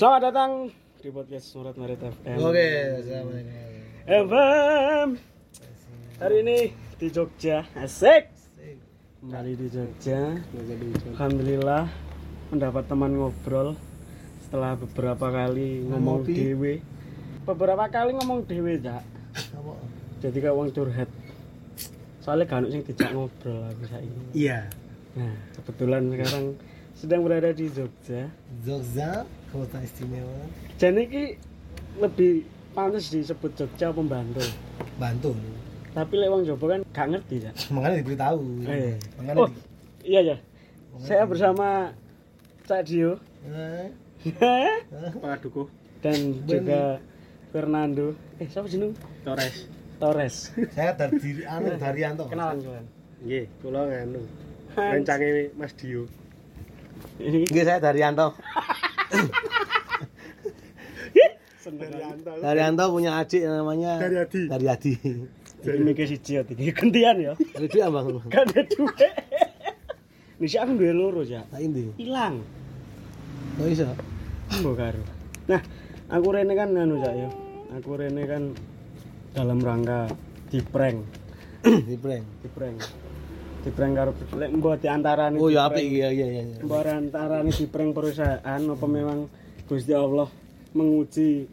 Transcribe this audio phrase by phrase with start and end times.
[0.00, 0.72] Selamat datang
[1.04, 2.40] di podcast Surat Marit FM.
[2.40, 2.72] Oke,
[3.04, 3.52] assalamualaikum.
[4.08, 5.08] FM.
[6.16, 6.58] Hari ini
[6.96, 8.32] di Jogja, asik.
[9.20, 10.40] Kembali di Jogja.
[11.04, 11.84] Alhamdulillah
[12.48, 13.76] mendapat teman ngobrol
[14.40, 16.80] setelah beberapa kali ngomong dewe.
[17.44, 19.04] Beberapa kali ngomong dewe, Cak.
[20.24, 21.12] Jadi kayak wong curhat.
[22.24, 24.20] Soalnya gak ono sing dijak ngobrol aku saiki.
[24.32, 24.64] Iya.
[25.12, 26.56] Nah, kebetulan sekarang
[26.96, 28.32] sedang berada di Jogja.
[28.64, 30.46] Jogja, kota istimewa.
[30.76, 31.24] Jadi ini
[31.98, 34.48] lebih pantas disebut Jogja apa Bantul.
[34.96, 35.36] Bantul.
[35.90, 37.52] Tapi lek wong Jawa kan gak ngerti ya.
[37.74, 38.38] Makanya diberitahu.
[38.64, 38.94] Eh.
[39.18, 39.58] Makanya Oh, di-
[40.06, 40.36] iya ya.
[40.98, 41.90] Saya bersama
[42.64, 43.88] Cak Dio Eh,
[45.16, 45.66] Pak Dukuh
[45.98, 46.14] dan
[46.44, 47.00] juga
[47.50, 48.14] Fernando.
[48.38, 48.92] Eh, siapa jeneng?
[49.24, 49.66] Torres.
[49.98, 50.36] Torres.
[50.70, 52.24] saya dari anu Daryanto.
[52.28, 52.86] Kenalan kalian.
[53.20, 54.22] Nggih, kula nganu.
[54.72, 56.04] Rencange Mas Dio.
[57.18, 58.36] Ini Nggih, saya Daryanto.
[61.60, 62.30] Daryanto.
[62.40, 64.40] Daryanto punya adik yang namanya Daryadi.
[64.48, 64.92] Daryadi.
[65.60, 67.32] Jadi mikir siji ya iki gantian ya.
[67.36, 68.06] Ada duit Bang.
[68.32, 69.12] Gak ada duit.
[70.40, 71.44] Ini sih aku duwe loro ya.
[71.52, 71.92] Tak ini.
[72.00, 72.40] Hilang.
[73.60, 73.92] Kok iso?
[74.64, 75.02] Mbok karo.
[75.52, 75.60] Nah,
[76.08, 77.28] aku rene kan anu Cak ya.
[77.76, 78.42] Aku rene kan
[79.36, 80.08] dalam rangka
[80.48, 81.04] di prank,
[81.62, 82.24] Di prank.
[82.40, 82.76] di prank.
[83.60, 84.10] Di prank karo
[84.40, 86.42] lek mbok di antarane Oh, ya apik iya iya iya.
[86.64, 89.28] Mbok antarane di prank perusahaan apa memang
[89.68, 90.28] Gusti Allah
[90.72, 91.46] menguji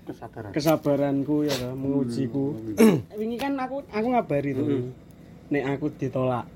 [0.00, 0.50] Kesabaran.
[0.50, 2.56] kesabaranku ya kan, mengujiku.
[3.20, 4.90] Wingi kan aku aku ngabari tuh.
[5.50, 6.46] Nek aku ditolak.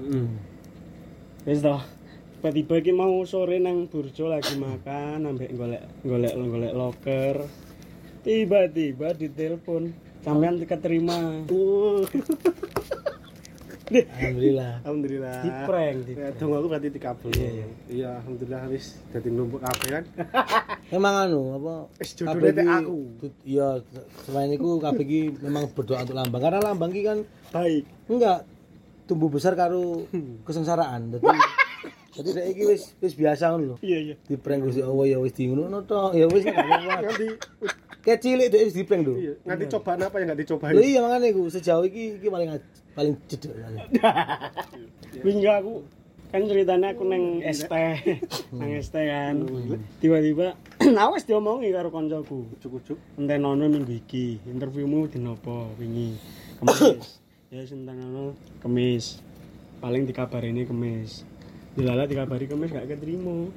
[0.00, 0.26] Heeh.
[1.46, 1.78] Wis toh.
[2.44, 7.36] Tiba-tiba iki mau sore nang Burjo lagi makan ambek golek golek golek loker.
[8.20, 11.44] Tiba-tiba ditelepon sampean keterima.
[13.84, 14.72] Alhamdulillah.
[14.80, 15.36] Alhamdulillah.
[15.38, 16.36] di prank di Ya, prank.
[16.38, 17.30] dong aku berarti dikabul.
[17.30, 17.66] Iya, iya.
[17.86, 20.04] Iya, alhamdulillah wis dadi numpuk kabeh kan.
[20.92, 21.74] Memang anu apa?
[21.96, 22.98] Wis teh iki- aku.
[23.44, 23.68] Iya,
[24.24, 27.18] selain itu kabeh iki memang berdoa untuk lambang karena lambang iki kan
[27.50, 27.84] Baik.
[28.06, 28.48] enggak
[29.04, 30.08] tumbuh besar karo
[30.42, 31.12] kesengsaraan.
[31.12, 31.28] Dadi
[32.14, 33.76] Jadi saya iki wis wis biasa ngono lho.
[33.80, 34.14] Iya iya.
[34.18, 36.14] Di prank Gusti Allah ya wis di ngono tok.
[36.14, 37.12] Ya wis gak apa-apa.
[38.04, 39.16] Kayak cilik wis di prank lho.
[39.16, 40.76] iya, nganti cobaan apa yang enggak dicobain.
[40.76, 42.52] Lho iya makane iku sejauh iki iki paling
[42.92, 43.56] paling jedek.
[45.24, 45.88] Wingi aku
[46.28, 47.72] kan ceritanya aku neng ST,
[48.52, 49.34] nang ST kan.
[50.04, 50.52] Tiba-tiba
[51.00, 52.44] aku wis diomongi karo koncoku.
[52.60, 53.00] Ujuk-ujuk.
[53.16, 56.20] Entenono minggu iki, interviewmu dinopo wingi?
[56.60, 57.24] Kemis.
[57.56, 59.24] ya sentenono kemis.
[59.80, 61.24] Paling dikabari ini kemis.
[61.72, 63.48] Dilala dikabari kemis gak keterima.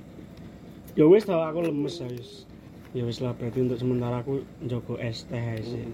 [0.95, 2.46] Ya wis tau aku lemes guys.
[2.95, 5.87] Ya wis lah berarti untuk sementara aku njogo ST ae sih.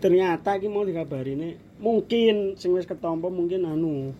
[0.00, 1.48] Ternyata iki mau dikabari ini
[1.82, 4.14] mungkin sing wis ketompo mungkin anu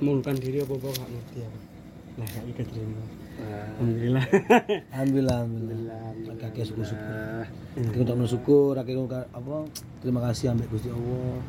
[0.00, 1.58] mengundurkan diri apa apa gak ngerti aku.
[2.18, 3.02] Lah gak keterima.
[3.80, 4.24] Alhamdulillah.
[4.92, 6.04] Alhamdulillah alhamdulillah.
[6.36, 7.44] Kakek syukur-syukur.
[7.96, 8.96] Kita untuk syukur kakek
[9.32, 9.54] apa
[10.04, 11.40] terima kasih ambek Gusti Allah.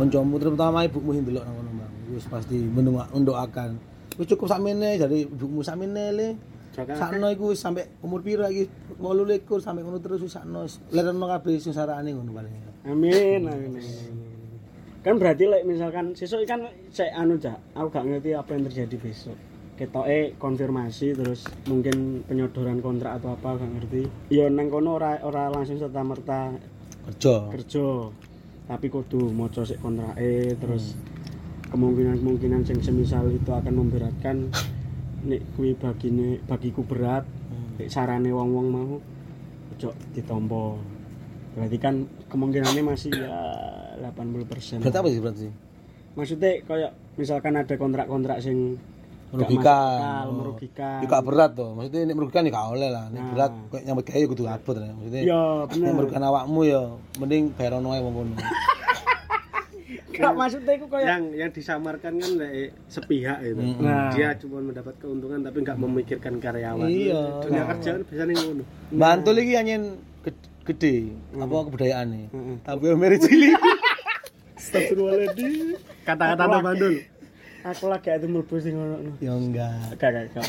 [0.00, 1.92] Koncomu terutama ibumu sing delok nang kono Bang.
[2.16, 3.76] Wis pasti mendoa- mendoakan.
[4.16, 6.28] Wis cukup sakmene dari ibumu sakmene le.
[6.76, 8.68] Sakno iku wis sampe umur pira iki
[9.00, 12.52] 28 sampe ngono terus wis sakno wis lereno kabeh sing sarane ngono paling.
[12.84, 13.80] Amin, amin.
[15.00, 18.96] Kan berarti lek misalkan sesuk kan saya anu cak, aku gak ngerti apa yang terjadi
[18.98, 19.38] besok.
[19.76, 24.02] Ketoke konfirmasi terus mungkin penyodoran kontrak atau apa gak ngerti.
[24.34, 26.52] Ya nang kono ora ora langsung serta merta
[27.06, 27.54] Kerja.
[27.54, 27.86] kerja.
[28.66, 30.98] Tapi kudu maca sik kontrake terus
[31.70, 34.50] kemungkinan-kemungkinan sing semisal itu akan memberatkan
[35.26, 37.26] nek kuwi bagine bagiku berat
[37.76, 38.90] nek sarane wong-wong mau
[39.74, 40.78] ojo ditompo
[41.52, 41.94] berarti kan
[42.26, 43.36] kemungkinannya masih ya
[44.00, 45.48] 80% Berarti apa sih berarti?
[46.14, 48.76] maksudnya kayak misalkan ada kontrak-kontrak sing
[49.26, 49.98] merugikan.
[49.98, 50.34] akal, Oh.
[50.38, 50.98] merugikan.
[51.02, 51.74] Ya berat tuh.
[51.74, 53.04] Maksudnya nek merugikan ya gak oleh lah.
[53.10, 53.30] Nek Nah.
[53.34, 54.90] berat kayak nyambut ya kudu abot lah.
[54.94, 55.92] Maksudnya nek bener.
[55.92, 56.80] merugikan awakmu ya
[57.18, 58.34] mending bayar ono wong kono.
[60.18, 62.30] Gak maksudnya iku kayak yang yang disamarkan kan
[62.86, 63.58] sepihak itu.
[63.58, 63.80] Mm-mm.
[63.80, 64.10] Nah.
[64.10, 66.86] Dia cuma mendapat keuntungan tapi nggak memikirkan karyawan.
[66.86, 67.22] Iya.
[67.40, 67.66] Dunia Nah.
[67.72, 68.64] kerja kan biasanya ngono.
[68.90, 69.82] Bantul iki anyen
[70.22, 70.94] ged- gede
[71.32, 72.26] apa kebudayaan nih.
[72.28, 72.56] Heeh.
[72.60, 73.54] Tapi meri cilik.
[74.58, 75.76] Astagfirullahaladzim.
[76.02, 76.94] Kata-kata lagi- Bandul.
[77.66, 78.26] Aku lagi ada
[78.58, 78.96] sing ngono.
[79.18, 79.98] ya enggak.
[79.98, 80.46] Gak gak gak.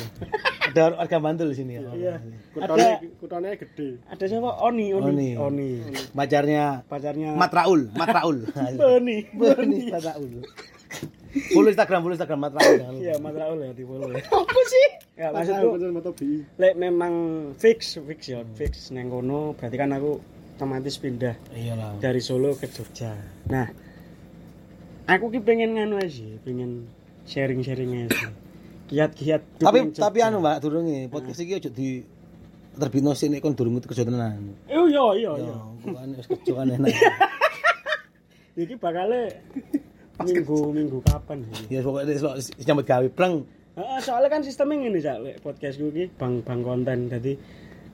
[0.67, 1.81] Ada warga Bantul di sini ya.
[1.91, 2.15] Iya.
[2.51, 2.87] Kutone Ada
[3.17, 3.89] kutone gede.
[4.03, 4.49] ada siapa?
[4.61, 5.07] Oni, Oni.
[5.07, 5.29] Oni.
[5.37, 5.69] Oni.
[6.11, 8.37] Pacarnya Pacarnya Mat Raul, Mat Raul.
[8.79, 9.17] Boni.
[9.31, 10.43] Boni Mat Raul.
[11.53, 12.75] Follow Instagram, follow Instagram Mat Raul.
[12.79, 13.03] jangan lupa.
[13.03, 14.21] Iya, Mas Raul ya di follow ya.
[14.25, 14.87] Apa sih?
[15.17, 15.67] Ya, Maksudku
[16.57, 17.13] lek memang
[17.57, 20.21] fix fix ya, fix neng kono berarti kan aku
[20.57, 21.97] otomatis pindah Iyalah.
[21.97, 23.13] dari Solo ke Jogja.
[23.49, 23.65] Nah,
[25.05, 26.89] aku ki pengen nganu aja sih, pengen
[27.25, 28.33] sharing-sharing aja sih.
[28.87, 31.99] Kiat-kiat Tapi tapi anu Mbak, durunge podcast iki ojo di
[32.77, 34.53] terbitno sih nek kon durung kerja tenan.
[34.69, 35.31] Iya iya iya.
[35.43, 36.93] Ya, kok kan wis kerja kan enak.
[38.57, 39.21] Iki bakale
[40.23, 41.77] minggu minggu kapan sih?
[41.77, 43.45] Ya pokoknya wis nyambut gawe pleng.
[43.77, 46.99] Heeh, soalnya kan sistemnya ngene cak lek podcastku iki bang bang konten.
[47.13, 47.37] Jadi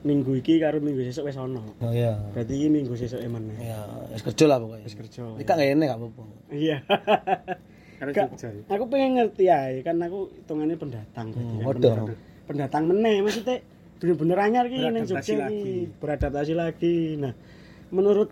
[0.04, 1.60] minggu iki karo minggu sesuk wis ono.
[1.84, 2.16] Oh iya.
[2.32, 3.56] Berarti iki minggu sesuk meneh.
[3.60, 4.84] Ya, wis kerja lah pokoknya.
[4.88, 5.20] Wis kerja.
[5.36, 6.22] Iki gak enak gak apa-apa.
[6.48, 6.78] Iya.
[8.06, 8.48] Karena Gak- Jogja.
[8.50, 8.62] ya.
[8.70, 11.72] Aku pengen ngerti aja kan aku hitungannya pendatang Hmm, kan, waduh.
[11.72, 12.06] pendatang.
[12.44, 13.56] Pendatang meneh maksudnya
[13.96, 15.74] bener-bener anyar ki ning Beradaptasi Jogja lagi.
[15.96, 16.96] beradaptasi lagi.
[17.16, 17.32] Nah,
[17.88, 18.28] menurut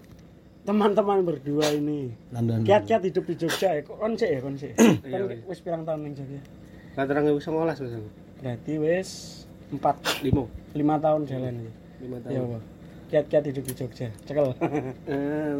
[0.62, 2.62] teman-teman berdua ini, London.
[2.62, 4.76] kiat-kiat hidup di Jogja ya, kok kon sik ya kon sik.
[5.02, 5.42] Iya, Kan iya.
[5.42, 6.40] wis pirang tahun ning Jogja?
[7.32, 7.94] Bisa ngolas mas.
[8.38, 9.10] Berarti wis
[9.70, 10.46] 4 Limo.
[10.70, 11.72] 5 tahun jalan ya.
[11.98, 12.46] Lima Iya, tahun.
[12.52, 12.62] Pak.
[13.08, 14.08] Kiat-kiat hidup di Jogja.
[14.22, 14.46] Cekel.
[15.08, 15.52] Eh,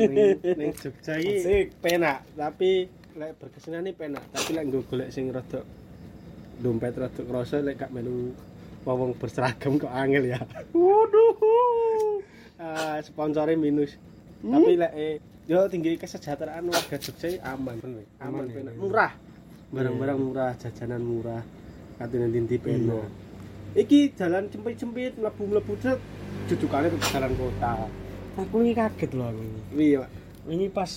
[0.53, 2.87] ning- Jogja iki penak, tapi
[3.17, 5.61] lek berkesenane penak, tapi lek nggo golek sing rada
[6.59, 8.33] dompet rada kroso lek gak melu
[8.85, 10.41] wong berseragam kok angel ya.
[10.73, 11.37] Waduh.
[12.63, 13.99] Ah, sponsornya minus.
[14.39, 15.19] Tapi lek eh,
[15.51, 18.07] yo tinggi kesejahteraan warga Jogja iki aman bener.
[18.23, 18.73] Aman, Aman ya, penak.
[18.73, 18.79] iya.
[18.79, 19.13] Murah.
[19.75, 21.43] Barang-barang murah, jajanan murah.
[21.99, 23.11] Katene dinti penak.
[23.75, 25.99] Iki jalan cempit-cempit mlebu-mlebu set
[26.47, 27.91] jujukane ke jalan kota.
[28.39, 29.61] Aku ini kaget loh aku ini.
[29.83, 30.11] Iya, Pak.
[30.47, 30.91] Ini pas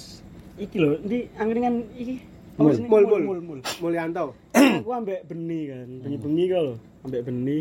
[0.55, 2.15] iki loh, ini angkringan iki.
[2.55, 3.23] Mul, mul, mul.
[3.27, 3.59] mul, mul.
[3.83, 4.31] Mulyanto.
[4.55, 6.75] aku ambek beni kan bengi-bengi kok lho.
[7.03, 7.57] Ambek beni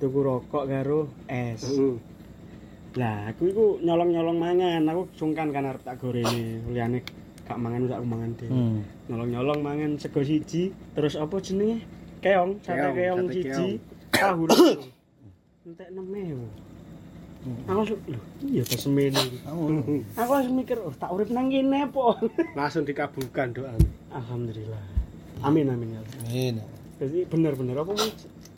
[0.00, 1.60] tuku rokok karo es.
[1.68, 1.96] Heeh.
[2.96, 4.88] lah aku iku nyolong-nyolong mangan.
[4.88, 6.64] Aku sungkan kan arep tak gorene.
[6.72, 7.04] Liyane
[7.44, 8.52] gak mangan tak mangan dhewe.
[8.52, 8.80] Hmm.
[9.12, 10.72] nyolong-nyolong mangan sego siji.
[10.96, 11.84] Terus apa jenenge?
[12.24, 13.68] Keong sate Keong, siji.
[14.12, 14.78] tahu lho
[15.62, 16.04] entek 6
[17.42, 19.18] Aku langsung, loh, iya semene.
[19.42, 19.64] Kamu.
[20.14, 22.14] Aku langsung mikir, oh tak urip nang kene po.
[22.58, 23.74] Langsung dikabulkan doa.
[24.10, 24.78] Alhamdulillah.
[25.42, 26.02] Amin amin ya.
[26.24, 26.62] Ini.
[26.96, 28.08] Jadi benar-benar apa mau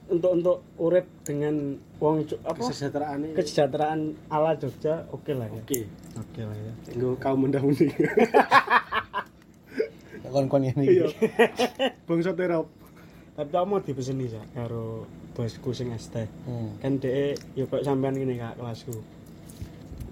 [0.04, 3.32] untuk untuk urip dengan wong Jo- apa Kesejahteraan ini.
[3.32, 5.56] kesejahteraan ala Jogja oke lah ya.
[5.56, 5.80] Oke.
[6.14, 6.72] Oke lah ya.
[6.92, 7.88] Nggo kaum mendahului.
[10.28, 10.84] Kon-kon ini.
[10.98, 11.06] Iya.
[12.04, 12.68] Bangsa terop.
[13.34, 16.14] Tapi aku mau dipeseni ya karo bosku sing ST.
[16.46, 16.78] Hmm.
[16.78, 18.94] Kan dhek ya kok sampean ngene Kak kelasku.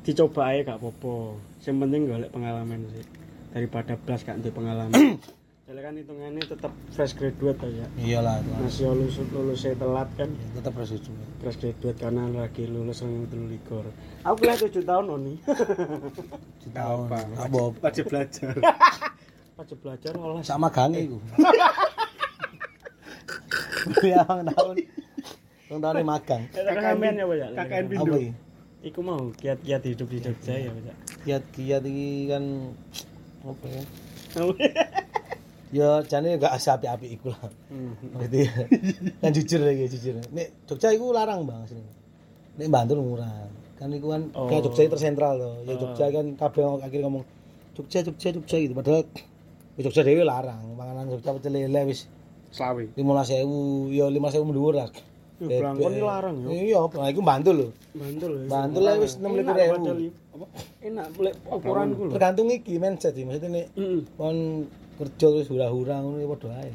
[0.03, 1.39] Dicoba ae gak apa-apa.
[1.63, 3.07] Yang penting golek pengalaman sih.
[3.55, 4.99] Daripada blas gak ndek pengalaman.
[5.63, 7.87] Soalnya kan hitungannya tetap fresh graduate ya.
[7.95, 8.51] Iyalah, itu.
[8.59, 10.29] Masih lulus lulusnya telat kan.
[10.29, 11.11] Ya, tetap harus itu.
[11.39, 13.87] fresh graduate karena lagi lulus yang telu likur.
[14.27, 15.35] Aku kuliah tujuh tahun Oni.
[16.77, 17.07] Tahun.
[17.39, 17.61] Apa?
[17.79, 18.59] Wajib belajar.
[19.63, 20.43] Wajib belajar olah.
[20.43, 20.99] Sama gang
[23.33, 24.01] iku.
[24.13, 24.77] Ya, tahun.
[25.69, 26.43] Tahun tahun ini magang.
[26.53, 27.47] Kakak sampean ya, Pak ya?
[27.57, 28.29] KKN iki?
[28.83, 30.97] Iku mau kiat-kiat hidup di Jogja ya, Pak.
[31.25, 32.45] Kiat-kiat iki kan
[33.43, 33.83] apa ya?
[35.73, 37.49] Ya jane gak api-api iku lah.
[38.13, 38.45] Maksudnya
[39.25, 40.21] kan jujur lagi jujur.
[40.29, 41.81] Nek Jogja iku larang bang sini.
[42.61, 43.49] Nek Bantul murah.
[43.81, 44.53] Kan iku kan Oh.
[44.53, 45.57] kayak Jogja tersentral loh.
[45.65, 47.25] Ya Jogja kan kabeh akhirnya ngomong
[47.73, 48.77] Jogja Jogja Jogja gitu.
[48.77, 49.09] Padahal
[49.81, 50.61] ya Jogja dhewe larang.
[50.77, 52.05] Panganan Jogja pecel lele wis
[52.53, 52.85] Selawe.
[52.95, 54.89] 15.000 ya 15.000 mendhuwur lah.
[55.43, 56.49] Ya, Blangkon iki larang ya.
[56.55, 57.69] Iya, nah, iku Bantul lho.
[57.93, 58.33] Bantul.
[58.47, 59.75] Bantul lah wis 6.000 Enak, ribu.
[59.75, 60.47] padahal i- Apa?
[60.81, 62.13] Enak, boleh ukuranku lho.
[62.15, 63.27] Tergantung iki mindset sih.
[63.27, 63.67] Maksudnya nek
[64.15, 66.71] kon kerja terus hura-hura ngono ya padha ae.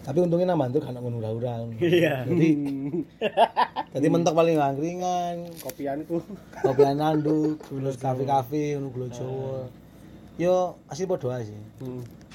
[0.00, 1.66] Tapi untungnya nang Bantul kan ngono hura-hura.
[1.82, 2.30] Iya.
[2.30, 2.48] Jadi
[3.98, 6.22] jadi mentok paling angkringan, Kopianku.
[6.62, 9.66] kopi nanduk, terus kafe-kafe ngono Jawa.
[10.38, 11.58] Yo asli padha ae sih.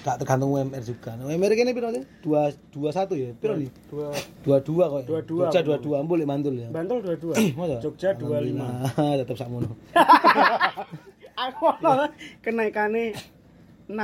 [0.06, 1.18] Gak tergantung UMR juga.
[1.18, 2.06] Nah, UMR kene piro sih?
[2.22, 3.30] 2 21 ya.
[3.34, 3.70] Piro nih?
[3.90, 4.14] Dua
[4.62, 5.00] 22 kok.
[5.02, 5.08] ya?
[5.26, 6.70] 22, Jogja 22 ambul lek Mantul ya.
[6.70, 7.34] Bantul dua-dua.
[7.58, 7.82] Masa?
[7.82, 8.22] Jogja 25.
[8.22, 8.70] Alhamdulillah,
[9.26, 9.70] tetep sakmono.
[11.50, 13.18] Aku malah kenaikannya
[13.86, 13.98] 6%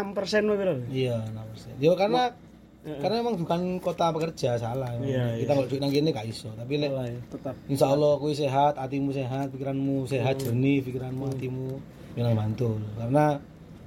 [0.50, 0.74] wae piro?
[0.90, 1.78] Iya, 6%.
[1.78, 2.34] Yo karena
[2.82, 4.90] Karena emang bukan kota pekerja salah.
[4.90, 5.06] emang.
[5.06, 8.12] Iya, Kita kalau duit nang kene gak iso, tapi lek Salah ya, tetap Insya Allah
[8.18, 10.46] kuwi sehat, hatimu sehat, pikiranmu sehat, Hmm.
[10.50, 11.78] jernih, pikiranmu, hatimu
[12.18, 12.82] yang bantu.
[12.98, 13.38] Karena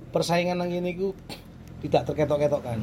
[0.09, 1.11] persaingan nang ini ku
[1.85, 2.79] tidak terketok-ketokkan.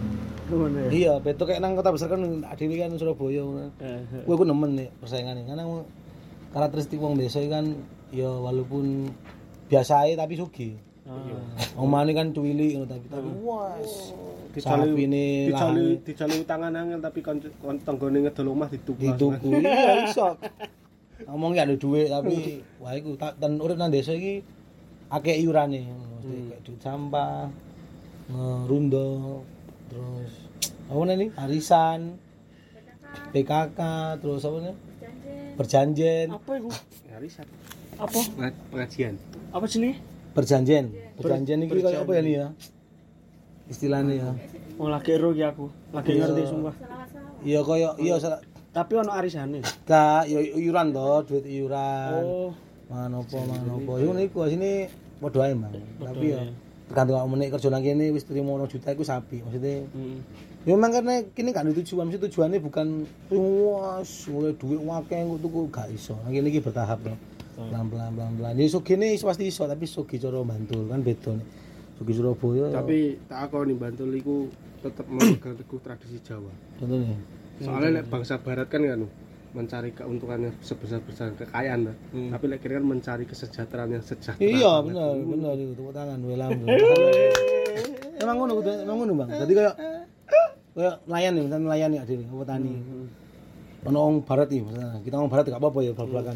[0.52, 3.42] ngono ya Iya, betul kayak nang kota besar kan adewe kan Surabaya.
[3.42, 3.72] ngono.
[3.82, 4.24] Eh, eh.
[4.28, 5.66] Gue ku nemen nih persaingan ini karena
[6.54, 7.74] karakteristik wong desa kan
[8.14, 9.10] ya walaupun
[9.72, 10.76] biasa aja tapi sugih.
[11.08, 11.18] Ah.
[11.82, 14.14] Omane kan cuwili ngono tapi tapi was.
[14.52, 19.00] Dicali Sapine dicali dicali utangan angel tapi kon kon tanggane ngedol omah dituku.
[19.00, 19.50] dituku.
[19.64, 20.36] Iya iso.
[21.26, 24.44] Ngomong gak ada duit tapi wah iku tak dan urip nang desa iki
[25.08, 25.88] akeh iurane.
[25.88, 27.48] Mesti kayak duit sampah,
[28.32, 29.44] ngerundo,
[29.88, 30.32] terus
[30.88, 32.00] apa nih arisan,
[33.30, 33.80] PKK,
[34.18, 34.76] terus apa nih?
[35.52, 36.70] Perjanjian, apa itu
[37.06, 37.48] Ya riset.
[37.96, 38.18] apa
[38.72, 39.14] Pengajian.
[39.52, 40.00] apa sini
[40.32, 40.86] perjanjian.
[41.14, 42.48] Perjanjian iki kayak apa ya nih ya?
[43.68, 44.32] Istilahnya ya.
[44.76, 46.20] oh lagi ero ki aku lagi Iya.
[46.26, 46.76] ngerti sumpah
[47.42, 52.22] Iya koyo iya salah tapi ono arisane Kak, yo iuran toh, duit iuran.
[52.22, 52.52] oh
[52.88, 53.94] Mana apa, mana apa.
[53.98, 55.72] Yo niku sini padha ae, Mang.
[55.98, 56.52] Tapi ya ya.
[56.92, 59.40] Tergantung awak menek kerja nang kene wis trimo 1 juta iku sapi.
[59.48, 60.20] Maksudnya Hmm.
[60.68, 62.88] ya memang karena kini gak ada tujuan, mesti tujuannya bukan
[63.32, 66.20] was mulai duit wakeh engko tuku gak iso.
[66.28, 67.16] Nang kene iki bertahap loh.
[67.56, 68.54] Pelan-pelan pelan-pelan.
[68.60, 71.48] Ya sogi ini pasti iso, tapi sogi cara Bantul kan beda nih.
[71.96, 72.74] Sogi Surabaya.
[72.74, 74.50] Tapi tak aku nih Bantul iku
[74.82, 76.50] tetep memegang teguh tradisi Jawa.
[76.82, 77.14] contohnya
[77.62, 79.06] Soalnya lek bangsa barat kan kan
[79.52, 81.96] mencari keuntungannya sebesar-besar kekayaan lah.
[82.12, 84.40] Tapi kira kan mencari kesejahteraan yang sejahtera.
[84.40, 86.66] Iya benar benar itu tepuk tangan gue lampu.
[88.22, 89.30] Emang ngono emang ngono bang.
[89.34, 89.76] Jadi kayak
[90.78, 92.72] kayak nelayan nih misalnya nelayan nih adil apa tani.
[93.90, 96.36] Ono orang barat nih misalnya kita orang barat gak apa-apa ya belak-belakan.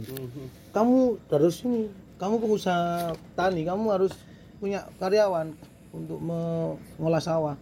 [0.73, 0.97] Kamu
[1.29, 1.81] harus ini
[2.17, 4.13] kamu pengusaha tani kamu harus
[4.57, 5.53] punya karyawan
[5.93, 7.55] untuk mengolah sawah.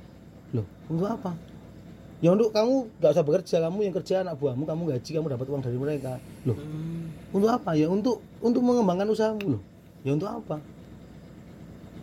[0.56, 1.36] Loh untuk apa?
[2.24, 5.44] Ya untuk kamu gak usah bekerja, kamu yang kerja anak buahmu, kamu gaji, kamu dapat
[5.52, 6.16] uang dari mereka.
[6.48, 6.56] Loh,
[7.36, 7.76] untuk apa?
[7.76, 9.62] Ya untuk untuk mengembangkan usahamu loh.
[10.08, 10.64] Ya untuk apa?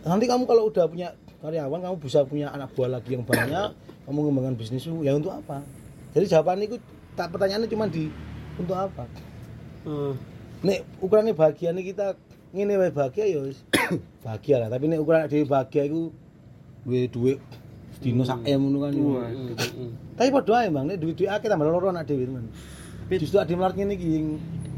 [0.05, 3.73] Nanti kamu kalau udah punya karyawan, kamu bisa punya anak buah lagi yang banyak,
[4.05, 5.65] kamu mengembangkan bisnismu, ya untuk apa?
[6.13, 6.77] Jadi jawaban itu
[7.17, 8.13] tak pertanyaannya cuma di
[8.61, 9.09] untuk apa?
[9.89, 10.13] Eh,
[10.61, 12.13] Nek ukurannya bahagia nih kita
[12.53, 13.41] wae bahagia ya
[14.25, 16.13] bahagia lah, tapi nek ukuran dhewe bahagia iku
[16.85, 17.39] duwe duit
[18.01, 18.93] dino sak M ngono kan.
[18.97, 19.89] Hmm, hmm.
[20.17, 22.49] Tapi padha ae Bang, nek duit-duit akeh tambah loro anak dhewe teman.
[23.11, 24.27] Justru adi melarat ngene iki yang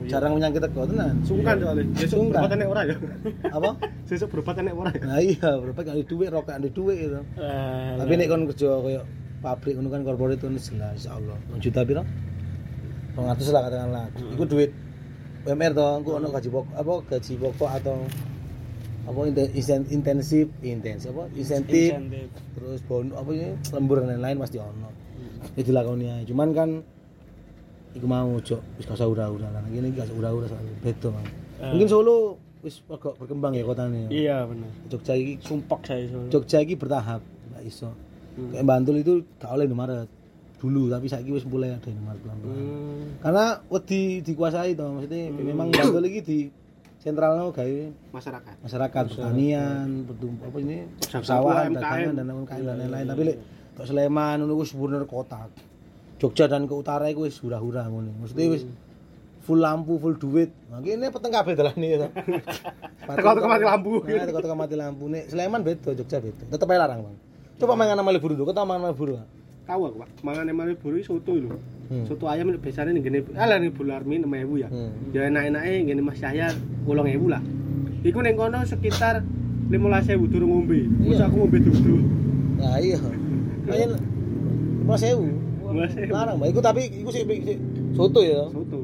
[0.10, 1.22] jarang menyangkut teko tenan.
[1.24, 1.86] Sungkan soalnya.
[1.96, 2.42] Besok Sungkan.
[2.44, 2.96] berobat nek ora ya.
[3.54, 3.70] Apa?
[4.10, 5.02] Besok berobat nek ora ya.
[5.06, 7.20] Nah iya, berapa gak duit, rokok ada duit gitu.
[7.40, 9.02] Eh, Tapi nek kon kerja koyo
[9.44, 11.38] pabrik ngono kan corporate itu jelas insyaallah.
[11.54, 12.04] 1 juta piro?
[13.16, 14.06] 200 lah katakanlah.
[14.34, 14.72] Iku duit
[15.44, 17.96] UMR toh, engko ono gaji pokok apa gaji pokok atau
[19.04, 19.20] apa
[19.92, 22.28] intensif intensif apa insentif insentif.
[22.56, 24.90] terus bonus apa ini lembur dan lain-lain pasti ono.
[25.60, 26.70] Itu dilakoni aja cuman kan
[27.94, 29.62] iku mau cok wis gak usah ura-ura lah.
[29.68, 31.28] Ini gak usah ura-ura soalnya beda Mang.
[31.64, 36.32] mungkin Solo wis agak berkembang ya kotanya iya benar Jogja iki sumpah saya Solo.
[36.32, 37.20] Jogja iki bertahap
[37.52, 37.92] nggak iso.
[38.34, 40.10] Kayak Bantul itu gak oleh Indomaret.
[40.64, 42.56] Dulu tapi saiki wis mulai ada Indomaret pelan-pelan.
[42.56, 43.04] Hmm.
[43.20, 46.40] karena wedi dikuasai toh maksudnya memang Bantul iki di
[47.04, 47.80] sentralnya gawe
[48.16, 48.56] Masyarakat.
[48.64, 50.88] masyarakat pertanian pertum apa ini?
[51.04, 51.76] persawahan UMKM.
[51.84, 53.06] dagangan dan UMKM dan lain-lain.
[53.12, 53.38] tapi lek
[53.76, 55.52] kok Sleman ngono wis bener kota.
[56.16, 58.16] Jogja dan ke utara iku wis hura-hura ngono.
[58.24, 58.64] Maksudnya wis
[59.44, 60.56] full lampu full duit.
[60.72, 62.08] Nah ini peteng kabeh dalane ya.
[63.20, 64.00] Teko-teko mati lampu.
[64.08, 65.04] nah teko-teko mati lampu.
[65.12, 66.48] Nek Sleman beda Jogja beda.
[66.48, 67.16] Tetep ae larang bang.
[67.60, 69.28] Coba mangan sama libur dulu kau mangan Bang?
[69.64, 70.10] Tahu aku, Pak.
[70.22, 71.56] Mangan emang buru soto lho.
[71.88, 72.04] Hmm.
[72.04, 74.68] Soto ayam biasanya nih gini, ala nih bularmi enam ribu ya.
[74.68, 74.92] Hmm.
[75.12, 76.52] Ya enak-enaknya gini Mas Yahya
[76.84, 77.40] ulang ribu lah.
[78.04, 79.24] Iku neng kono sekitar
[79.68, 80.84] lima belas ribu turun ngombe.
[80.84, 81.28] Terus Iya.
[81.28, 81.96] aku ngombe dulu.
[82.54, 82.96] nah iya
[83.64, 83.88] Makanya
[84.80, 85.26] lima sewu
[85.64, 86.12] Lima ribu.
[86.12, 87.24] larang bang iku tapi iku sih
[87.92, 88.80] soto ya Soto.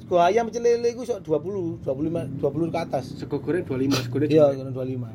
[0.00, 3.04] Sego ayam celele iku sok 20, 25, 20 ke atas.
[3.16, 5.08] Sego goreng dua lima, sego goreng Iya, kena 25.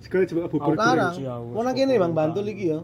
[0.00, 0.80] Sego juga bubur goreng.
[0.80, 1.14] Larang.
[1.52, 2.80] Mau nang kene Bang Bantul iki ya.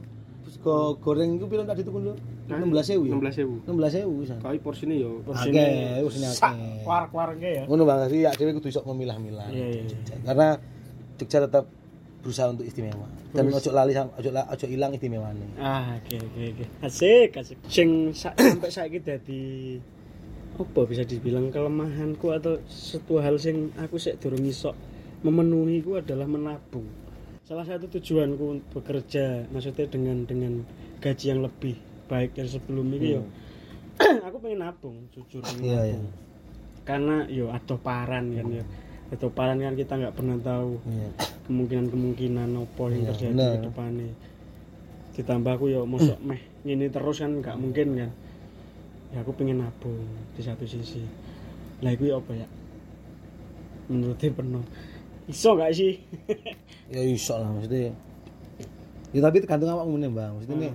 [0.51, 2.15] Sego goreng iku piro tak dituku lho?
[2.51, 2.59] 16.000 ya.
[2.59, 3.55] Enam belas ribu.
[3.63, 4.39] 16.000 wisan.
[4.43, 5.23] Kali porsinya yo.
[5.23, 5.67] Oke,
[6.03, 6.83] wis ini sak akeh.
[6.83, 9.47] warak-waraknya ya Ngono Bang, ya dhewe kudu iso memilah-milah.
[9.55, 10.59] Iya, iya, Karena
[11.15, 11.65] Jogja tetap
[12.21, 13.07] berusaha untuk istimewa.
[13.31, 15.47] Dan ojo lali sama ojo ojo ilang istimewanya.
[15.63, 19.79] ah oke oke oke asik asik sing sa sampai saiki dadi
[20.59, 24.75] apa bisa dibilang kelemahanku atau suatu hal sing aku sik durung iso
[25.25, 26.85] memenuhi ku adalah menabung
[27.51, 30.63] salah satu tujuanku bekerja maksudnya dengan dengan
[31.03, 31.75] gaji yang lebih
[32.07, 33.27] baik dari sebelum ini yo.
[34.31, 36.07] Aku pengen nabung jujur pengen Iya, nabung.
[36.87, 38.63] karena yo aduh paran kan yo.
[39.11, 41.11] Aduh paran kan kita nggak pernah tahu Iya.
[41.51, 44.15] kemungkinan kemungkinan apa yang Iya, terjadi ke depannya.
[45.19, 48.11] Ditambah aku ya mosok meh ngene terus kan nggak mungkin kan.
[49.11, 49.99] Ya aku pengen nabung
[50.39, 51.03] di satu sisi.
[51.83, 52.47] Lah itu apa ya?
[53.91, 54.63] Menurutnya penuh
[55.31, 55.95] iso gak sih?
[56.91, 57.95] Ya iso lah maksudnya.
[59.15, 60.35] Ya tapi tergantung awakmu nih bang.
[60.35, 60.73] Maksudnya nih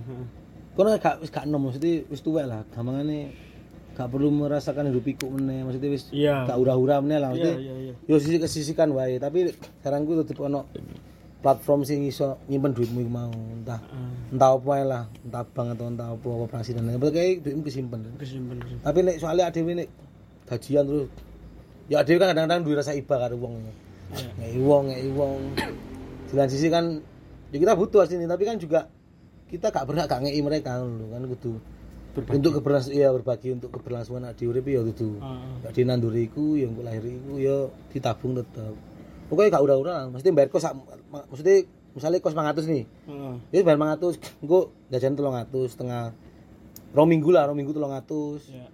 [0.72, 2.64] kono gak wis gak enom maksudnya wis tuwek lah.
[2.72, 3.36] Gampangane
[3.92, 5.60] gak perlu merasakan hidup pikuk meneh.
[5.68, 6.48] Maksudnya wis iya.
[6.48, 7.56] gak ura-ura meneh lah maksudnya.
[7.60, 9.20] Iya iya yo sisi kesisikan wae.
[9.20, 9.52] Tapi
[9.84, 10.64] sekarang gue tetep ono
[11.44, 13.28] platform sing iso nyimpen duitmu mau.
[13.28, 15.04] Entah Ah, entah apa ae lah.
[15.20, 18.08] Entah bank atau entah apa operasi dan lain-lain kayak duitmu kesimpen.
[18.80, 19.88] Tapi nek soalnya adewe nek
[20.48, 21.12] gajian terus
[21.92, 24.28] ya adewe kan kadang-kadang duwe rasa iba karo wong Iya.
[24.36, 25.38] ngei wong ngei wong.
[26.26, 26.84] Di lain sisi kan
[27.48, 28.90] ya kita butuh asli tapi kan juga
[29.46, 31.52] kita gak berhak gak ngei mereka lho kan kudu
[32.12, 32.34] Berbagi.
[32.34, 35.18] untuk keberlangsungan iya berbagi untuk keberlangsungan di urip ya kudu.
[35.18, 37.56] Ah, gak dinanduri iku yang kok lahir iku ya
[37.88, 38.74] ditabung tetep.
[39.26, 42.84] Pokoknya gak ura-ura lah mesti bayar kos sak- ma- maksudnya misalnya kos 500 nih.
[43.06, 44.58] Ah, ya bayar 500 engko
[44.88, 46.02] jajan 300 setengah
[46.90, 48.66] rong minggu lah rong minggu 300 iya.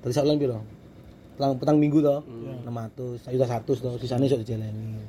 [0.00, 0.58] Tadi sak bulan piro?
[1.36, 2.20] Petang, petang minggu toh.
[2.28, 2.68] Iya.
[2.68, 5.00] 600, sak juta 100 toh, sisane iso dijalani.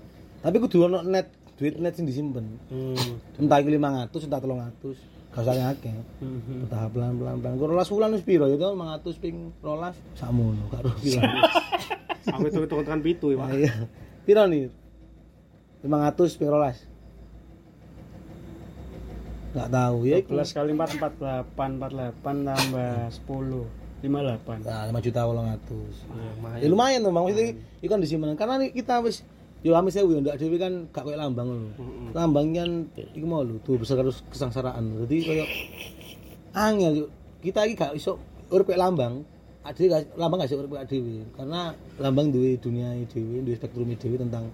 [0.43, 1.27] Tapi kudu ono net,
[1.59, 2.59] duit net sing disimpen.
[2.71, 3.19] Hmm.
[3.39, 4.95] Entah iki 500, entah 300.
[5.33, 5.73] Gak usah.
[6.21, 6.69] Mhm.
[6.69, 7.41] Bertahap pelan-pelan.
[7.41, 7.57] Pelan.
[7.57, 11.21] Kok 12 bulan wis piro ya toh 500 ping 12 sakmono karo piro.
[12.37, 13.49] Aku itu hitung tekan pitu ya, Pak.
[13.57, 13.73] Iya.
[14.23, 14.69] Piro nih?
[15.81, 16.93] 500 ping 12.
[19.57, 20.17] Gak tahu ya.
[20.21, 25.63] 12 kali 4 48 48 tambah 10 58 Nah, 5 juta 800.
[25.63, 26.59] Iya.
[26.59, 27.23] Ya lumayan tuh, Bang.
[27.23, 28.35] Maksudnya iki kan disimpen.
[28.35, 29.23] Karena nih kita wis
[29.63, 31.71] yo amis sewu yo ndak dhewe kan gak koyo lambang lho.
[32.11, 35.07] Lambang kan iku mau lho, tuh besar harus kesengsaraan.
[35.07, 35.45] Jadi koyo
[36.51, 37.05] angel yo.
[37.39, 38.19] Kita iki gak iso
[38.51, 39.23] urip lambang.
[39.63, 41.23] Ade gak lambang gak iso urip dhewe.
[41.39, 44.51] Karena lambang duwe dunia dhewe, duwe spektrum dhewe tentang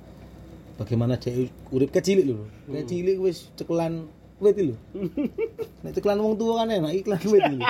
[0.77, 2.45] bagaimana dia urip kecil lho.
[2.69, 4.05] Kecil wis cekelan
[4.37, 4.77] wit lho.
[5.81, 7.65] Nek cekelan wong tua kan enak iklan wit lho.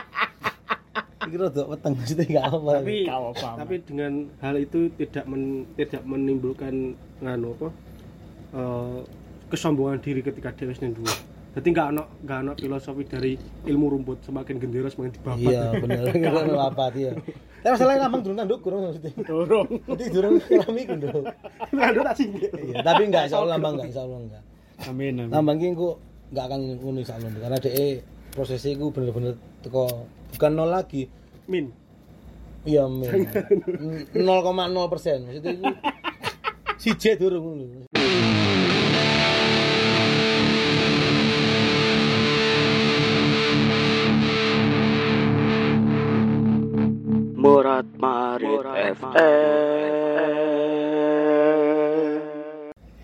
[1.19, 2.71] Iki rada weteng mesti gak apa.
[2.79, 3.49] Tapi apa-apa.
[3.59, 7.69] tapi dengan hal itu tidak men, tidak menimbulkan nganu apa?
[8.55, 8.99] eh,
[9.49, 11.13] kesombongan diri ketika dia wis ning dhuwur.
[11.49, 13.33] Dadi enggak ono enggak ono filosofi dari
[13.65, 15.49] ilmu rumput semakin gendera semakin dibabat.
[15.49, 17.17] Iya bener ngono apa dia.
[17.59, 19.11] Tapi masalahnya lambang durung tanduk kurang maksudnya.
[19.25, 19.67] Dorong.
[19.83, 21.23] Nanti durung ngalami ku nduk.
[21.73, 22.49] Nganu tak singgih.
[22.53, 24.43] Iya, tapi enggak insyaallah lambang enggak insyaallah enggak.
[24.87, 25.33] Amin amin.
[25.33, 25.89] Lambang ki engko
[26.29, 27.75] enggak akan ngono insyaallah karena dhek
[28.33, 31.09] prosesnya iku bener-bener teko bukan nol lagi.
[31.49, 31.73] Min.
[32.67, 33.25] Iya men.
[34.13, 35.65] 0,0 persen maksudnya iku
[36.81, 37.87] siji durung ngono.
[47.39, 48.63] Murat Marit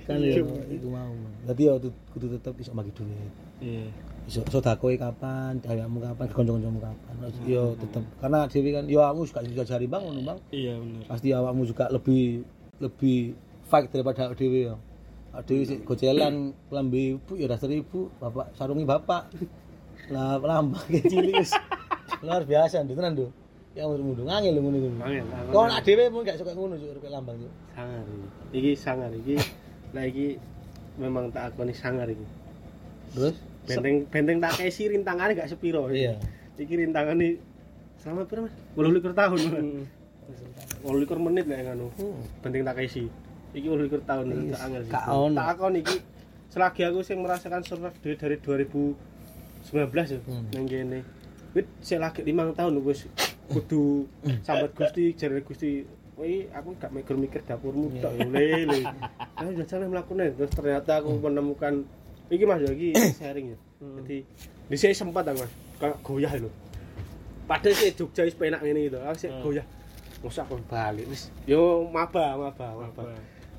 [0.05, 0.37] Kan ya
[0.69, 1.14] iku mau.
[1.45, 3.31] Dadi ya kudu- tetep iso bagi duit.
[3.61, 3.87] Iya.
[4.25, 7.13] iso sedekah kapan, dayamu kapan, kanca-kancamu kapan.
[7.45, 10.39] Yo tetep karena dhewe kan yo awakmu juga juga jari Bang ngono Bang.
[10.49, 11.05] Iya bener.
[11.05, 12.41] Pasti awakmu juga lebih
[12.81, 13.37] lebih
[13.69, 14.73] fight daripada dhewe.
[14.73, 19.29] Awak dhewe sik gocelan lambe ibu ya dasar ibu, bapak sarungi bapak.
[20.09, 21.53] Lah lambang cilik wis
[22.25, 23.31] luar biasa nduk tenan nduk.
[23.77, 24.89] Ya mundur-mundur ngangel lho ngono iku.
[25.05, 25.25] Angel.
[25.53, 27.53] Kok nak dhewe mun gak suka ngono juk lambang juk.
[27.77, 28.25] sangar iki.
[28.57, 29.35] Iki sangar iki.
[29.93, 30.27] Lah iki
[30.97, 32.25] memang tak akoni sangar iki.
[33.11, 33.35] Terus?
[33.65, 35.89] Benteng benteng tak kesi rintangannya gak sepiro.
[35.89, 36.15] Iya.
[36.55, 37.41] Iki rintangane
[37.97, 38.53] selama pira Mas?
[38.75, 39.39] 28 tahun.
[39.41, 39.87] Malah.
[40.83, 41.87] 28 menit nek ngono.
[42.39, 43.09] Benteng tak kesi.
[43.51, 44.81] Iki 28 tahun Iya, tak angel.
[44.81, 44.91] sih.
[44.91, 45.03] gak.
[45.33, 45.97] Tak akoni iki
[46.47, 48.95] selagi aku sing merasakan survive dari, dari 2019
[50.07, 50.45] ya Hmm.
[50.51, 50.99] nang kene.
[51.51, 53.07] Wit sik lagi 5 tahun wis
[53.45, 54.05] kudu
[54.41, 58.23] sambat Gusti jare Gusti Woi, aku gak mikir mikir dapurmu tok Iya.
[58.25, 58.79] le le.
[59.35, 61.83] Aku sana melakukan terus ternyata aku menemukan
[62.27, 63.57] iki Mas ya iki sharing ya.
[63.99, 64.17] Jadi
[64.65, 66.47] di sini sempat aku Mas kayak goyah lho.
[67.45, 68.97] Padahal sih Jogja wis penak ngene gitu.
[68.97, 69.43] Aku sih Hmm.
[69.43, 69.65] goyah.
[70.23, 73.11] Masa aku balik wis yo maba maba maba.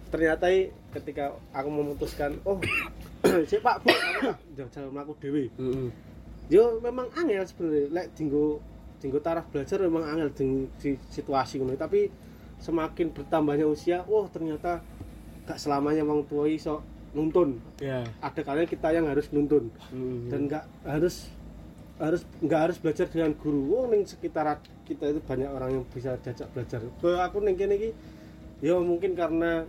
[0.08, 0.48] Ternyata
[0.92, 2.56] ketika aku memutuskan oh
[3.52, 5.52] sik Pak Bu aku jajal mlaku dhewe.
[5.52, 5.92] Heeh.
[6.48, 8.64] Yo memang angel sebenarnya lek dinggo
[8.96, 10.44] dinggo taraf belajar memang angel di,
[10.80, 12.08] di situasi ngono tapi
[12.60, 14.80] semakin bertambahnya usia wah ternyata
[15.46, 16.82] gak selamanya wong tua iso
[17.16, 17.56] nuntun.
[17.80, 18.04] Iya.
[18.20, 19.72] ada kalanya kita yang harus nuntun.
[19.88, 20.28] Heeh.
[20.28, 21.32] dan nggak harus
[21.96, 23.72] harus nggak harus belajar dengan guru.
[23.72, 26.84] Oh ning sekitar kita itu banyak orang yang bisa diajak belajar.
[26.84, 27.90] Kalau aku ning kene iki
[28.60, 29.64] ya mungkin karena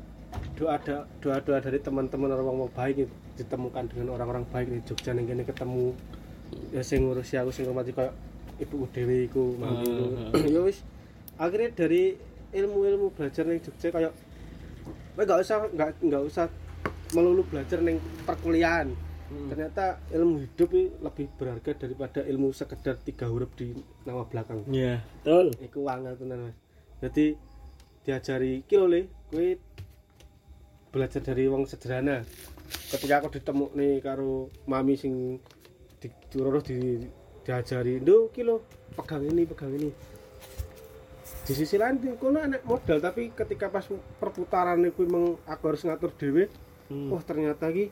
[0.59, 4.79] doa ada doa doa dari teman-teman orang orang baik itu ditemukan dengan orang-orang baik di
[4.83, 5.95] Jogja ning kene ketemu.
[6.75, 8.11] Ya sing ngurusi aku sing hormati kayak
[8.59, 10.83] ibu dewi iku Ah, ya wis.
[11.39, 12.17] Akhirnya dari
[12.55, 14.13] ilmu-ilmu belajar ning Jogja kayak
[15.17, 16.45] kowe nggak usah nggak nggak usah
[17.15, 18.93] melulu belajar ning perkuliahan.
[19.27, 23.75] Ternyata ilmu hidup ini lebih berharga daripada ilmu sekedar tiga huruf di
[24.07, 24.63] nama belakang.
[24.71, 25.51] Iya, betul.
[25.59, 26.55] iku wangel tenan mas.
[27.03, 27.35] Jadi
[28.07, 29.47] diajari ki lho le kowe
[30.95, 32.23] belajar dari wong sederhana.
[32.87, 35.43] Ketika aku ditemu nih karo mami sing
[35.99, 37.03] di terus di
[37.43, 38.63] diajari ndo ki lho
[38.95, 39.91] pegang ini pegang ini
[41.47, 43.87] di sisi lain di kono enek modal tapi ketika pas
[44.19, 46.51] perputaran iku emang aku harus ngatur dhewe
[46.87, 47.11] Hmm.
[47.11, 47.91] oh ternyata ki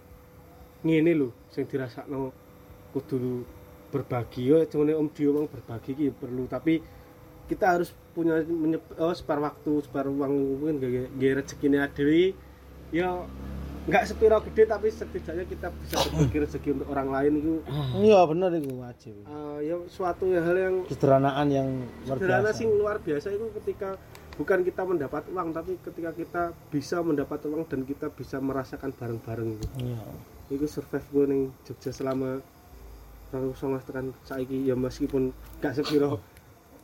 [0.88, 2.32] ngene lho sing dirasakno
[2.96, 3.44] kudu
[3.91, 6.80] berbagi yo cuma om Dio mang berbagi ki perlu tapi
[7.46, 12.24] kita harus punya menyep, oh, spare waktu spare uang mungkin gak gak rezeki adewi
[12.96, 13.28] ya
[13.86, 17.54] nggak sepiro gede tapi setidaknya kita bisa berbagi rezeki untuk orang lain itu
[18.02, 19.13] Iya bener itu wajib.
[19.24, 21.69] uh, ya suatu hal yang Kesederhanaan yang
[22.04, 22.58] luar sederhana biasa.
[22.58, 23.89] sih luar biasa itu ketika
[24.36, 29.50] bukan kita mendapat uang tapi ketika kita bisa mendapat uang dan kita bisa merasakan bareng-bareng
[29.56, 29.67] gitu.
[29.80, 30.02] Iya.
[30.50, 32.41] Iku survive gue ning Jogja selama
[33.30, 36.21] tahun songo tekan saiki ya meskipun gak sepiro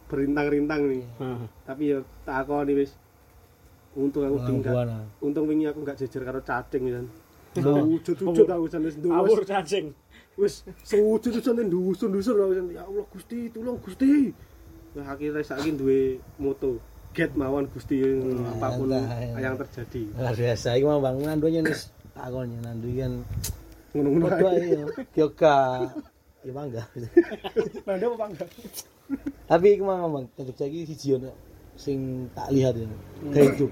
[0.06, 1.48] berintang-rintang nih Hah.
[1.64, 2.92] tapi ya tak nih wis
[3.91, 4.97] untung aku tinggal Buana.
[5.19, 7.06] untung wingi aku gak jejer karo cacing kan
[7.51, 9.86] sewujud-wujud aku jan wis Awur nduwes cacing.
[10.39, 10.54] wis
[10.88, 14.32] sewujud-wujud jan ndusun-ndusun aku ya Allah Gusti tolong Gusti
[14.95, 16.80] nah akhirnya saiki duwe moto
[17.12, 17.99] get mawon Gusti
[18.56, 19.36] apa pun entah, ya.
[19.51, 20.67] yang terjadi Luar biasa.
[20.80, 21.75] Iki mau bang nandunya nih
[22.15, 23.13] takonnya nanduyan.
[23.91, 24.63] ngono-ngono Padha ae.
[24.71, 24.84] iya.
[25.12, 25.60] Kyoka.
[26.47, 26.84] Ya bangga.
[27.84, 28.49] Nanda apa enggak
[29.51, 31.36] Tapi iku mau bang, tetep saiki siji ono
[31.76, 32.88] sing tak lihat ya.
[33.32, 33.72] Gaya hidup.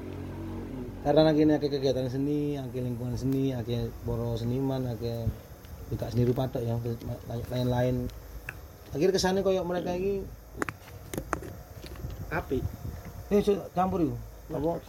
[1.00, 5.26] Karena kini akeh kegiatan seni, akeh lingkungan seni, akeh para seniman, akeh
[5.90, 6.76] juga seni rupa tok ya,
[7.50, 8.12] lain-lain.
[8.92, 10.26] Akhirnya kesannya koyok mereka ini
[12.30, 12.60] api
[13.30, 14.18] Eh, cuk, campur iku.
[14.50, 14.82] Apa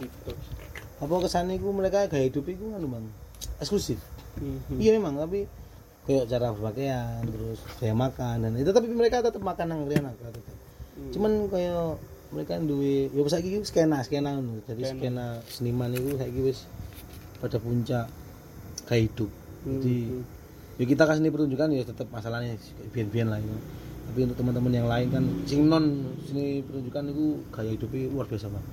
[1.01, 3.05] apa kesannya iku mereka gaya hidup iku anu Bang.
[3.61, 4.01] Eksklusif.
[4.41, 4.81] Mhm.
[4.81, 5.45] Iya memang, tapi
[6.09, 10.41] kayak cara berpakaian, terus gaya makan dan itu tapi mereka tetap makan nang riana tetap.
[11.13, 14.63] Cuman kayak mereka duwe ya saiki iki skena, skena ngono.
[14.63, 16.63] Jadi skena seniman itu saiki wis
[17.43, 18.07] pada puncak
[18.87, 19.31] gaya hidup.
[19.67, 19.97] Jadi
[20.79, 22.55] ya kita kasih ini pertunjukan ya tetap masalahnya
[22.95, 23.57] bian-bian lah ya.
[24.11, 28.47] Tapi untuk teman-teman yang lain kan sing non sini pertunjukan itu gaya hidupnya luar biasa
[28.47, 28.65] bang.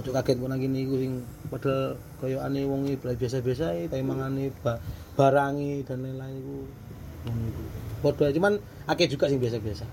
[0.00, 1.12] Ojo kaget kok nang kene iku sing
[1.48, 4.80] padahal kaya ane wong biasa-biasa ae tapi mangane ba
[5.16, 6.56] barangi dan lain-lain iku
[7.26, 7.62] ngono iku.
[8.00, 8.52] Padha cuman
[8.88, 9.84] akeh juga sing biasa-biasa.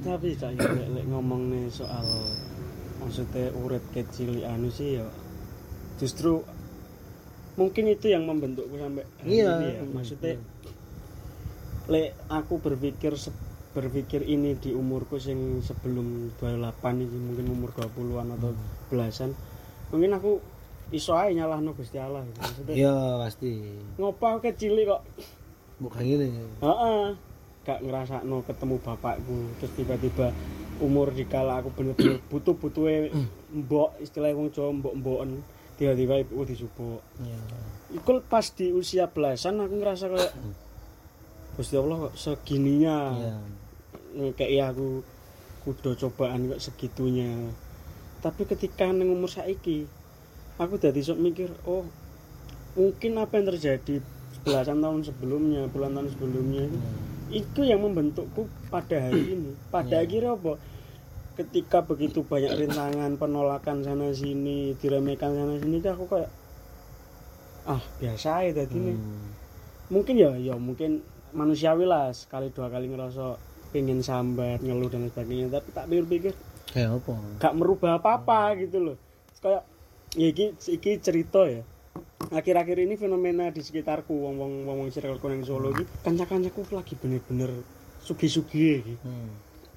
[0.00, 2.04] Tapi cak ya, lek lek ngomong nih soal
[2.98, 5.06] maksudnya urip kecil anu sih ya
[5.96, 6.40] justru
[7.54, 9.50] mungkin itu yang membentukku sampai Iya.
[9.56, 9.82] ini ya.
[9.86, 10.34] Maksudnya
[11.86, 13.12] lek aku berpikir
[13.70, 16.64] berpikir ini di umurku sing sebelum 28
[16.98, 18.50] ini mungkin umur 20-an atau
[18.88, 19.30] belasan
[19.88, 20.40] mungkin aku
[20.90, 22.38] iso ae nyalahno Gusti Allah gitu.
[22.40, 23.52] Maksudnya Iya pasti.
[23.94, 25.02] ngopo kecil kok
[25.78, 26.28] Bukan ngene.
[26.60, 27.04] Heeh.
[27.60, 30.32] Gak ngerasakno ketemu bapakku terus tiba-tiba
[30.80, 33.12] umur dikala aku bener-bener butuh-butuhe
[33.52, 35.44] mbok istilah wong Jawa mbok-mboken
[35.76, 37.00] tiba-tiba ibu disupuk.
[37.20, 37.40] Iya.
[38.00, 40.32] Iku pas di usia belasan aku ngerasa kayak
[41.56, 44.32] Gusti Allah kok segininya Iya.
[44.36, 45.04] kayak aku
[45.68, 47.52] kudu cobaan kok segitunya.
[48.24, 49.84] Tapi ketika nang umur saiki
[50.60, 51.88] aku jadi sok mikir, oh
[52.76, 54.04] mungkin apa yang terjadi
[54.44, 56.78] belasan tahun sebelumnya, puluhan tahun sebelumnya itu,
[57.30, 59.52] itu yang membentukku pada hari ini.
[59.70, 60.58] Pada akhirnya apa?
[61.38, 66.30] Ketika begitu banyak rintangan, penolakan sana sini, diremehkan sana sini, itu aku kayak
[67.64, 68.96] ah biasa ya tadi nih.
[68.98, 69.28] Hmm.
[69.90, 71.00] Mungkin ya, ya mungkin
[71.32, 73.38] manusiawi lah sekali dua kali ngerasa
[73.70, 75.48] pengen sambat, ngeluh dan sebagainya.
[75.48, 76.34] Tapi tak pikir-pikir
[76.70, 77.14] Kayak apa?
[77.42, 78.96] gak merubah apa-apa gitu loh
[79.42, 79.64] kayak
[80.14, 81.66] ya iki, iki cerita ya
[82.30, 86.94] akhir-akhir ini fenomena di sekitarku wong wong wong wong circle yang Solo iki kanca-kancaku lagi
[86.94, 87.50] bener-bener
[88.00, 88.94] sugi-sugi iki.
[89.02, 89.30] Hmm.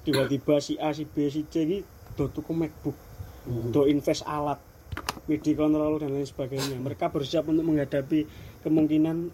[0.04, 1.78] tiba-tiba si A si B si C iki
[2.14, 2.96] do tuku MacBook
[3.74, 4.60] do invest alat
[5.26, 6.76] media control dan lain sebagainya.
[6.80, 8.28] Mereka bersiap untuk menghadapi
[8.62, 9.32] kemungkinan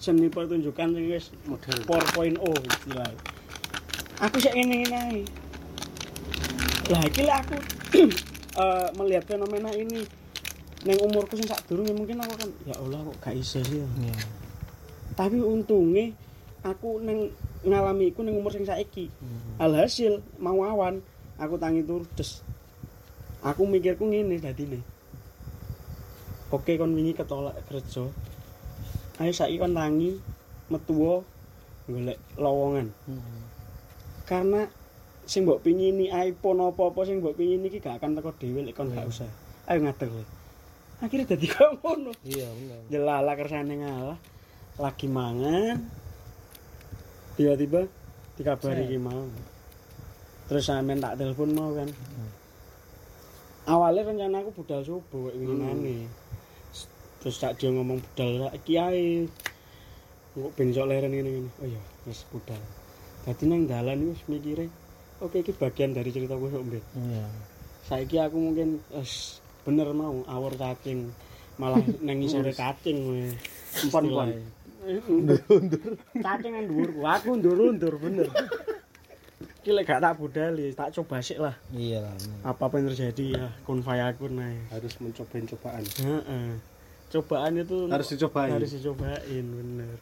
[0.00, 1.76] seni pertunjukan yang wis model.
[1.84, 3.36] 4.0 istilahnya
[4.20, 5.24] aku sih ingin ini
[6.88, 7.56] lah iki lah aku
[8.62, 10.06] eh, melihat fenomena ini
[10.86, 13.86] neng umurku sing sak durung mungkin aku kan ya Allah kok gak iso sih ya.
[14.00, 14.16] Iya.
[15.12, 16.14] tapi untungnya
[16.62, 19.58] aku neng ngalami iku neng umur sing saiki Hmm.
[19.58, 21.02] alhasil mau awan
[21.36, 22.40] aku tangi turu des
[23.40, 24.82] aku mikirku ngene dadi nih
[26.48, 28.06] oke kon wingi ketolak kerja
[29.18, 30.16] ayo saiki kon tangi
[30.68, 31.22] metuwa
[31.86, 33.42] golek lowongan Hmm.
[34.24, 34.70] karena
[35.22, 38.90] sing mbok pingini iPhone apa-apa sing mbok pingini iki gak akan teko dhewe lek kon
[38.90, 39.26] gak usah
[39.66, 40.24] ayo ngadeg kowe
[41.02, 42.12] akhirnya dadi kaya ngono.
[42.24, 42.78] Iya benar.
[42.88, 44.18] jelala kersane ngalah.
[44.80, 45.76] Lagi mangan.
[47.36, 47.84] Tiba-tiba
[48.36, 49.28] dikabari iki mau.
[50.48, 51.88] Terus sampean tak telepon mau kan.
[53.66, 56.06] Awalnya rencana aku budal subuh kayak gini
[57.16, 59.26] terus tak dia ngomong budal ae.
[60.36, 61.50] Kok ben sok leren ngene ngene.
[61.58, 62.60] Oh iya wis budal.
[63.26, 64.70] Dadi nang dalan wis mikire
[65.16, 67.24] oke iki bagian dari cerita gue sok mbet Iya.
[67.88, 68.84] saiki aku mungkin
[69.66, 71.10] bener mau awur cacing.
[71.58, 73.20] Malah nang isore cacing we
[73.82, 74.30] Empon-empon.
[74.86, 75.98] undur-undur.
[76.14, 78.30] Cacing nang dhuwurku aku undur-undur bener.
[79.66, 81.58] Iki lek gak tak budali tak coba sik lah.
[81.74, 82.14] Iya lah.
[82.14, 82.38] bener.
[82.46, 85.82] apa yang terjadi ya kun fayakun ae harus mencobain cobaan.
[85.82, 86.46] Heeh.
[87.10, 88.54] Cobaan itu harus dicobain.
[88.54, 89.98] harus dicobain bener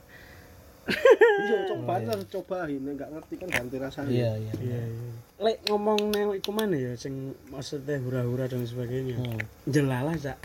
[0.87, 4.53] iya cobaan harus cobain nggak ngerti kan ganti rasanya Iya iya.
[4.59, 7.14] iya iya lek ngomong nang iku mana ya sing
[7.49, 9.40] maksudnya hura-hura dan sebagainya Hmm.
[9.64, 10.38] jelalah cak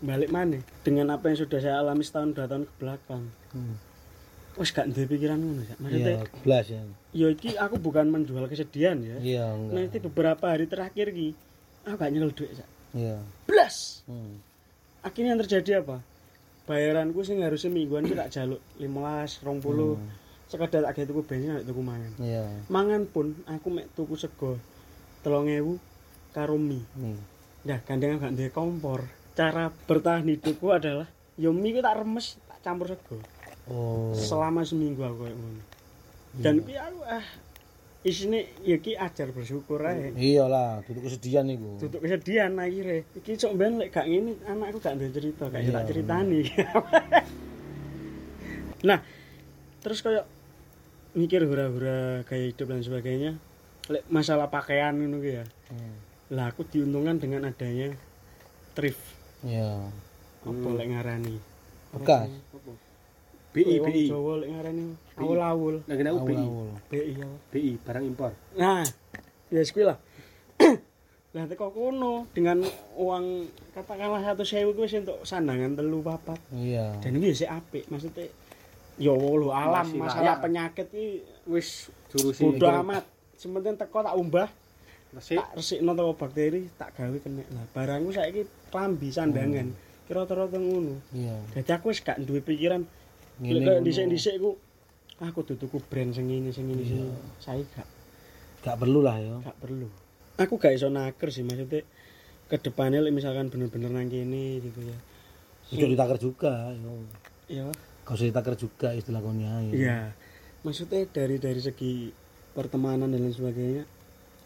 [0.00, 3.76] balik mana dengan apa yang sudah saya alami setahun dua tahun ke belakang Hmm.
[4.54, 6.80] wes gak duwe pikiran ngono cak Iya, maksudnya belas ya.
[7.12, 9.72] ya iki aku bukan menjual kesedihan ya Iya, enggak.
[9.74, 11.28] nanti beberapa hari terakhir ki
[11.82, 13.16] aku gak nyekel duit cak Iya.
[13.44, 14.40] blas Hmm.
[15.00, 15.98] akhirnya yang terjadi apa
[16.72, 19.60] bayaranku sing harusnya mingguan ki tak jaluk 15 20
[19.92, 20.08] Hmm.
[20.48, 22.44] sekedar tak gawe tuku bensin tuku mangan Iya.
[22.68, 24.56] mangan pun aku mek tuku sego
[25.20, 25.76] 3000
[26.32, 26.80] karo mie.
[27.62, 29.04] Nah, gandeng gak duwe kompor.
[29.32, 31.06] Cara bertahan hidupku adalah
[31.36, 33.20] yo mie ku tak remes, tak campur sego.
[33.64, 34.10] Oh.
[34.12, 35.62] Selama seminggu aku kayak ngono.
[36.40, 37.22] Dan ki aku ah
[38.02, 40.10] isine ya ki ajar bersyukur ae.
[40.18, 41.78] Iyalah, duduk kesedihan iku.
[41.78, 43.06] Tutuk kesedihan akhirnya.
[43.14, 46.40] Iki cok ben lek gak ngene anakku gak duwe cerita, gak Iya, tak ceritani.
[48.88, 48.98] nah,
[49.78, 50.26] terus kayak
[51.14, 53.32] mikir hura-hura gaya hidup dan sebagainya.
[53.86, 55.46] Lek masalah pakaian ngono ya.
[55.70, 55.94] Hmm.
[56.34, 57.94] Lah aku diuntungkan dengan adanya
[58.74, 59.02] thrift.
[59.46, 59.78] Iya.
[60.42, 61.36] Apa lek ngarani?
[61.94, 62.26] Bekas.
[63.52, 64.84] BI BI Jawa lek ngarani
[65.20, 65.74] awul-awul.
[65.84, 66.46] lagi aku BI.
[66.88, 67.12] BI.
[67.52, 68.80] BI barang impor Nah,
[69.52, 69.98] ya kuwi lah.
[71.32, 72.60] Lah teko kono dengan
[72.96, 76.36] uang katakanlah satu sewu kuwi wis entuk sandangan telu papat.
[76.52, 76.96] Iya.
[77.00, 78.28] Dan iki sik apik maksudnya
[79.00, 80.44] ya lho alam Masih masalah layak.
[80.44, 81.08] penyakit iki
[81.48, 83.04] wis jurusi bodo amat.
[83.40, 84.48] Sementing teko tak umbah,
[85.16, 87.44] resik tak resikno teko bakteri, tak gawe kena.
[87.48, 89.72] Lah barangku saiki klambi sandangan.
[90.04, 91.00] Kira-kira ngono.
[91.16, 91.36] Iya.
[91.56, 92.84] Dadi aku wis gak duwe pikiran
[93.42, 93.84] Ngene kayak ngono.
[93.84, 94.50] dhisik-dhisik ku
[95.18, 97.02] aku kudu tuku brand sing ini sing ini sing
[97.36, 97.86] saya gak
[98.62, 99.34] Gak perlu lah ya.
[99.40, 99.90] gak perlu.
[100.36, 101.82] Aku gak iso naker sih maksudnya
[102.46, 104.96] ke depannya misalkan bener-bener nang kene gitu ya.
[105.68, 107.02] Itu ditaker juga, yo.
[107.46, 107.66] Iya.
[108.02, 109.72] Kau usah ditaker juga istilah konya ya.
[109.72, 109.98] Iya.
[110.62, 112.14] Maksudnya dari dari segi
[112.52, 113.82] pertemanan dan lain sebagainya.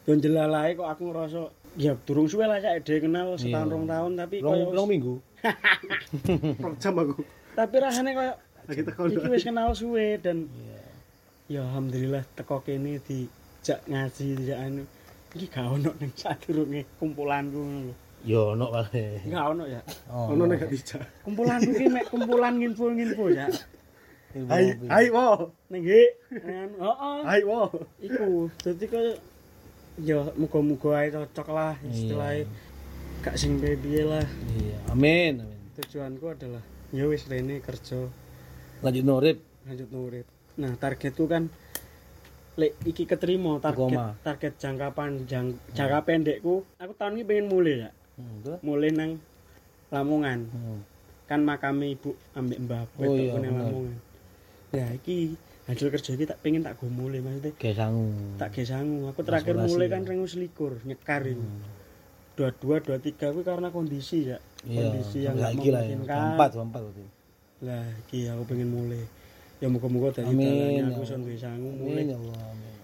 [0.02, 1.40] Don jelalahe kok aku ngerasa
[1.76, 3.74] ya durung suwe lah saya dhewe kenal setahun Iya.
[3.74, 5.14] rong tahun tapi Long, koyo long minggu.
[6.58, 7.20] rong jam aku
[7.52, 8.32] tapi rasanya koyo
[8.66, 10.82] lagi teko iki wis kenal suwe dan Iya.
[11.46, 14.82] ya alhamdulillah teko kene dijak ngaji dijak anu
[15.36, 17.94] iki gak ono ning sadurunge kumpulanku ngono.
[18.26, 19.20] Yo ono wae.
[19.28, 19.80] Gak ono ya.
[20.10, 20.32] Oh.
[20.34, 23.46] ono nek gak dijak Kumpulanku ki mek kumpulan info-info ya.
[24.50, 26.08] hai hai wo Ning nggih.
[26.44, 27.18] Anu, Heeh.
[27.24, 27.70] hai wo
[28.02, 29.12] Iku dadi kaya
[29.96, 32.48] ya muga-muga ae cocok lah istilahnya.
[33.22, 34.26] Gak sing piye lah.
[34.56, 34.76] Iya.
[34.90, 35.44] Amin.
[35.44, 35.56] Amin.
[35.76, 36.64] Tujuanku adalah
[36.96, 38.08] ya wis rene kerja
[38.78, 39.36] Lanjut norip.
[39.62, 40.26] lanjut urip.
[40.56, 41.50] Nah, targetku kan
[42.54, 47.90] lek iki keterima target target jangka panjang jangka pendekku aku tahun ini pengen mulai ya
[48.16, 49.20] Hmm, mulai nang
[49.86, 50.80] Lamongan Hmm.
[51.26, 53.36] kan makame ibu ambek mbah Oh iya.
[53.36, 54.00] Lamongan
[54.70, 55.36] ya iki
[55.66, 58.08] hasil kerja iki tak pengen tak go mulai maksudnya Kayak sangu.
[58.36, 59.92] tak ge sangu aku terakhir mulai ya.
[59.92, 61.60] kan rengus likur nyekar Hmm.
[62.32, 64.80] dua dua dua tiga aku karena kondisi ya Iya.
[64.88, 65.92] kondisi yang Sampai nggak ya.
[65.92, 66.24] memungkinkan.
[66.32, 66.82] Empat, empat.
[67.64, 69.00] Lah iki aku pengen mulai
[69.56, 72.36] ya muga-muga dari Amin, dalannya ya aku iso duwe sangu Amin mulai ya Allah.
[72.52, 72.74] Amin.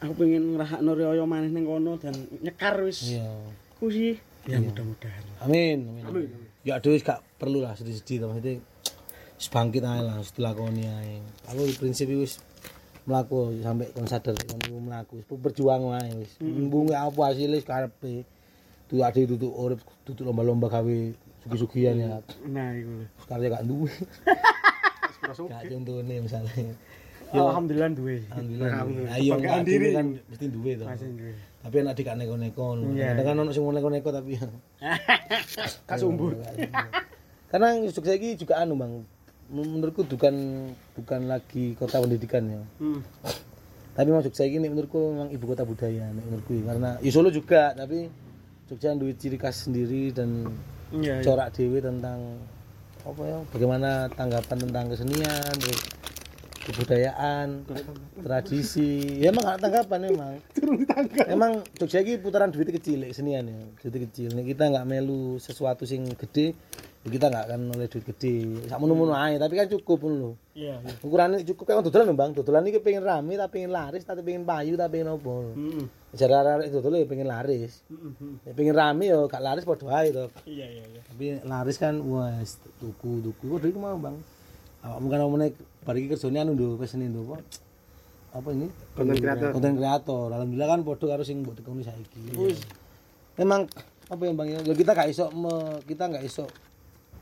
[0.00, 3.30] aku pengen ngrasakno riyo maneh ning kono dan nyekar wis Iya.
[3.78, 5.78] ku sih ya mudah-mudahan Amin.
[6.02, 6.26] Amin.
[6.66, 8.58] Ya aduh wis gak perlu lah sedih-sedih to maksudnya
[9.38, 11.22] wis bangkit ae lah dilakoni ae.
[11.48, 12.42] Aku prinsip wis
[13.08, 16.36] mlaku sampai kon sadar kon iku mlaku wis berjuang wae wis.
[16.42, 18.26] Mbunge apa hasilnya wis karepe.
[18.90, 20.96] Tuh ade tutuk urip tutuk lomba-lomba gawe
[21.44, 22.20] sugi-sugian ya.
[22.48, 23.92] nah iku Sekarang gak duwe.
[25.48, 26.74] Gak contone misalnya.
[27.30, 29.14] alhamdulillah duwe Alhamdulillah.
[29.14, 29.88] Ayo enggak diri.
[29.94, 30.84] kan mesti duwe to.
[31.60, 32.66] Tapi anak dik gak neko-neko.
[32.84, 34.36] Kadang kan ono sing neko-neko tapi
[35.90, 36.36] kasumbur
[37.50, 38.92] karena Jogja ini juga anu bang
[39.50, 40.34] menurutku bukan
[40.94, 43.00] bukan lagi kota pendidikan ya hmm.
[43.98, 46.64] tapi memang Jogja ini menurutku memang ibu kota budaya menurutku ya.
[46.70, 48.06] karena ya Solo juga tapi
[48.70, 50.46] Jogja duit ciri khas sendiri dan
[50.94, 51.24] iya iya.
[51.24, 52.18] corak dewi tentang
[53.00, 55.80] apa ya bagaimana tanggapan tentang kesenian terus
[56.60, 57.64] kebudayaan
[58.20, 59.18] tradisi.
[59.18, 60.34] Ya emang tanggapan emang.
[61.34, 63.58] Emang Jogja ini putaran duit kecil lek senian ya.
[63.80, 64.36] Duit kecil.
[64.36, 66.52] Nih kita nggak melu sesuatu sing gede
[67.00, 68.68] ya kita nggak akan oleh duit gede.
[68.68, 70.32] Sak mono-mono ae tapi kan cukup pun lho.
[70.52, 70.92] Iya, iya.
[71.00, 71.64] ukurannya cukup.
[71.64, 72.30] Kayak dodolan lho bang.
[72.36, 75.34] Dodolan ini pengen rame tapi pengen laris tapi pengen payu tapi pengen apa.
[75.56, 75.84] Heeh.
[76.10, 77.86] Cara arek dodol ya pengen laris.
[77.86, 78.42] Heeh.
[78.42, 80.26] ya pengen rame ya gak laris padha ae to.
[80.42, 81.00] Iya, iya, iya.
[81.06, 84.18] tapi laris kan wes tuku tuku kok iki mau bang.
[84.82, 85.46] Awakmu kan omone
[85.86, 87.38] bar iki kerjane anu lho pesen lho apa?
[88.30, 88.66] Apa ini?
[88.98, 89.50] Konten kreator.
[89.54, 90.28] konten kreator.
[90.34, 92.34] Alhamdulillah kan padha karo sing mbok tekoni saiki.
[92.34, 92.58] Wis.
[93.38, 93.70] Memang
[94.10, 94.58] apa ya bang ya?
[94.66, 96.50] Ya kita gak iso me- kita gak iso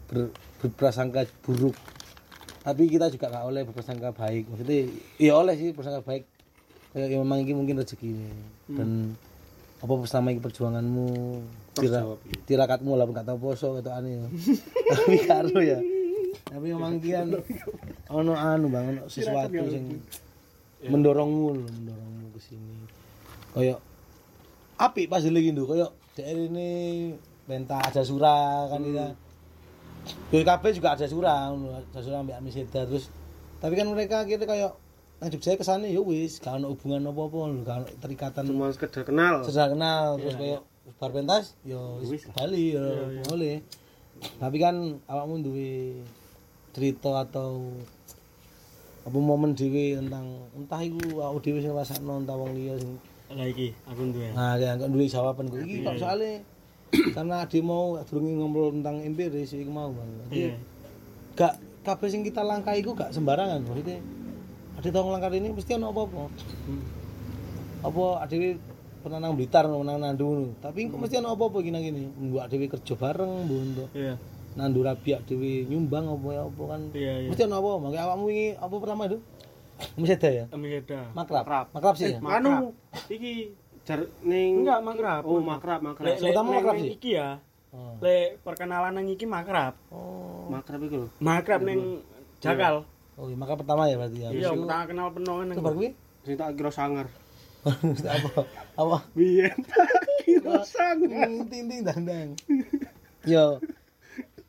[0.09, 0.33] ber,
[0.65, 1.77] berprasangka buruk.
[2.65, 4.49] Tapi kita juga gak oleh berprasangka baik.
[4.49, 4.89] Maksudnya
[5.21, 6.25] iya oleh sih berprasangka baik
[6.99, 8.11] kayak ya memang ini mungkin rezeki
[8.75, 9.15] dan
[9.79, 11.07] apa selama ini perjuanganmu
[11.79, 12.03] tira,
[12.51, 14.27] tirakatmu lah gak tau poso atau aneh ya.
[14.91, 15.79] Tapi karo ya.
[16.51, 17.39] Tapi memang kian
[18.11, 20.03] ono anu bang ono sesuatu sing
[20.83, 22.75] mendorongmu lho mendorongmu ke sini.
[23.55, 23.79] Kayak
[24.83, 26.71] api pas lagi lho kayak daerah ini
[27.47, 29.07] benta ada surah kan kita
[30.35, 33.07] BKB juga ada surah ada surah ambek Amiseda terus.
[33.63, 34.75] Tapi kan mereka kira kayak
[35.19, 39.03] nang Jogja kesane ya wis gak ono hubungan apa-apa lho, gak ono terikatan cuma sekedar
[39.03, 39.43] kenal.
[39.43, 40.61] sesudah kenal terus kayak
[40.97, 42.87] bar pentas yo wis bali yo
[43.27, 43.59] boleh.
[44.19, 46.03] Tapi kan awakmu duwe
[46.71, 47.71] cerita atau
[49.03, 52.95] apa momen dhewe tentang entah iku awake dhewe sing rasakno entah wong liya sing
[53.29, 54.33] Lah iki aku duwe.
[54.33, 56.41] nah ya kok duwe jawaban kok iki kok soalnya
[56.89, 60.09] karena ade mau durunge ngobrol tentang empiris iku mau bang.
[60.25, 60.55] Jadi, Iya.
[61.37, 61.55] gak
[61.85, 63.99] kabeh sing kita langkah iku gak sembarangan maksudnya
[64.79, 66.23] ada tau ngelangkah ini mesti ono apa-apa
[67.81, 68.59] apa adewe
[68.99, 72.95] pernah nang Blitar nang Nandu tapi kok mesti ono apa-apa gini gini mbok adewe kerja
[72.95, 74.15] bareng mbok untuk Iya.
[74.55, 77.29] Nandu Rabiak dewe nyumbang apa ya apa kan Iya, iya.
[77.29, 79.19] mesti ono apa makanya awakmu ini apa pertama itu
[79.95, 81.01] mesti ada ya Amiseda.
[81.15, 81.67] makrab Makrab.
[81.71, 82.75] makrab sih ya anu
[83.07, 83.33] iki
[83.87, 85.23] jar ning Enggak, makrab.
[85.23, 86.91] oh makrab makrab Lek lek makrab sih?
[86.93, 87.39] iki ya.
[87.69, 87.95] Oh.
[88.01, 89.75] Lek perkenalan nang iki makrab.
[89.91, 92.03] oh makrab iku lho Makrab ning
[92.39, 92.83] Jakal.
[93.19, 94.29] Oh iya makrab pertama ya berarti ya.
[94.31, 95.57] Iya, pertama kenal penongan nang.
[95.59, 95.91] itu baru kuwi
[96.55, 97.07] kira sangar.
[97.67, 98.31] Mesti apa?
[98.79, 98.97] Apa?
[99.19, 99.59] Biyen
[100.23, 101.27] kira sangar.
[101.51, 102.29] Ting ting dandang
[103.27, 103.59] yo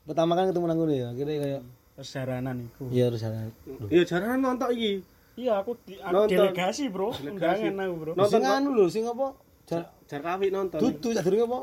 [0.06, 1.62] pertama kan ketemu nang ngono ya kira kayak
[2.00, 2.88] Sejaranan iku.
[2.88, 3.52] ya harus ada
[3.92, 5.04] iya jarang nonton iki.
[5.36, 6.36] Iya, aku di, Nonton.
[6.36, 7.16] delegasi, Bro.
[7.16, 8.12] Undangan aku, Bro.
[8.28, 9.32] sing anu lho sing apa?
[9.64, 10.80] Jar jar kawi nonton.
[10.80, 11.58] Dudu sak durunge apa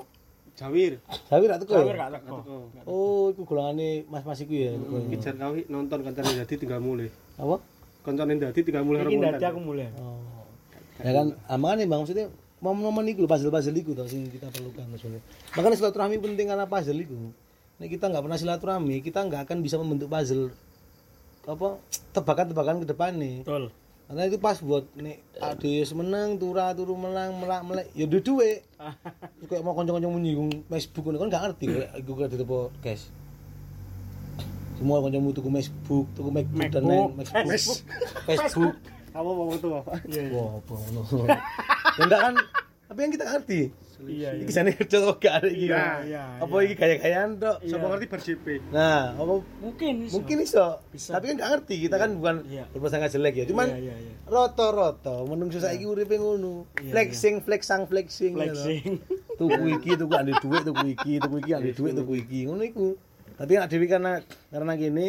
[0.58, 0.98] jawir
[1.30, 1.94] Jawi ra teko ya?
[1.94, 2.36] gak teko.
[2.90, 5.00] Oh iku golongane mas-mas iku ya ya.
[5.06, 7.62] iki jar kawi nonton kancane dadi tinggal mulai apa
[8.02, 9.94] kancane dadi tinggal mulai Iki dadi aku mulai.
[10.02, 10.18] Oh.
[10.98, 15.22] Ya kan, amangan bang maksudnya momen-momen itu lho, puzzle-puzzle itu tau sing kita perlukan maksudnya.
[15.54, 17.14] Makanya silaturahmi penting karena puzzle itu.
[17.78, 20.50] Nek kita nggak pernah silaturahmi, kita nggak akan bisa membentuk puzzle
[21.46, 21.78] apa
[22.18, 23.46] tebakan-tebakan ke depan nih.
[23.46, 23.70] Betul.
[24.08, 28.52] Karena itu pas buat nek ade menang, tura turu menang, melak melek, ya duwe duwe.
[29.52, 33.04] Kayak mau kanca-kanca menyinggung Facebook ngono kan nggak ngerti kok iku kredit apa cash.
[34.80, 37.04] Semua kancamu tuku Facebook, tuku MacBook dan lain.
[37.20, 37.80] MacBook.
[38.24, 38.76] Facebook.
[39.18, 39.68] apa wong itu
[40.14, 40.24] iya.
[40.30, 41.02] Wah, apa ngono.
[41.98, 42.34] Ya enggak kan
[42.88, 43.62] tapi yang kita ngerti.
[44.00, 44.44] Iya, iya.
[44.44, 45.66] Iki jane kerja kok gak ada iki.
[45.66, 46.64] Iya, iya, Apa iya.
[46.64, 47.58] iki gaya-gayaan tok?
[47.62, 50.14] sapa ngerti ber JP Nah, apa Mungkin iso.
[50.14, 50.68] mungkin iso.
[50.88, 51.12] Bisa.
[51.12, 52.64] Tapi kan gak ngerti, kita kan bukan Iya.
[52.70, 53.46] berprasangka jelek ya.
[53.46, 54.14] Cuman Iya, iya, iya.
[54.28, 56.70] roto-roto menungso saiki uripe ngono.
[56.78, 58.34] Iya, Flexing, flexang, flexing.
[58.34, 58.54] gitu.
[58.54, 58.92] Flexing.
[59.36, 62.40] Tuku iki, tuku ande duit, tuku iki, tuku iki ande duit, tuku iki.
[62.46, 62.94] Ngono iku.
[63.34, 65.08] Tapi nek dhewe karena karena gini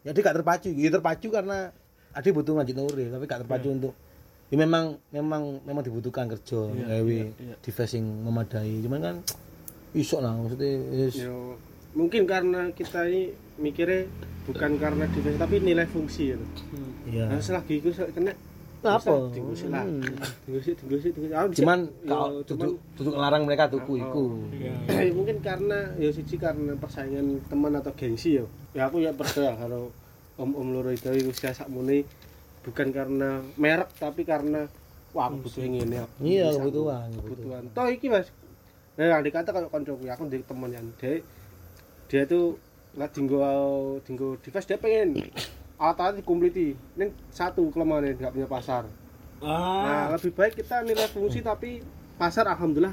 [0.00, 0.68] ya dia gak terpacu.
[0.70, 1.68] Ya terpacu karena
[2.10, 3.92] ade butuh lanjut urip, tapi gak terpacu untuk
[4.48, 7.54] ya memang memang memang dibutuhkan kerja gawe iya.
[7.60, 8.80] device sing memadai.
[8.80, 9.16] Cuman kan
[9.92, 11.56] iso lah maksudnya wis Yo,
[11.96, 14.04] mungkin karena kita ini mikirnya
[14.48, 16.38] bukan karena defense tapi nilai fungsi ya.
[17.08, 17.24] iya.
[17.28, 18.32] Nah, selagi itu saya kena
[18.78, 19.34] Apa?
[19.34, 19.82] Tinggusi lah.
[19.82, 19.98] Hmm.
[20.46, 20.70] Tinggusi.
[21.34, 24.38] Ah, bisa- Cuman cuman tutup tutup ngelarang mereka tuku iku.
[24.54, 24.70] Iya.
[24.86, 28.46] ya mungkin karena ya siji karena persaingan teman atau gengsi ya.
[28.78, 29.90] Ya aku ya percaya kalau
[30.38, 32.06] om-om loro itu usia sakmene
[32.60, 34.66] bukan karena merek tapi karena
[35.10, 35.96] wah aku butuh yang ini.
[35.96, 37.62] aku Iya, kebutuhan, kebutuhan.
[37.62, 37.62] kebutuhan.
[37.72, 38.28] Toh iki Mas.
[38.94, 41.22] Nah, andai kata kalau koncoku aku dari teman yang dia
[42.06, 42.58] dia tuh
[42.90, 43.38] nggak dinggo
[44.02, 45.08] dinggo device dia pengen
[45.76, 46.74] alat-alat dikompleti.
[46.74, 48.84] Ini satu kelemahannya nggak punya pasar.
[49.38, 49.46] Nah,
[50.04, 50.06] Ah.
[50.10, 51.78] lebih baik kita nilai fungsi tapi
[52.14, 52.90] pasar alhamdulillah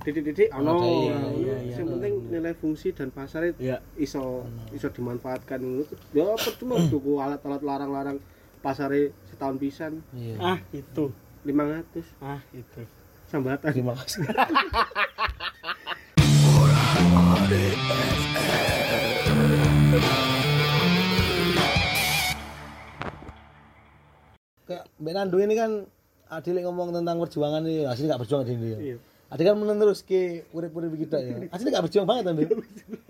[0.00, 0.80] didik-didik Ada, ono.
[0.80, 3.82] iya, iya, iya, Yang penting nilai fungsi dan pasar itu Iya.
[3.96, 5.60] iso iso dimanfaatkan
[6.10, 8.16] ya percuma tuku alat-alat larang-larang
[8.60, 10.36] pasare setahun pisan Iya.
[10.38, 11.10] Ah, itu.
[11.42, 12.84] 500 Ah, itu.
[13.26, 13.72] sambatan.
[13.72, 14.26] Terima kasih.
[25.00, 25.70] Mbak Nando ini kan
[26.30, 28.78] Ade lek ngomong tentang perjuangan ini, asli gak berjuang Ade ya.
[28.78, 28.96] Iya.
[29.30, 31.42] Ade kan menerus ke urip-urip kita ya.
[31.54, 32.44] Asli gak berjuang banget Ade.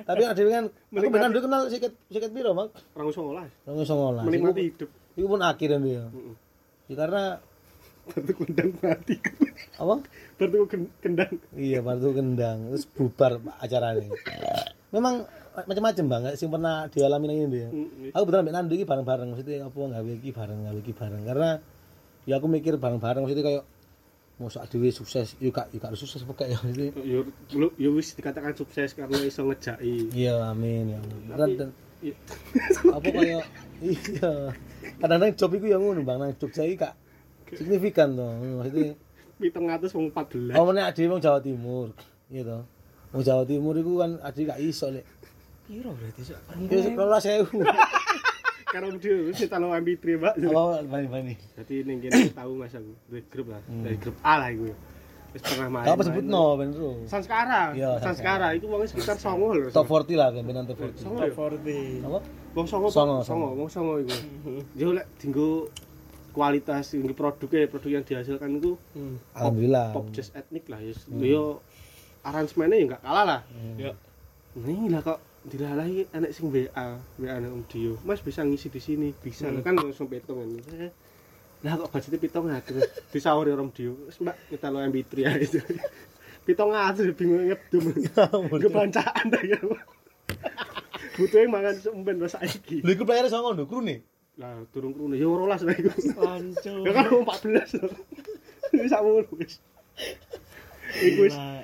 [0.08, 2.72] Tapi Ade kan aku Mbak Nando kenal siket siket piro, Mak?
[2.96, 3.50] Orang songolas.
[3.68, 4.24] Rong songolas.
[4.24, 4.88] Menikmati hidup.
[5.20, 6.04] Iku pun akhir Ade ya.
[6.06, 6.34] Heeh.
[6.88, 7.22] Ya karena
[8.00, 9.14] Bertu kendang mati.
[9.76, 9.94] apa?
[10.34, 11.30] Bertu ken- kendang.
[11.52, 14.08] Iya, batu kendang, terus bubar acaranya.
[14.90, 17.68] Memang macam-macam banget sih pernah dialami nang ini ya.
[18.16, 21.50] Aku beneran mbek Nando iki bareng-bareng, maksudnya apa gawe iki bareng, gawe iki bareng karena
[22.24, 23.64] ya aku mikir bareng-bareng maksudnya kayak
[24.36, 26.90] mosok dhewe sukses, yo gak gak sukses apa ya maksudnya.
[27.04, 30.10] Yo lu yo wis dikatakan sukses karena iso ngejaki.
[30.10, 31.00] Iya, amin ya.
[31.36, 32.16] Dan Iya.
[32.88, 33.44] apa kayak
[33.84, 34.32] iya.
[35.00, 36.94] Kadang-kadang job iku yang ngono Bang, nang Jogja iki gak
[37.56, 38.26] signifikan to.
[38.60, 38.94] Maksudnya
[39.40, 40.52] Pitung atus wong 14.
[40.52, 41.96] Oh, meneh ade wong Jawa Timur.
[42.28, 42.58] Iya to.
[43.16, 45.08] Wong Jawa Timur iku kan ade gak iso lek.
[45.64, 46.36] Piro berarti sih?
[46.68, 47.64] Ya sekolah sewu.
[48.70, 50.34] Karo dia wis talo MP3, Mbak.
[50.46, 51.34] Apa bani-bani.
[51.58, 54.70] Jadi ning kene tahu Mas aku, dari grup lah, dari grup A lah iku.
[55.30, 55.86] Wis pernah main.
[55.86, 57.06] Apa sebut no ben ro.
[57.06, 57.70] Sanskara.
[57.70, 59.68] Iya, Sanskara itu wongnya sekitar 9 lho.
[59.70, 60.98] Top 40 lah kan benan top 40.
[60.98, 61.34] Songo Top ya?
[62.02, 62.06] 40.
[62.06, 62.18] Apa?
[62.50, 64.16] Wong songo, Songo, songo, wong songo iku.
[64.74, 65.70] Yo lek dinggo
[66.30, 69.18] kualitas tinggi produknya, produk yang dihasilkan itu Hmm.
[69.34, 69.90] Alhamdulillah.
[69.90, 70.94] pop jazz etnik lah ya.
[71.10, 71.62] Yo
[72.22, 73.40] aransemennya ya enggak kalah lah.
[73.78, 73.94] Ya.
[74.58, 77.94] Ini lah kok dilalahi enek sing WA, WA nek Om Dio.
[78.02, 79.46] Mas bisa ngisi di sini, bisa.
[79.62, 80.50] Kan langsung petung kan.
[80.74, 80.90] Eh,
[81.60, 82.88] Lah kok budgetnya pitung atus.
[83.12, 83.92] Disauri Dio.
[84.08, 85.60] Wis Mbak kita lo MP3 ya itu.
[86.48, 87.84] Pitung atus bingung ngedum.
[88.48, 89.60] Kebancaan ta ya.
[91.20, 92.80] Butuhnya mangan sumben wis saiki.
[92.80, 94.00] Lha iku playere songo lho, krune.
[94.40, 95.90] Lah turun krune ya 12 lah iku.
[96.16, 96.72] Panco.
[96.80, 97.88] Ya kan 14 lho.
[98.72, 99.60] Wis sakmono wis.
[100.96, 101.60] Iku wis Gila.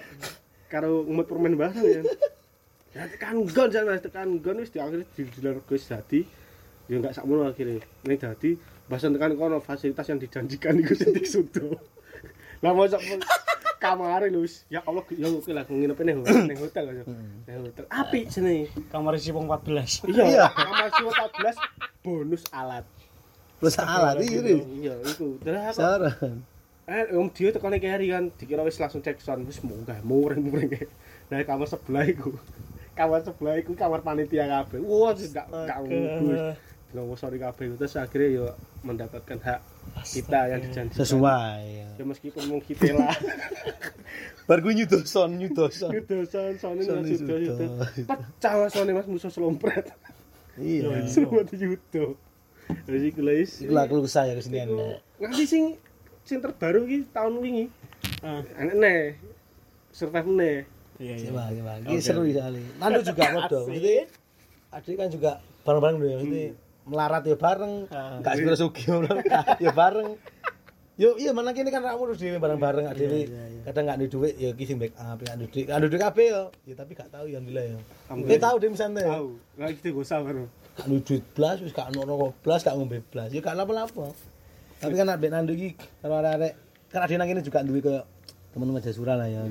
[0.68, 2.02] karo ngemut permen bareng ya.
[2.92, 6.20] Ya tekan gon jan Mas, tekan gon wis diakhiri didilar Gus dadi
[6.92, 7.80] ya enggak sakmono akhirnya.
[8.04, 11.78] Ning dadi bahasan tekan kono fasilitas yang dijanjikan iku sing disudo.
[12.62, 13.02] Lah mosok
[13.76, 17.04] kamare lho wis ya Allah ya oke lah nginep ning hotel ning hotel aja.
[17.44, 17.84] Ning hotel.
[17.92, 18.72] Apik jenenge.
[18.88, 20.08] Kamar isi wong 14.
[20.08, 21.60] Iya, kamar 14
[22.00, 22.86] bonus alat.
[23.60, 24.64] Plus alat iki lho.
[24.80, 25.36] Iya, iku.
[25.44, 26.36] Terus aku Saran.
[26.86, 30.86] Eh, Om Dio tekone keri kan, dikira wis langsung cek sound wis munggah muring-muring.
[31.26, 32.30] Nah, kamar sebelah iku.
[32.94, 34.78] Kamar sebelah iku kamar panitia kabeh.
[34.86, 35.50] Wah, wis gak
[36.96, 37.20] gak ngubus.
[37.20, 38.46] Bilang sorry kabeh terus akhirnya yo
[38.80, 39.60] mendapatkan hak
[40.16, 40.96] kita yang dijanjikan.
[40.96, 41.60] Sesuai.
[41.68, 41.88] ya.
[42.00, 43.12] Ya meskipun mung kita lah.
[44.48, 45.90] Bar ku nyudoson, nyudoson.
[45.92, 47.36] Gitu son son Son ini sudah.
[47.36, 47.64] judo judo.
[48.06, 49.92] Pecah sone Mas musuh selompret.
[50.56, 51.04] Iya.
[51.12, 52.16] Semua di judo.
[52.88, 53.20] Wis iku
[53.70, 54.72] lah keluh saya kesenian.
[55.22, 55.64] Nganti sing
[56.26, 57.66] sing terbaru iki tahun wingi.
[58.24, 59.00] Ah, Enak nih.
[59.94, 60.56] Survive nih.
[60.96, 61.30] iya iya.
[61.86, 62.62] Ini seru sekali.
[62.80, 63.60] Nando juga modo.
[63.70, 63.94] Jadi
[64.72, 65.30] adik kan juga
[65.62, 66.50] bareng-bareng dulu ya.
[66.86, 67.90] Melarat ya bareng.
[67.90, 68.22] Ah.
[68.22, 68.86] Enggak segera sugih
[69.64, 70.14] ya bareng.
[70.96, 73.28] Yo iya mana kini kan ramu terus dhewe bareng-bareng ada dhewe.
[73.68, 75.68] Kadang enggak ada duit ya ki sing backup, ada duit.
[75.68, 76.42] Enggak ada duit kabeh yo.
[76.64, 77.78] Ya tapi gak tahu ya alhamdulillah ya.
[78.24, 79.04] Dia tahu deh misalnya.
[79.04, 79.28] Tahu.
[79.60, 80.44] Lah iki gak usah baru.
[80.48, 83.28] Gak ada duit blas wis gak ono rokok blas gak ngombe blas.
[83.28, 84.06] Ya gak apa-apa.
[84.80, 86.52] Tapi kan ada Nando iki kalau arek-arek
[86.88, 88.02] kan ada nang kene juga duwe koyo
[88.56, 89.44] teman-teman Jasura lah ya.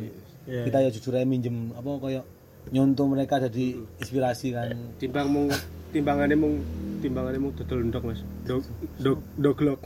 [0.50, 0.66] Iya.
[0.66, 2.26] Kita ya jujur aja minjem apa koyo
[2.74, 4.78] nyontoh mereka jadi inspirasi kan.
[4.98, 5.48] Timbang mung
[5.94, 6.62] timbangane mung
[7.02, 8.22] timbangane mung dodol ndok Mas.
[8.48, 8.64] Dog
[8.98, 9.82] dog doglok.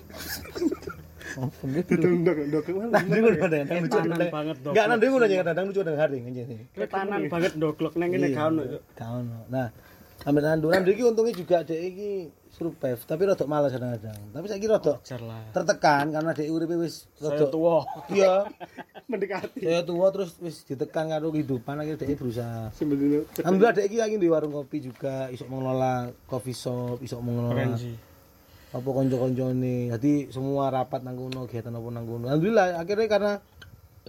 [1.36, 2.90] Dodol ndok ndok mana?
[2.96, 4.28] Nah, dulu ada yang lucu ada.
[4.32, 4.72] banget, Dok.
[4.74, 6.60] Enggak nanti ngono aja kadang lucu ada haring aja sih.
[6.74, 8.62] Ketanan banget doglok nang kene gak ono.
[8.96, 9.26] Kaon.
[9.52, 9.68] Nah,
[10.26, 12.10] ambil Nando Nando iki untungnya juga dek iki
[12.50, 14.20] survive, tapi rodok malas kadang-kadang.
[14.34, 15.46] Tapi rodok Jar lah.
[15.56, 17.78] tertekan karena dek uripe wis Saya rodok tua.
[18.12, 18.46] iya.
[19.10, 19.64] Mendekati.
[19.64, 22.70] Saya tua terus wis ditekan karo kehidupan akhirnya dek berusaha.
[23.42, 27.78] Alhamdulillah dek iki lagi di warung kopi juga, isok mengelola coffee shop, isok mengelola
[28.70, 29.90] apa konco-koncone.
[29.98, 32.30] Jadi semua rapat nang kono, kegiatan apa nang kono.
[32.30, 33.32] Alhamdulillah akhirnya karena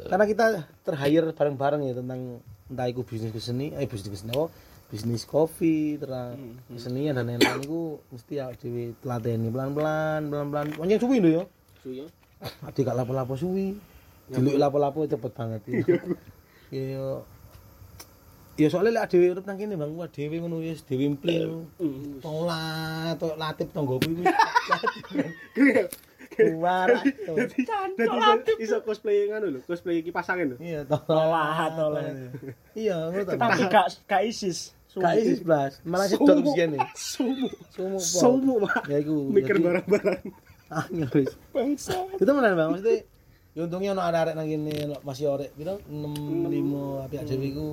[0.00, 0.44] karena kita
[0.84, 4.48] ter-hire bareng-bareng ya tentang entah itu bisnis keseni, eh bisnis keseni apa?
[4.90, 6.34] Bisnis kopi, terus
[6.66, 10.66] kesenian dan lain-lain itu mesti ya dhewe telateni pelan-pelan, pelan-pelan.
[10.74, 11.44] Pokoknya suwi lho ya.
[11.78, 12.04] suyo.
[12.66, 13.78] Ade gak lapo-lapo suwi.
[14.26, 15.78] Diluk lapo-lapo cepet banget ya.
[16.74, 17.22] Ya
[18.58, 21.70] Ya soalnya lek dhewe urip nang kene Bang, kuwi dhewe ngono wis dhewe mplil.
[22.18, 24.26] Tolak, to latip tanggoku iku.
[26.34, 26.90] Keluar.
[27.94, 30.56] Dadi iso cosplay ngono lho, cosplay kipas angin lho.
[30.58, 32.04] Iya, Tolak, tolak.
[32.74, 33.32] Iya, ngono ta.
[33.38, 34.74] Tapi gak gak isis.
[34.98, 36.50] Gak isis blas, malah sedot Sumu.
[36.50, 36.78] usiane.
[36.98, 37.46] Sumu.
[37.70, 37.98] Sumu.
[37.98, 38.02] po.
[38.02, 38.82] Sumu, Pak.
[38.90, 39.16] Ya iku.
[39.30, 40.22] Mikir barang-barang.
[40.70, 41.34] Ah, wis.
[41.50, 41.98] Bangsa.
[42.14, 43.02] Itu menan Bang, mesti
[43.58, 47.66] ya untungnya ono arek-arek nang kene masih orek piro 6 5 apik dhewe iku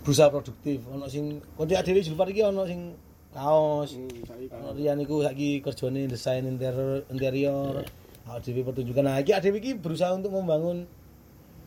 [0.00, 0.80] berusaha produktif.
[0.88, 2.96] Ono sing konco dhewe Julfar iki ono sing
[3.36, 3.92] kaos.
[4.00, 4.08] Hmm.
[4.48, 7.84] Ono Rian iku saiki kerjane desain interior interior.
[8.26, 10.82] ADW pertunjukan nah iki iki berusaha untuk membangun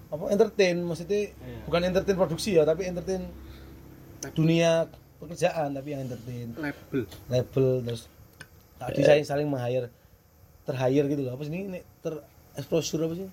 [0.10, 1.70] apa entertain maksudnya Iya.
[1.70, 3.30] bukan entertain produksi ya tapi entertain
[4.36, 4.88] dunia
[5.20, 6.56] pekerjaan tapi yang entertain.
[6.56, 7.02] Label.
[7.28, 8.02] Label terus
[8.80, 9.92] tadi saya saling meng-hire
[10.64, 11.36] ter-hire gitu loh.
[11.36, 11.82] Apa sih ini?
[12.00, 12.14] Ter
[12.56, 13.28] exposure apa sih?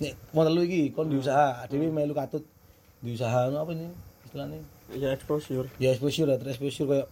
[0.00, 1.66] Nek mau telu iki kon di usaha.
[1.66, 2.44] ADW melu katut
[3.00, 3.90] di usaha apa ini
[4.28, 4.60] istilahnya?
[4.94, 5.66] Ya exposure.
[5.82, 7.08] Ya exposure lah ter exposure kayak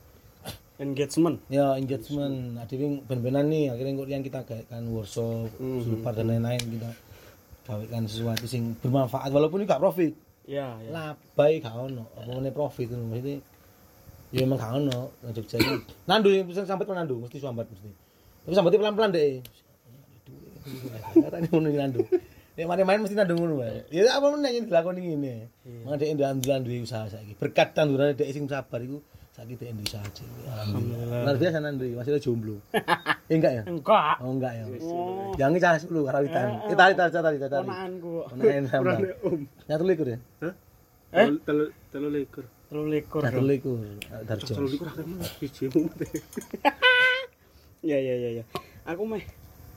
[0.79, 1.43] engagement.
[1.51, 2.61] Ya engagement.
[2.63, 6.91] ADW ben-benan nih akhirnya yang kita gawekan workshop sulpar dan lain-lain kita
[7.69, 10.17] gawekan sesuatu sing bermanfaat walaupun ini gak profit
[10.49, 12.09] ya ya labai gak ono.
[12.17, 13.45] Apa meneh profit itu maksudnya
[14.33, 17.93] ya emang gak ono nang Jogja ini nandu yang bisa sampai nandu mesti sambat mesti.
[18.49, 19.45] Tapi sambatnya pelan-pelan deh
[21.21, 22.01] kata ini ngono iki nandu.
[22.57, 23.85] Nek main-main mesti nandu ngono wae.
[23.93, 25.53] Ya apa meneh yang dilakoni ngene.
[25.85, 27.37] Mangga dhek ndandulan duwe usaha saiki.
[27.37, 29.05] Berkat tandurane dhek sing sabar iku
[29.39, 30.43] saiki duwe usaha dhewe.
[30.51, 31.23] Alhamdulillah.
[31.23, 32.59] Luar biasa nandu iki, masih jomblo.
[33.31, 33.63] Eh enggak ya?
[33.71, 34.65] enggak Oh enggak ya.
[34.83, 35.31] Oh.
[35.39, 36.47] Yang ini cah 10 karawitan.
[36.67, 37.63] Eh tari tari tari tari.
[37.63, 38.83] ponakanku Ponakan
[39.23, 40.19] om Nyatu likur ya?
[40.43, 40.55] hah
[41.09, 41.25] Eh?
[41.25, 43.49] Telu- telu telu likur telu likur dong.
[43.49, 43.81] likur.
[44.29, 44.53] Darjo.
[44.53, 45.25] telu likur akhirnya
[47.81, 48.45] ya ya ya ya
[48.85, 49.25] aku meh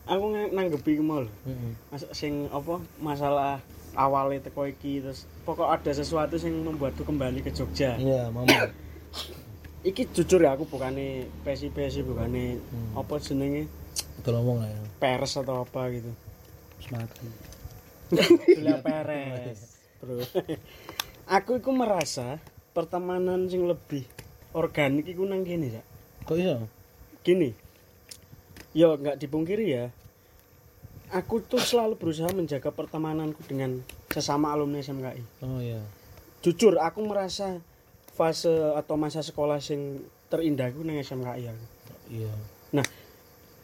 [0.04, 1.24] aku nang- nanggepi lho.
[1.48, 1.72] Heeh.
[1.88, 7.54] Mas, sing apa masalah awalnya teko iki terus pokok ada sesuatu yang membuatku kembali ke
[7.54, 8.50] Jogja Iya, mama.
[9.82, 12.94] Iki jujur ya aku bukannya pesi-pesi bukannya Hmm.
[12.96, 13.66] apa jenenge
[14.18, 14.82] Betul ngomong lah ya.
[14.98, 16.12] peres atau apa gitu
[16.90, 17.26] mati.
[18.48, 19.58] Julia Perez
[19.98, 20.22] bro
[21.38, 22.38] aku iku merasa
[22.72, 24.06] pertemanan sing lebih
[24.52, 25.84] organik iku nang kene ya
[26.22, 26.68] Kok iso?
[27.22, 27.54] gini
[28.72, 29.86] yo nggak dipungkiri ya
[31.10, 35.82] aku tuh selalu berusaha menjaga pertemananku dengan sesama alumni SMKI Oh iya.
[36.42, 37.60] jujur aku merasa
[38.12, 41.66] fase atau masa sekolah sing terindahku nang SMKI aku.
[42.12, 42.34] Iya.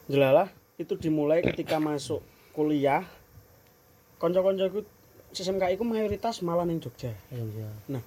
[0.07, 0.47] jelalah
[0.79, 2.23] itu dimulai ketika masuk
[2.55, 3.03] kuliah.
[4.17, 4.87] Konco-koncoku
[5.35, 7.11] SMKI ku mayoritas malah ning Jogja.
[7.31, 8.01] Iya.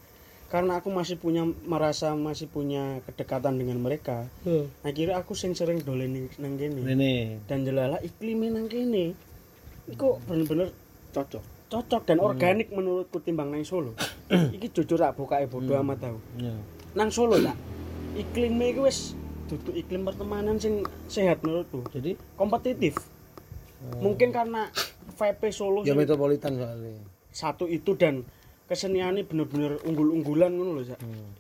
[0.51, 4.27] karena aku masih punya merasa masih punya kedekatan dengan mereka
[4.83, 6.83] akhirnya aku sing sering dolen nang kene.
[7.47, 9.15] Dan jelalah iklimnya nang kene
[9.87, 10.75] iku bener-bener
[11.15, 13.95] cocok cocok dan organik menurutku timbang nang Solo.
[14.57, 16.19] Iki jujur tak buka bodo amat tau.
[16.35, 16.55] Iya.
[16.99, 17.55] nang Solo tak.
[18.19, 19.15] Iklimnya iku wis
[19.47, 21.87] duduk iklim pertemanan sing sehat menurutku.
[21.95, 22.19] Jadi?
[22.35, 22.99] Kompetitif.
[24.03, 24.67] Mungkin karena
[25.15, 27.01] VP Solo ya metropolitan soalnya.
[27.31, 28.27] satu itu dan
[28.67, 30.99] keseniannya bener-bener unggul-unggulan ngono lho Sak.
[30.99, 31.39] Hmm.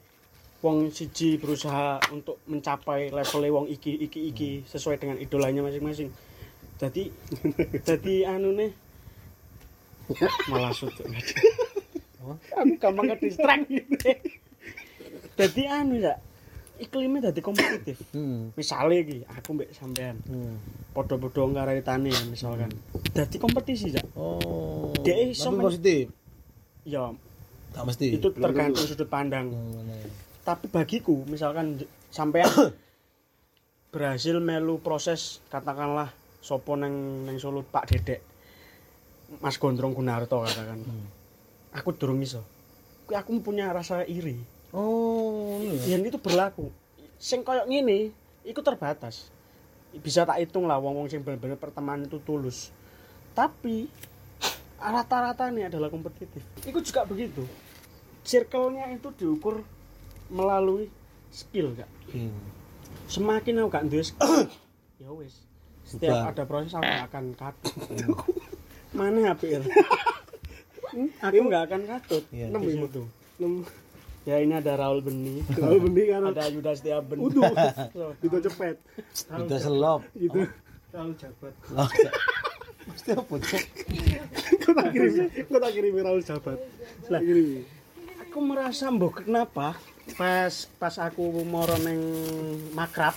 [0.61, 6.12] wong siji berusaha untuk mencapai level wong iki iki iki sesuai dengan idolanya masing-masing.
[6.76, 7.09] Jadi
[7.89, 8.70] jadi anu nih
[10.47, 11.07] malah sudut
[12.53, 13.67] aku gampang ke distract
[15.35, 16.15] jadi anu ya
[16.77, 18.53] iklimnya jadi kompetitif Hmm.
[18.55, 20.57] misalnya iki aku mbek sampean Hmm.
[20.91, 22.73] podo-podo ngaritane ya misalkan
[23.11, 24.93] jadi kompetisi ya Oh.
[25.01, 26.09] Dia iso positif.
[26.83, 27.13] ya
[27.71, 28.17] Tak mesti.
[28.17, 30.09] itu tergantung sudut pandang Oh, ya.
[30.43, 32.49] tapi bagiku misalkan sampean
[33.91, 38.21] berhasil melu proses katakanlah sopo neng neng Solo Pak Dedek
[39.39, 40.83] Mas Gondrong Gunarto katakan.
[40.83, 41.07] Hmm.
[41.70, 42.43] aku durung iso.
[43.07, 44.43] Aku punya rasa iri.
[44.74, 45.99] Oh, iya.
[45.99, 46.70] dan itu berlaku.
[47.18, 48.11] Sing koyok ngene
[48.43, 49.31] itu terbatas.
[49.95, 52.74] Bisa tak hitung lah wong-wong sing bener-bener pertemanan itu tulus.
[53.35, 53.87] Tapi
[54.78, 56.43] rata-rata ini adalah kompetitif.
[56.62, 57.47] Itu juga begitu.
[58.26, 59.62] Circle-nya itu diukur
[60.31, 60.91] melalui
[61.31, 61.91] skill kak.
[62.11, 62.35] Hmm.
[63.07, 64.47] semakin aku gak duwe skill
[65.03, 65.47] ya wis.
[65.87, 66.31] Setiap Bubar.
[66.31, 67.74] ada proses aku akan katut
[68.91, 69.43] mana HP
[71.24, 72.24] aku gak akan katut.
[72.34, 72.51] Iya.
[72.51, 73.03] di situ.
[74.28, 76.22] ya ini ada Raul Beni kalau benih kan?
[76.28, 77.18] Ada Yuda Setiaben.
[77.26, 77.51] Udah
[78.20, 78.76] itu cepet.
[79.30, 80.03] Udah selop.
[80.12, 80.45] itu
[80.91, 81.86] Raul Jabat Oh,
[82.91, 83.64] Mesti apa cok?
[84.61, 85.14] kau tak kirim
[85.47, 86.59] kau tak kirim Raul Jabat
[87.07, 87.62] lah kirim
[88.20, 89.74] aku merasa mbok kenapa?
[90.14, 91.99] Pas pas aku moro neng
[92.74, 93.14] makrab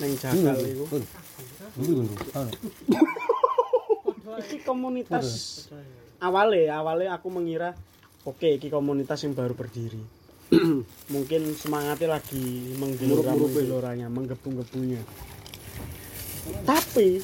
[0.00, 0.84] neng jagal itu
[4.36, 5.26] iki komunitas
[6.20, 7.72] awalnya awalnya aku mengira
[8.28, 10.00] oke iki komunitas yang baru berdiri
[11.14, 15.00] mungkin semangatnya lagi menggelora menggeloranya menggebu-gebunya
[16.64, 17.20] tapi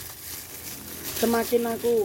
[1.20, 2.05] semakin aku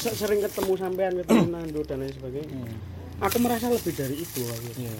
[0.00, 2.64] se- sering ketemu sampean ketemu Nando dan lain sebagainya
[3.20, 4.80] aku merasa lebih dari itu aku.
[4.80, 4.96] Iya.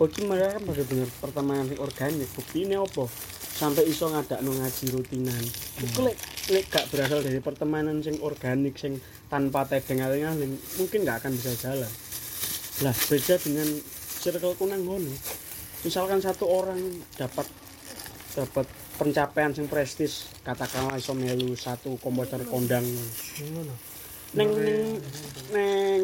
[0.00, 2.28] Bagi mereka bener-bener pertemanan yang organik.
[2.32, 3.04] Bukti ini apa?
[3.58, 5.42] Sampai iso ngadak ngaji rutinan.
[5.82, 6.14] Itu lek
[6.54, 11.52] lek gak berasal dari pertemanan sing organik sing tanpa tedeng aling mungkin gak akan bisa
[11.58, 11.90] jalan.
[12.86, 13.66] Lah beda dengan
[14.22, 15.10] circle kunang ngono.
[15.82, 16.78] Misalkan satu orang
[17.18, 17.50] dapat
[18.38, 18.66] dapat
[18.98, 23.74] pencapaian sing prestis katakanlah iso melu satu komputer kondang Ngono.
[24.34, 24.82] neng neng
[25.54, 26.02] neng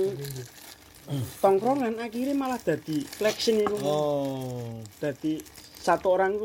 [1.43, 4.81] tongkrongan akhirnya malah dadi flexing itu Oh.
[5.03, 5.43] dadi
[5.85, 6.39] satu orang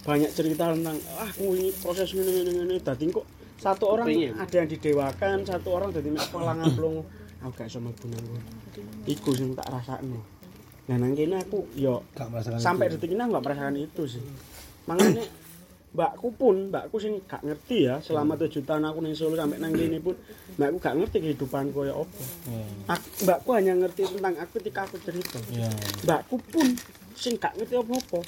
[0.00, 3.26] banyak cerita tentang ah aku ini proses ini ini ini dadi kok
[3.56, 4.32] satu orang Pengen.
[4.34, 6.96] ada yang didewakan satu orang dadi mek pelangan plong
[7.40, 8.24] aku gak iso mlebu nang
[9.04, 10.20] iku sing tak rasakno
[10.88, 12.96] nah nang kene aku yo Gak merasakan sampai itu.
[12.96, 14.22] detik ini aku gak merasakan itu sih.
[14.82, 15.22] Makanya
[15.90, 19.70] mbakku pun mbakku sing gak ngerti ya selama tujuh tahun aku ning Solo sampai nang
[19.70, 20.16] kene pun
[20.56, 22.24] mbakku gak ngerti kehidupan koyo apa.
[22.48, 22.64] Ya.
[22.90, 25.38] Ak- mbakku hanya ngerti tentang aku ketika aku cerita.
[25.52, 25.70] Ya.
[26.02, 26.66] mbakku pun
[27.14, 28.18] sing gak ngerti apa-apa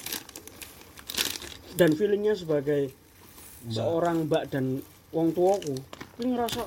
[1.73, 2.93] dan feelingnya sebagai
[3.65, 5.73] seorang mbak dan wong tuaku
[6.13, 6.61] aku ngerasa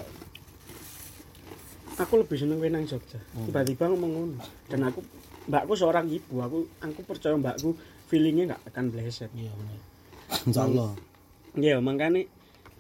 [1.97, 3.17] aku lebih seneng kowe nang Jogja.
[3.47, 4.37] Tiba-tiba ngomong ngono.
[4.69, 5.01] Dan aku
[5.47, 7.73] mbakku seorang ibu aku aku percaya mbakku
[8.07, 9.31] feelingnya nggak akan bleset.
[9.33, 9.81] Iya benar.
[10.45, 10.91] Insyaallah.
[11.57, 12.29] ya makanya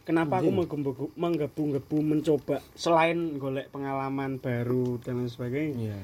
[0.04, 5.98] kenapa aku menggebu- menggebu-gebu mencoba selain golek pengalaman baru dan lain sebagainya Iya.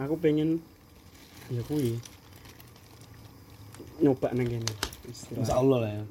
[0.00, 0.64] aku pengen
[1.52, 2.00] ya kuwi
[4.00, 4.72] nyoba nang kene
[5.08, 6.04] istilah Insyaallah lah ya.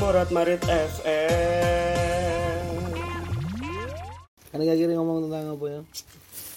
[0.00, 2.66] Morat Marit FM
[4.50, 5.80] Kan kira ngomong tentang apa ya?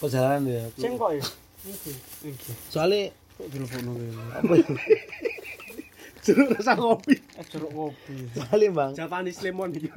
[0.01, 0.63] Perjalanan ya.
[0.75, 1.23] sing kok ya
[2.73, 3.13] Soalnya
[4.35, 4.67] apa ya?
[6.23, 7.19] jeruk rasa kopi.
[7.19, 8.15] Eh jeruk kopi.
[8.31, 9.75] Soalnya Bang, Japanese lemon.
[9.75, 9.89] Iki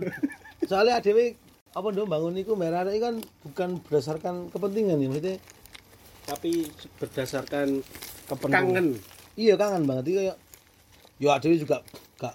[0.66, 1.38] soalnya adewe
[1.76, 3.14] apa dong bangun niku merah ini kan
[3.46, 5.06] bukan berdasarkan kepentingan ya.
[5.06, 5.36] Maksudnya
[6.26, 6.66] tapi
[6.98, 7.80] berdasarkan
[8.26, 8.52] kepenuhan.
[8.52, 8.86] kangen.
[9.38, 10.04] Iya kangen banget.
[10.10, 10.36] Iki kayak
[11.16, 11.76] ya adewe juga
[12.20, 12.34] gak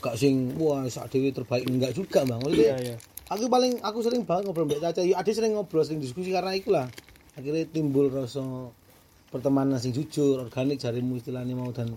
[0.00, 1.66] gak sing wah adewe terbaik.
[1.66, 2.38] Enggak juga bang.
[2.38, 2.96] Iya maksudnya iya
[3.32, 5.00] aku paling aku sering banget ngobrol mbak Caca.
[5.00, 6.86] Ya ade sering ngobrol sering diskusi karena ikulah
[7.32, 8.44] akhirnya timbul rasa
[9.32, 11.96] pertemanan sing jujur organik jarimu istilahnya mau dan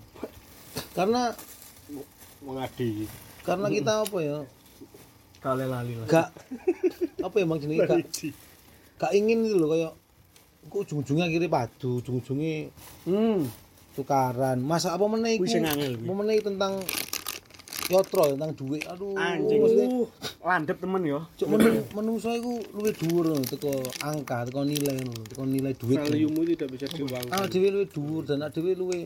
[0.96, 1.36] karena
[2.40, 3.04] mengadi.
[3.44, 4.38] karena kita apa ya?
[5.44, 6.08] Kale lali lah.
[6.08, 6.28] Gak
[7.20, 8.00] apa ya bang jenenge gak
[8.96, 9.92] gak ingin itu loh kayak
[10.68, 12.70] kok ujung-ujungnya akhirnya padu ujung-ujungnya
[13.06, 13.40] hmm.
[13.96, 14.58] tukaran.
[14.60, 15.46] Masa apa meneh iku?
[15.46, 16.82] Apa meneh tentang
[17.90, 19.14] yotro tentang duit aduh.
[19.14, 19.88] Anjing maksudnya
[20.42, 24.98] landep temen yo cuk menung menungso iku luwih dhuwur teko angka teko nilai
[25.30, 27.32] teko nilai duit value tidak bisa diuangkan.
[27.34, 29.02] Anak dhewe luwih dhuwur dan dhewe luwih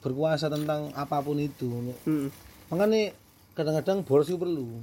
[0.00, 1.68] berkuasa tentang apapun itu.
[2.06, 2.30] Hmm.
[2.70, 3.10] makanya
[3.58, 4.78] kadang-kadang boros itu perlu.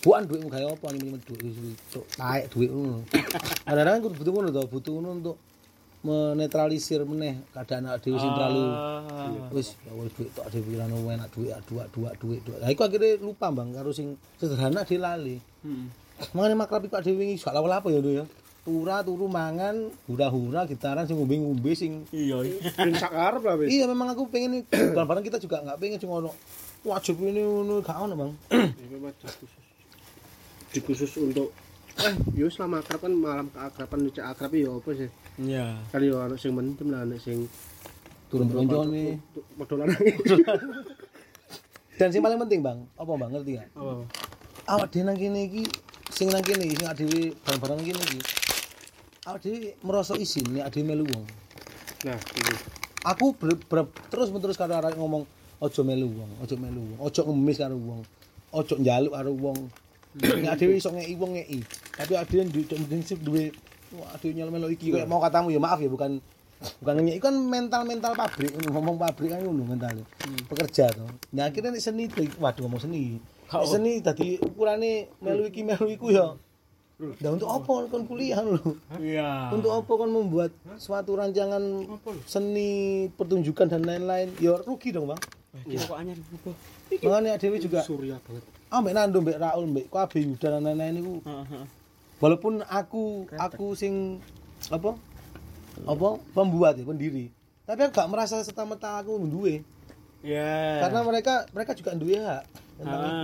[0.00, 3.04] Bukan duitmu kayak apa nih minum duit itu taek duit ngono
[3.68, 5.36] kadang-kadang kudu butuh ngono to butuh ngono untuk
[6.00, 9.52] menetralisir meneh keadaan anak dhewe sing terlalu Ah.
[9.52, 12.88] wis ya wis duit tok dhewe pirano enak duit dua dua duit duit lah iku
[12.88, 15.92] akhirnya lupa bang karo sing sederhana dia lali Hmm.
[16.32, 18.26] makanya makrab pak dhewe wingi gak lawal apa ya lho ya.
[18.60, 22.36] Tura turu mangan hura-hura gitaran sing ngombe-ngombe sing iya
[22.76, 23.68] ben sakarep lah wis.
[23.68, 24.64] Iya memang aku pengen
[24.96, 26.32] barang-barang kita juga nggak pengen cuma ono
[26.80, 28.32] wajib ini ngono gak ono bang.
[28.80, 29.12] Ini memang
[30.70, 31.50] dikhusus untuk
[31.98, 35.78] eh yo selama akrab kan malam keakraban lucu akrab ya apa sih iya.
[35.92, 37.46] Kan yo anak sing mendem lah anak sing
[38.30, 39.18] turun koncone
[39.58, 39.90] modolan
[41.98, 43.30] dan sing paling penting bang apa bang?
[43.34, 43.92] Ngerti gak apa
[44.70, 45.66] awak dhewe nang kene iki
[46.14, 48.20] sing nang kene sing dhewe barang-barang nang kene iki
[49.26, 51.26] awak dhewe merasa isin nek dhewe melu wong?
[52.06, 52.54] Nah ini
[53.02, 55.26] aku ber, ber- terus menerus karo arek ngomong
[55.60, 58.00] ojo melu wong ojo melu wong ojo ngemis karo wong
[58.54, 59.58] ojo njaluk karo wong.
[60.22, 61.60] Nek dhewe iso ngeki wong ngeki
[61.98, 63.44] tapi dhewe duwe duwe
[63.96, 66.22] wah dhewe nyel melu iki kayak mau katamu ya maaf ya bukan
[66.84, 70.04] bukan ngeki kan mental mental pabrik ngomong pabrik kan ngono mental
[70.46, 71.08] pekerja to.
[71.32, 72.04] Nah akhirnya nek seni
[72.36, 73.16] waduh ngomong seni.
[73.48, 76.36] Nek seni tadi ukurane melu iki melu iku ya.
[77.00, 78.76] Nah untuk apa kon kuliah lho?
[79.00, 79.48] iya.
[79.48, 81.88] Untuk apa kon membuat suatu rancangan
[82.28, 84.36] seni pertunjukan dan lain-lain?
[84.36, 85.20] Ya rugi dong, Bang.
[85.64, 86.18] Iki kok anyar
[87.00, 88.44] Makanya Dewi juga surya banget.
[88.70, 91.14] Ambek Nando, mbek Raul, mbek Kabeh Yuda dan lain-lain iku.
[91.24, 91.79] Heeh.
[92.20, 94.20] Walaupun aku aku sing
[94.68, 94.92] apa?
[95.88, 97.32] Apa pembuat ya, pendiri.
[97.64, 99.64] Tapi aku gak merasa serta-merta aku duwe.
[100.20, 102.44] ya Karena mereka mereka juga duwe hak
[102.76, 103.16] tentang itu.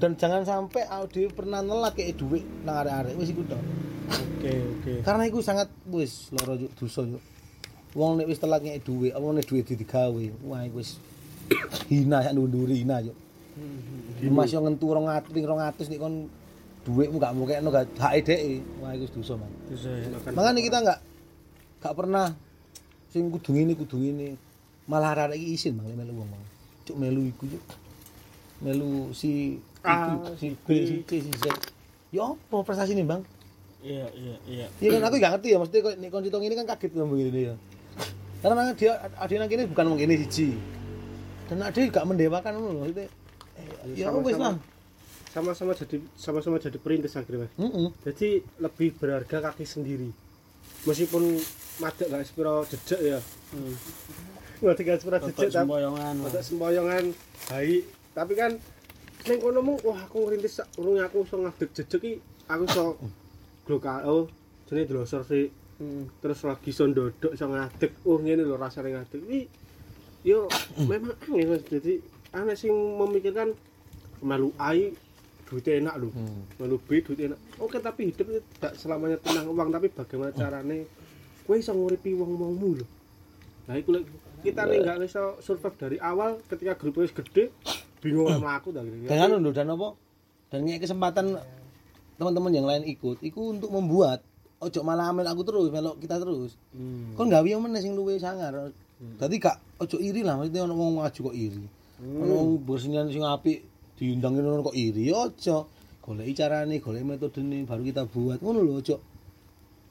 [0.00, 3.60] Dan jangan sampai dhewe pernah nelak kayak duit nang arek-arek wis iku tok.
[3.60, 7.20] oke oke Karena iku sangat wis lara juk dosa juk.
[7.92, 10.96] Wong nek wis telat ngek dhuwit, apa nek dhuwit digawe, wah iku wis
[11.92, 13.16] hina sak nduri hina juk.
[14.32, 16.14] Mas yo ngentu 200 ping 200 nek kon
[16.84, 19.52] dhuwitmu gak mukekno gak hake dheke, wah wis dosa, Bang.
[19.72, 20.98] bisa ya Makanya kita enggak
[21.80, 22.26] gak pernah
[23.08, 24.36] sing kudu ngene kudu ngene.
[24.84, 26.28] Malah arek iki isin Bang nek melu wong.
[26.28, 26.44] Bang.
[26.84, 27.62] Cuk melu iku juk.
[28.60, 31.44] Melu si iku, si B, si C, si Z.
[32.12, 33.24] Ya apa prestasi nih, Bang?
[33.84, 35.94] iya iya iya Iya kan aku gak ngerti ya, maksudnya kok
[36.32, 37.54] kon ini kan kaget ngomong gini ya.
[38.44, 40.52] karena dia ada nang kene bukan mungkin siji
[41.48, 43.08] dan ada gak mendewakan lho maksudnya
[43.56, 44.60] eh, ya wis lah
[45.34, 47.52] sama-sama jadi sama-sama jadi perintis akhirnya Mas.
[47.58, 48.28] heeh jadi
[48.58, 50.10] lebih berharga kaki sendiri
[50.84, 51.42] meskipun
[51.76, 53.18] madek gak sepiro jejak ya
[53.50, 53.74] Hmm.
[54.62, 56.14] madek gak sepiro jejak tapi semboyongan.
[56.22, 57.04] madek semboyongan
[57.46, 57.82] baik
[58.12, 58.52] tapi kan
[59.24, 62.12] neng kono mu wah aku ngerintis urung aku iso ngadeg jejak ki
[62.46, 62.84] aku iso
[63.62, 64.24] glokal oh
[64.64, 66.06] jenenge delosor sih Hmm.
[66.22, 69.40] terus lagi iso ndodok iso ngadeg oh ngene lho rasane ngadeg iki
[70.22, 70.46] yo
[70.78, 71.98] memang aneh Mas jadi
[72.30, 73.50] aneh sing memikirkan
[74.22, 74.94] melu ai
[75.44, 76.08] duit enak lho.
[76.58, 77.38] Melu B duit enak.
[77.60, 80.88] Oke tapi hidup itu tidak selamanya tentang uang tapi bagaimana carane
[81.44, 82.86] kowe iso nguripi wong-wongmu lho.
[83.68, 84.04] Nah iku lek
[84.44, 87.52] kita nih nggak iso survive dari awal ketika grup wis gede
[88.04, 89.88] bingung sama aku dah gitu dengan lho dan apa?
[90.52, 91.40] Dan ngek kesempatan
[92.14, 94.22] teman-teman yang lain ikut iku untuk membuat
[94.62, 96.56] ojo malah amel aku terus melok kita terus.
[96.72, 97.12] Hmm.
[97.18, 98.72] kon gawe yang meneh sing luwe sangar.
[99.20, 101.64] Dadi gak ojo iri lah maksudnya ono wong maju kok iri.
[102.00, 103.73] Ono wong bersenian sing apik
[104.04, 105.56] diundangin ono kok iri ojo
[106.04, 108.38] goleki carane goleki metodene baru kita buat.
[108.44, 108.96] Ngono lho ojo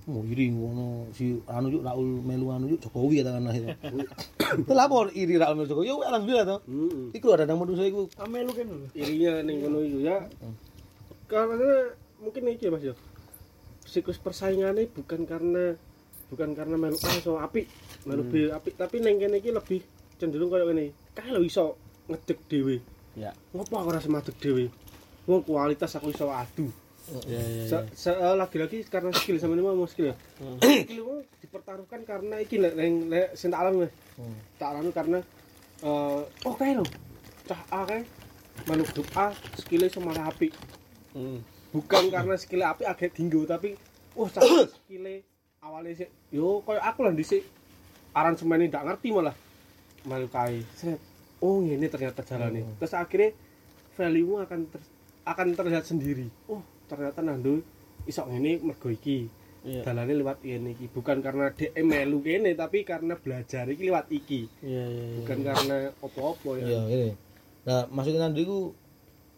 [0.05, 1.09] mau iri ngono.
[1.17, 3.69] Si anu yuk Raul melu anu yuk Jokowi katakan itu
[4.61, 5.89] itu lapor iri Raul melu Jokowi?
[5.89, 6.59] Ya alhamdulillah toh.
[6.69, 7.17] Heeh.
[7.17, 8.05] iku ada nang manusia iku.
[8.21, 8.87] Ame lu kan lho.
[8.93, 10.17] irinya ning kono iku ya.
[11.25, 12.93] Karena mungkin iki Mas ya.
[13.89, 15.73] Siklus persaingannya bukan karena
[16.29, 17.65] bukan karena melu A iso apik.
[18.05, 18.77] Melu B apik.
[18.77, 19.81] Tapi ning kene iki lebih
[20.21, 20.93] cenderung koyo ngene.
[21.17, 21.73] Kae lho iso
[22.05, 23.29] ngedek dhewe Ya.
[23.53, 24.73] ngopo aku ora semadek dhewe?
[25.29, 26.67] Wong kualitas aku iso adu.
[27.27, 27.83] Ya ya.
[27.93, 30.15] Se- eh, lagi-lagi karena skill sama ini mau skill ya?
[30.87, 33.93] Skill itu dipertaruhkan karena iki lek lek sing tak alami Mas.
[34.55, 35.19] tak alami karena
[35.83, 36.85] eh oh kae lho.
[37.45, 38.01] Cah A kae
[38.65, 40.55] manuk grup A skillnya iso malah apik.
[41.13, 41.45] Hmm.
[41.69, 43.77] bukan karena skill api agak tinggi tapi
[44.17, 44.41] wah cah
[44.81, 45.05] skill
[45.61, 47.45] awalnya sih yo koyo aku lah dhisik
[48.13, 49.35] ini ndak ngerti malah.
[50.07, 50.99] Malu kai set
[51.43, 53.35] oh ini ternyata jalannya terus akhirnya
[53.93, 54.91] value akan ter-
[55.23, 57.59] akan terlihat sendiri oh ternyata nando
[58.03, 59.27] iso ini mergo iki
[59.63, 59.79] Iya.
[59.79, 64.51] dalane lewat ini iki bukan karena DM melu kene tapi karena belajar iki lewat iki
[64.59, 65.03] Iya iya.
[65.07, 65.15] iya.
[65.23, 67.11] bukan karena opo-opo Iya, ya ini.
[67.63, 68.75] Nah, maksudnya nanti ku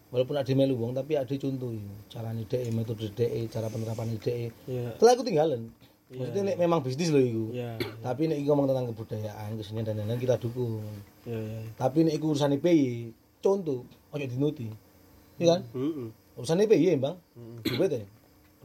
[0.09, 1.93] walaupun ada melu wong tapi ada contoh ini.
[2.09, 4.49] Carane DE, metode DE, cara penerapan DE.
[4.65, 4.97] Iya.
[4.97, 5.61] Setelah aku tinggalan.
[6.05, 7.45] Maksudnya nek memang bisnis loh iku.
[7.49, 7.81] Iya.
[8.05, 10.85] Tapi nek iku ngomong tentang kebudayaan, kesenian dan lain-lain kita dukung.
[11.25, 11.59] Iya iya.
[11.73, 13.09] Tapi nek iku urusan PY,
[13.41, 13.81] contoh,
[14.13, 14.69] ojo dinuti.
[15.41, 15.61] Iya kan?
[15.73, 16.07] Heeh.
[16.37, 17.17] Urusan PY, Bang.
[17.65, 18.05] Duit ya.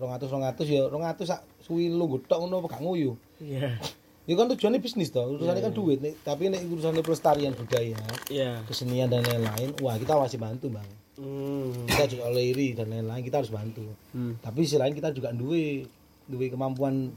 [0.00, 3.12] 200 200 ya 200 sak suwi lu gotok ngono apa gak nguyu.
[3.40, 3.76] Iya.
[4.24, 6.00] Itu kan tujuannya bisnis toh, urusannya kan duit.
[6.00, 7.96] Nek, tapi nek urusannya pelestarian budaya,
[8.32, 8.64] Iya.
[8.64, 10.88] kesenian dan lain-lain, wah kita masih bantu bang.
[11.20, 11.84] Hmm.
[11.84, 13.84] Kita juga oleh iri dan lain-lain kita harus bantu.
[14.16, 14.40] Hmm.
[14.40, 15.84] Tapi sisi lain kita juga duwe
[16.24, 17.12] duwe kemampuan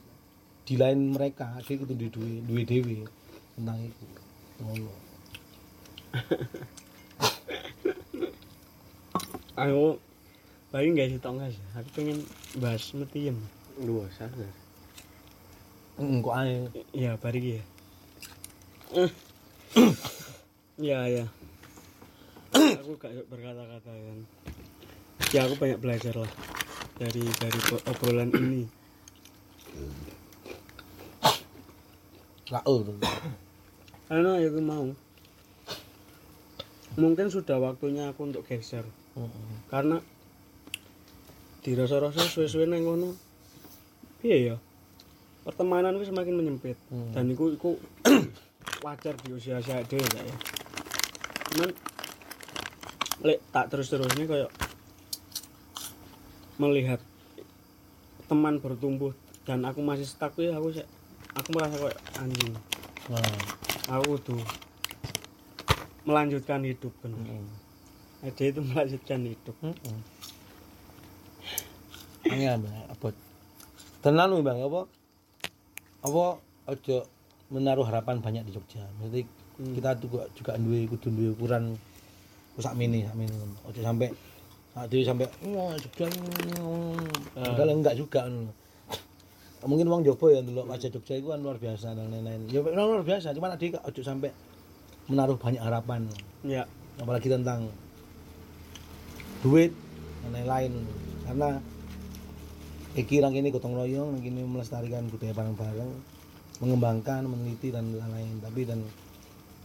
[0.63, 2.95] di lain mereka, dia kudu duwe duwe duwe dewe
[3.55, 4.05] tentang itu.
[4.63, 4.91] Ngono.
[9.53, 10.01] Aku
[10.73, 11.61] Bayi nggak sih tau nggak sih?
[11.77, 12.17] Aku pengen
[12.57, 13.37] bahas metiem.
[16.01, 16.65] Mm, kok ae.
[16.97, 17.63] Iya, bari ki ya.
[20.73, 21.25] Iya, iya.
[22.81, 24.17] aku gak berkata-kata kan.
[25.29, 26.31] Ya aku banyak belajar lah
[26.97, 28.65] dari dari obrolan ini.
[32.45, 32.97] Tuh.
[34.07, 34.87] Karena ya aku mau.
[36.93, 38.85] Mungkin sudah waktunya aku untuk geser.
[39.17, 39.47] Heeh.
[39.71, 39.97] Karena
[41.63, 43.15] dirasa-rasa suwe-suwe nang ngono.
[44.21, 44.55] Iya ya.
[45.43, 47.11] Pertemanan itu semakin menyempit Hmm.
[47.11, 47.75] dan itu itu
[48.85, 50.35] wajar di usia saya dhewe ya.
[51.51, 51.69] Cuman
[53.23, 54.51] lek tak terus-terusnya kayak
[56.59, 56.99] melihat
[58.27, 59.11] teman bertumbuh
[59.43, 60.87] dan aku masih stuck ya aku sih
[61.33, 62.53] aku merasa kayak anjing
[63.03, 63.19] Nah.
[63.91, 64.39] aku tuh
[66.03, 67.43] melanjutkan hidup kan Heeh.
[68.23, 69.55] ada itu melanjutkan hidup.
[72.23, 73.07] Angel Bang, apa?
[73.99, 74.87] Tenan wi, Bang, apa?
[75.99, 76.23] Apa
[76.71, 77.03] aja
[77.51, 78.87] menaruh harapan banyak di Jogja.
[78.99, 79.75] Maksudnya Hmm.
[79.77, 81.75] kita juga juga duwe kudu duwe ukuran
[82.57, 83.35] sak mini sak mini.
[83.67, 84.09] Aja sampai
[84.87, 86.07] dhewe sampai wah Jogja.
[87.35, 87.51] Ah.
[87.51, 88.23] Padahal enggak juga.
[89.63, 92.51] Mungkin wong Jopo ya ndelok wajah Jogja itu kan luar biasa dan lain-lain.
[92.51, 94.35] Ya memang luar biasa, cuman adik aja sampai
[95.07, 96.07] menaruh banyak harapan.
[96.43, 96.67] Ya.
[96.99, 97.71] Apalagi tentang
[99.41, 99.71] duit
[100.23, 100.73] dan lain-lain.
[101.23, 101.49] Karena
[102.93, 105.91] iki orang ini gotong royong orang ini melestarikan budaya bareng-bareng
[106.61, 108.43] mengembangkan meneliti dan lain-lain.
[108.43, 108.79] Tapi dan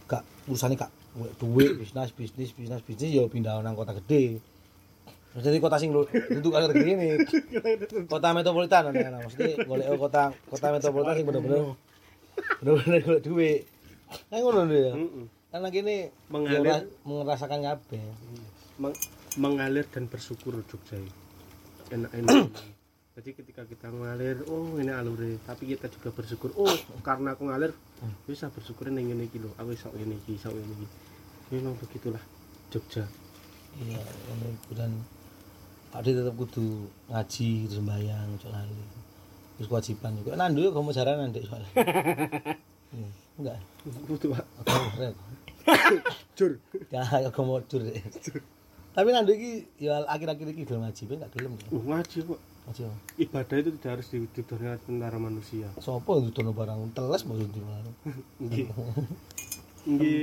[0.09, 4.41] gak urusannya gak golek duit bisnis bisnis bisnis bisnis ya pindah nang kota gede
[5.37, 7.07] jadi kota sing lu itu kota gede ini.
[8.13, 11.77] Kota metropolitan nah, nah, maksudnya golek kota kota metropolitan sing bener-bener
[12.65, 13.61] bener-bener golek duit.
[14.33, 14.97] Kan ngono ya.
[15.53, 16.65] Karena kini Mengalir.
[16.65, 18.01] ya merasakan kabeh.
[18.81, 18.97] Meng-
[19.37, 21.13] mengalir dan bersyukur Jogja ini.
[21.93, 22.49] enak-enak.
[23.19, 26.71] Jadi ketika kita mengalir oh ini alure tapi kita juga bersyukur oh
[27.03, 27.75] karena aku ngalir
[28.23, 29.53] bisa bersyukur ning ngene iki lho.
[29.61, 30.87] Aku iso ngene iki iso ngene iki
[31.53, 32.21] memang begitulah
[32.73, 33.05] Jogja.
[33.77, 34.73] Iya ngono iku
[35.89, 38.77] Ade tetep kudu ngaji sembahyang ojo lali.
[39.57, 40.37] Terus kewajiban juga.
[40.37, 41.71] Nandu yo kamu jarang nanti soalnya.
[42.93, 43.11] Hmm,
[43.41, 43.57] enggak.
[44.05, 44.45] Kudu Pak.
[46.37, 46.51] jur.
[46.93, 47.81] Ya aku mau jur.
[47.81, 47.97] Deh.
[48.89, 51.67] tapi nandu iki ya akhir-akhir iki gelem ngaji ben gak gelem ya.
[51.71, 52.81] uh, ngaji kok ngaji
[53.21, 55.69] ibadah itu tidak harus diwujudkan antara manusia.
[55.79, 57.45] Sopo yang dudono barang teles mana?
[58.43, 58.65] nggih.
[59.87, 60.21] Nggih.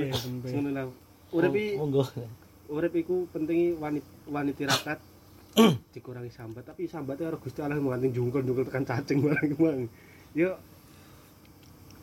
[0.51, 0.85] Ngono lah.
[1.31, 1.79] Urip iki
[2.67, 4.99] urip iku penting wanit wanita tirakat
[5.89, 9.89] dikurangi sambat tapi sambatnya harus Gusti Allah menganting jungkul-jungkul tekan cacing barang kemang
[10.31, 10.53] yo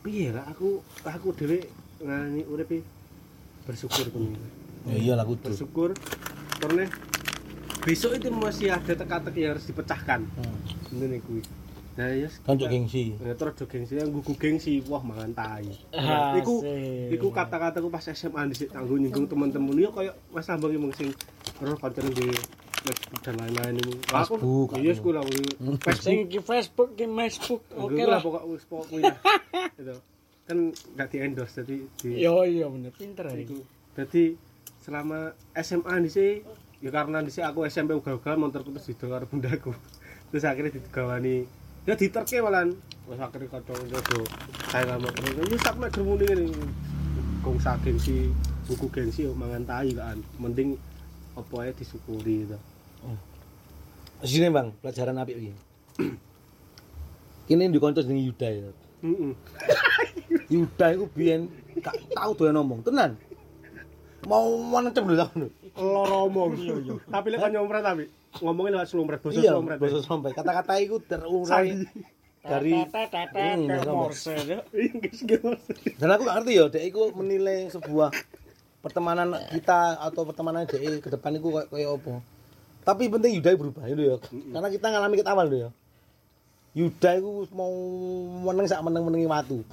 [0.00, 1.64] piye lah aku aku dhewe
[1.98, 2.70] ngani urip
[3.62, 4.36] bersyukur temen
[4.84, 5.48] Ya iyalah kudu.
[5.48, 5.90] bersyukur
[6.58, 6.84] karena
[7.80, 11.00] besok itu masih ada teka-teki yang harus dipecahkan Hmm.
[11.00, 11.40] ini kuwi
[11.94, 13.14] nah ya Kan cok gengsi.
[13.16, 16.42] Ya, terus jo gengsi yang gugu gengsi wah mangan tai Asik.
[16.42, 16.54] iku
[17.08, 21.14] iku kata-kataku pas SMA dhisik kanggo nyinggung teman-teman yo koyo Mas Ambang yang sing
[21.54, 22.26] terus kancane di
[22.84, 24.98] Facebook dan lain-lain ini aku Facebook, iya aku.
[25.00, 27.62] sekolah Facebook Sing iki Facebook, iki Facebook.
[27.72, 28.20] Oke lah lah.
[28.20, 29.16] pokok wis pokok kuwi lah.
[29.80, 29.94] Gitu.
[30.44, 33.40] Kan enggak di endorse jadi di Yo iya bener pinter ya.
[33.40, 33.56] iku.
[33.96, 34.36] Jadi
[34.84, 36.32] selama SMA di sini
[36.84, 39.72] ya karena di sini aku SMP ugal-ugalan motorku terus didol karo bundaku.
[40.34, 41.46] Terus akhirnya digawani
[41.88, 42.76] ya diterke malan.
[43.08, 44.20] Wes akhirnya jodo.
[44.68, 46.44] Saya lama terus ya sak mek germuni ngene.
[47.40, 48.28] Kong saking si
[48.68, 50.20] buku gengsi yo mangan tai kan.
[50.36, 50.76] Mending
[51.38, 52.58] apa ae disyukuri gitu.
[54.20, 55.52] Sini bang, pelajaran apik iki.
[57.44, 58.70] Kini di konco jenenge Yuda ya.
[59.04, 59.32] Heeh.
[60.54, 61.48] Yuda iku biyen
[61.78, 63.20] gak tau doyan ngomong, tenan.
[64.24, 65.44] Mau mencem lho aku.
[65.76, 66.56] Loro omong.
[67.04, 68.04] Tapi lek nyompret tapi
[68.40, 69.78] ngomongin lewat slumpret, basa Iya, slumpret.
[69.78, 70.30] bahasa sampai.
[70.32, 71.84] Kata-kata iku terurai
[72.40, 74.58] dari Hmm, Morse ya.
[74.74, 75.52] Inggris gitu.
[75.96, 78.08] dan aku gak ngerti ya, dek iku menilai sebuah
[78.80, 82.14] pertemanan kita atau pertemanan dek ke depan iku kayak kayak apa.
[82.84, 84.16] Tapi penting Yuda berubah itu ya.
[84.52, 85.70] Karena kita ngalami ket awal lho ya.
[86.76, 87.72] Yuda iku mau
[88.52, 89.64] meneng sak meneng-menengi watu.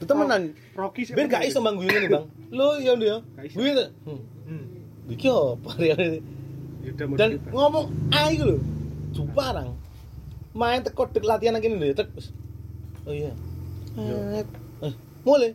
[0.08, 1.12] Temenan, Rocky sih.
[1.12, 2.26] Ben gak iso bang guyu ngene, Bang.
[2.54, 3.18] Iya lho ya.
[3.52, 3.88] Guyu tuh.
[4.08, 4.64] Hmm.
[5.12, 5.96] Iki apa ya?
[7.18, 8.58] Dan ngomong ah iku lho.
[9.12, 9.76] Juparang.
[10.56, 12.08] Main teko dek latihan nang kene lho, tek.
[12.16, 12.32] wis.
[13.04, 13.34] Oh iya.
[13.98, 14.46] Eh,
[14.88, 14.94] eh,
[15.26, 15.52] mulai.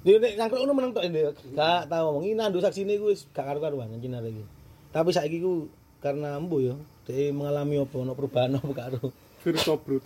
[0.00, 1.36] Dia nek nyangkruk ngono meneng tok ndek.
[1.52, 4.44] Gak tau ngomong iki nandu saksine iku wis gak karu-karuan anjing arek iki.
[4.90, 5.68] Tapi saiki ku
[6.00, 6.72] karena embo ya,
[7.04, 9.12] dia mengalami apa ono perubahan apa karo.
[9.40, 10.04] virus tobrut.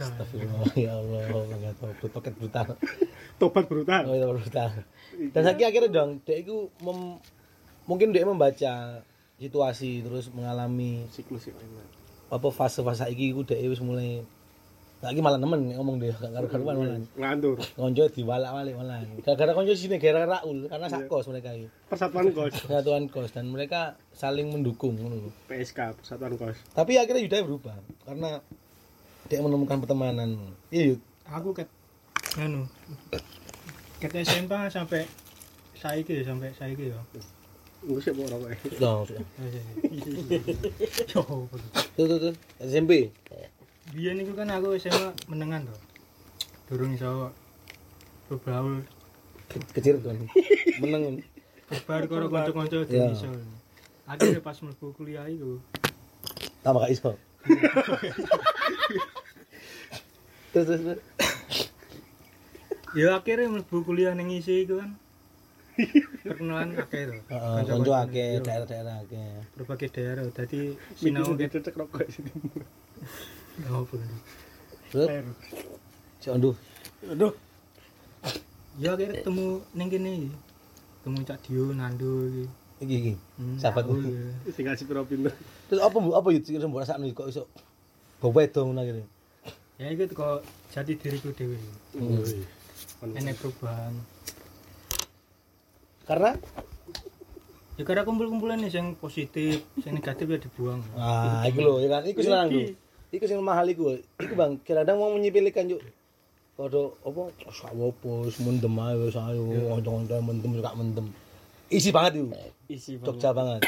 [0.00, 2.66] Astagfirullah ya Allah, enggak tahu paket brutal.
[3.36, 4.08] Tobat brutal.
[4.08, 4.68] Oh, iya, brutal.
[5.32, 7.20] Dan saiki akhirnya dong, dia itu mem-
[7.84, 9.04] mungkin dia membaca
[9.36, 11.84] situasi terus mengalami Siklus memang.
[12.30, 14.24] apa fase-fase iki ku dhek wis mulai
[15.00, 17.00] lagi malah nemen ngomong dia gak karu-karuan malah.
[17.16, 17.56] Ngantur.
[17.72, 19.00] Konco diwalak-walik malah.
[19.24, 21.72] Gara-gara konco sini gara-gara Raul karena sak kos mereka iki.
[21.88, 22.52] Persatuan kos.
[22.68, 25.00] Persatuan kos dan mereka saling mendukung.
[25.48, 26.60] PSK Persatuan kos.
[26.76, 28.44] Tapi akhirnya Yuda berubah karena
[29.32, 30.36] dia menemukan pertemanan.
[30.68, 31.00] Iya, Yud.
[31.32, 31.72] Aku ket
[32.36, 32.68] anu.
[34.04, 35.08] Ket SMP sampai
[35.80, 37.00] saiki ya sampai saiki ya.
[37.80, 38.52] Enggak sih mau sudah.
[41.16, 41.48] Yo.
[41.96, 42.34] Tuh, tuh, tuh.
[42.60, 43.08] SMP.
[43.90, 45.74] Biyen niku kan aku SMA menengan to.
[46.70, 47.34] Durung iso
[48.30, 48.86] bebaul
[49.74, 50.14] Kecil kan.
[50.78, 51.26] Meneng.
[51.70, 53.10] bebar karo kanca-kanca Ya.
[53.10, 53.30] durung iso.
[54.06, 55.58] Akhirnya pas mlebu kuliah iku
[56.62, 57.10] Tambah gak iso.
[60.50, 60.98] Terus terus.
[62.94, 64.90] ya akhirnya mlebu kuliah ning isi iku kan
[66.26, 67.14] perkenalan akeh to.
[67.26, 69.30] Heeh, konco akeh, daerah-daerah akeh.
[69.58, 72.30] berbagai daerah dadi Sinau cecek rokok sini.
[74.90, 75.08] Terus.
[77.10, 77.34] Aduh.
[78.80, 79.46] ya akhirnya ketemu
[79.76, 80.30] ning kene iki.
[81.00, 82.44] ketemu Cak Dio Nando iki
[82.80, 83.12] Iki iki.
[83.36, 83.92] Hmm, Sahabatmu.
[83.92, 84.52] aku, ya.
[84.56, 85.32] Sing ngasih pinter.
[85.68, 86.16] Terus apa Bu?
[86.16, 87.44] Apa yut sing mbok rasakno kok iso
[88.20, 89.02] bawa itu ngono gitu.
[89.80, 90.44] ya itu kok
[90.76, 91.56] jati diriku dhewe
[93.16, 93.96] enek perubahan
[96.04, 96.36] Karena
[97.80, 102.02] ya karena kumpul-kumpulan nih yang positif yang negatif ya dibuang ah iku lho ya kan
[102.04, 102.64] iku Iki.
[103.10, 103.98] Iku sing mahal iku.
[104.18, 105.82] Iku Bang, kadang mau menyepelekan yuk.
[106.54, 111.06] Kodok apa sak opo wis mendem ae wis ayo kanca-kanca mendem gak mendem.
[111.70, 112.26] Isi banget itu.
[112.68, 113.64] isi Jogja banget.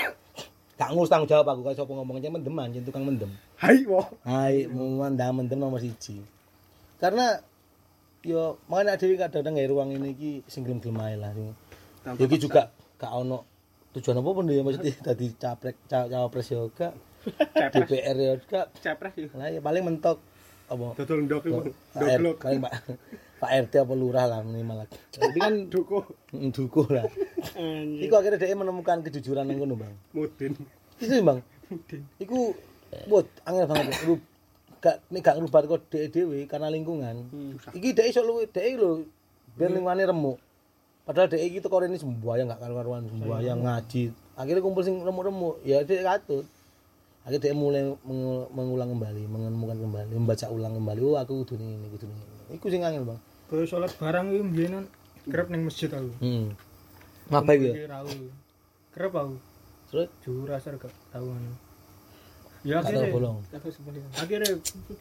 [0.77, 3.33] Gak ngurus tanggung jawab aku kalau sapa ngomong aja mendem anjen tukang mendem.
[3.57, 4.05] Hai wo.
[4.29, 6.21] Hai, mau mendem mendem nomor siji.
[7.03, 7.43] karena
[8.23, 11.35] yo makanya dhewe kadang nggak ruang ini iki sing gelem-gelem ae lah
[12.15, 13.43] iki juga gak ono
[13.91, 17.12] tujuan apa pun ya maksudnya dadi caprek ca- cawapres yo gak cepres
[17.73, 20.19] DPR yo gak cepres yo lah ya paling mentok
[20.73, 20.97] apa?
[20.97, 22.73] Dodol ndok doglok paling Pak
[23.43, 27.07] Pak RT apa lurah lah minimal tapi kan duko mm, dukuh lah.
[27.99, 29.95] Iku akhirnya dia menemukan kejujuran nang kono bang.
[30.15, 30.55] Mudin.
[31.03, 31.43] Itu bang.
[32.23, 32.55] Iku
[33.11, 33.99] buat angel banget.
[34.07, 34.15] Lu
[34.79, 37.27] gak nek gak ngrubah kok dhek dhewe karena lingkungan.
[37.75, 39.03] Iki dhek iso luwe dhek lho
[39.59, 40.39] ben lingkungane remuk.
[41.03, 44.15] Padahal dhek iki teko rene sembuaya gak karu-karuan sembuaya ngaji.
[44.39, 45.59] Akhirnya kumpul sing remuk-remuk.
[45.67, 46.47] Ya dhek katut
[47.23, 51.87] akhirnya dhek mulai mengu- mengulang kembali menemukan kembali membaca ulang kembali oh aku kudu ini
[51.89, 54.85] kudu ini iku sing angel bang Kalau sholat barang itu mbiyenan
[55.23, 56.09] kerep ning masjid aku.
[56.19, 56.51] hmm
[57.31, 58.01] apa iki ya?
[58.91, 59.37] Kerep aku.
[59.87, 61.53] terus Jujur asar gak tahu ngono.
[62.63, 63.37] Ya tau akhirnya bolong
[64.15, 64.51] akhirnya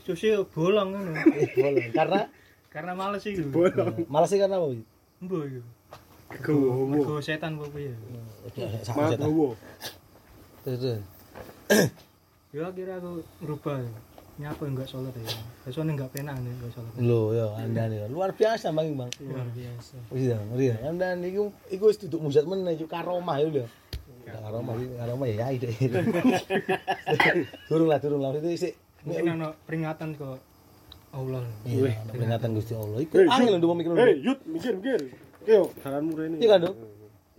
[0.04, 0.90] susi bolong.
[1.32, 2.22] Eh, bolong karena
[2.68, 3.50] Karena males iku.
[4.08, 4.84] malas sih karena apa iku.
[6.40, 7.96] gowo Mergo setan apa ya.
[8.84, 9.26] Sama setan.
[9.26, 9.56] gowo
[10.62, 11.02] Terus, terus.
[12.52, 13.80] Ya akhirnya aku ngerubah.
[14.36, 15.24] Nyapa enggak sholat ya.
[15.64, 16.92] Besoknya enggak penak nih enggak sholat.
[17.00, 19.12] Loh, yo Anda nih luar biasa Bang Bang.
[19.24, 19.96] Luar biasa.
[20.12, 20.76] Wis ya, ngeri ya.
[20.84, 23.66] Anda niku iku wis duduk mujat meneh juk karomah yo lho.
[24.28, 25.72] Karomah karomah ya yai deh.
[27.72, 28.36] Turun lah, turun lah.
[28.36, 28.76] Itu sik
[29.08, 30.38] Mungkin ana peringatan kok
[31.16, 31.48] Allah.
[31.64, 33.00] Iya, peringatan Gusti Allah.
[33.00, 33.92] Iku angel lho mikir.
[33.96, 35.00] hei yut mikir mikir
[35.48, 36.76] yo jalanmu rene Iya kan, Dok?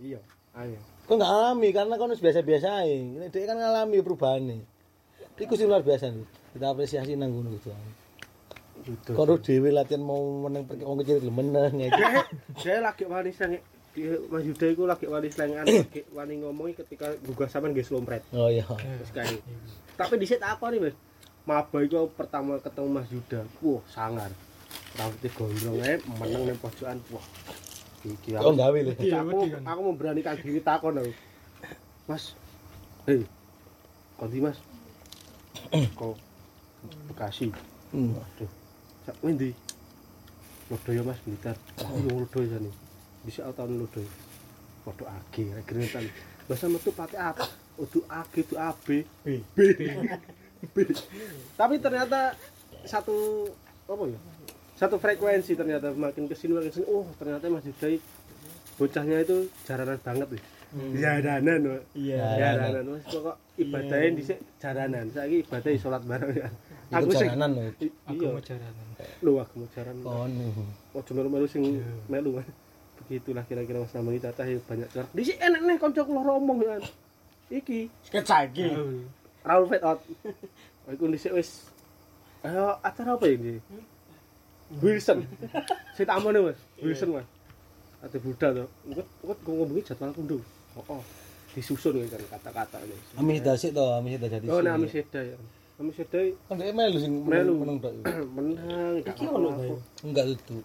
[0.03, 0.19] iya
[0.59, 2.97] ayo Kok enggak alami karena wis biasa-biasa ae.
[3.13, 4.72] Ini dhek kan ngalami perubahan nih.
[5.35, 6.25] Iku sing luar biasa nih.
[6.51, 7.57] Kita apresiasi nang ngono.
[8.83, 9.13] Betul.
[9.15, 11.89] Kalau dhewe latihan mau meneng pergi wong kecil lho meneng ya.
[12.61, 13.55] saya lagi wani slang
[13.93, 18.25] dia Mas Yuda iku lagi wani slangan lagi wani ngomongi ketika juga sampean nggih slompret
[18.31, 18.65] Oh iya.
[18.65, 19.37] terus kae
[19.93, 20.97] tapi dhisik tak akoni Mas
[21.43, 24.33] maba iku pertama ketemu Mas Yuda wah sangar
[24.97, 27.25] rambutnya gondrong ae meneng ning pojokan wah
[28.01, 28.91] iki Kok gawe lho.
[28.97, 29.61] Iya, aku kan.
[29.63, 31.13] aku memberanikan diri takon aku
[32.03, 32.33] Mas
[33.05, 33.21] hei
[34.17, 34.57] kondi Mas
[35.71, 36.15] kok
[37.11, 37.53] Bekasi
[37.93, 38.09] Hmm.
[38.17, 38.49] Waduh.
[39.05, 39.53] Sak ngendi?
[40.73, 41.53] Lodo ya Mas Blitar.
[41.85, 42.73] Oh, yo lodo jane.
[43.21, 44.01] Bisa tahun lodo.
[44.89, 46.09] Waduh age, agretan.
[46.49, 47.45] Bahasa metu pakai apa?
[47.77, 49.05] Udu age itu AB.
[49.21, 49.45] B.
[49.53, 49.57] B.
[50.73, 50.75] B.
[51.53, 52.33] Tapi ternyata
[52.81, 53.45] satu
[53.85, 54.19] apa ya?
[54.73, 56.87] Satu frekuensi ternyata makin ke sini makin ke sini.
[56.89, 58.01] Oh ternyata Mas Yudai
[58.81, 60.43] bocahnya itu jaranan banget nih.
[60.73, 61.81] Jaranan, Pak.
[61.93, 62.23] Iya.
[62.39, 62.83] Jaranan.
[62.93, 65.05] Wes kok ibadahnya dhisik jaranan.
[65.09, 66.49] Saiki ibadah salat bareng ya.
[66.93, 67.63] Iku sing- jalanan lho.
[67.79, 68.31] I- Aku iya.
[68.31, 68.85] mau jaranan.
[69.19, 70.47] lu aku mau jaran Kono.
[70.95, 71.63] ojo melu-melu sing
[72.07, 72.47] melu kan
[73.03, 76.63] begitulah kira-kira Mas Namani Tata ya banyak corak di sini enak nih konco kula romong
[76.63, 76.79] ya
[77.51, 78.71] iki Sketsa iki.
[79.43, 79.99] Raul Fade Out.
[80.95, 81.67] Iku dhisik wis
[82.43, 83.59] ayo acara apa ini
[84.79, 85.27] Wilson.
[85.93, 87.27] Saya tak amane Mas Wilson Mas
[87.99, 90.37] ada Buddha tuh engko engko ngomongin jadwal kundu
[90.75, 91.01] oh, oh.
[91.51, 94.45] disusun kan kata-kata ini Amis dasik to, amis dah jadi.
[94.47, 95.37] oh nah Amis Seda ya
[95.77, 97.53] Amis Seda Kan dhek melu sing Melu.
[97.57, 97.93] meneng tok.
[98.37, 99.49] menang gak Iki ono?
[100.01, 100.57] Enggak itu.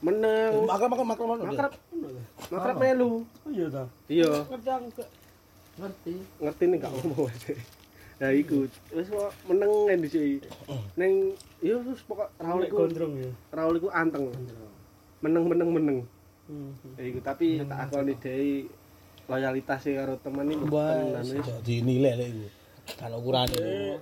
[0.00, 1.46] menang Makrab makrab makrab makrab.
[1.46, 1.72] makrab
[2.48, 3.10] makrab melu
[3.44, 3.84] Oh iya ta.
[4.06, 4.30] iya
[5.78, 6.14] ngerti.
[6.38, 7.54] ngerti nih gak ngomong aja
[8.20, 10.44] nah iku wis kok meneng kan dhisik
[10.94, 13.30] ning iya terus pokok Raul iku gondrong ya.
[13.50, 14.28] Raul iku anteng
[15.20, 15.98] meneng meneng meneng
[16.50, 16.74] Hmm.
[16.98, 18.66] ya iku tapi tak akoni dhewe
[19.30, 22.46] loyalitas karo temen iki tenan wis kok dinilai lek iku.
[22.98, 23.54] Kan ukurane.
[23.54, 23.96] Eh,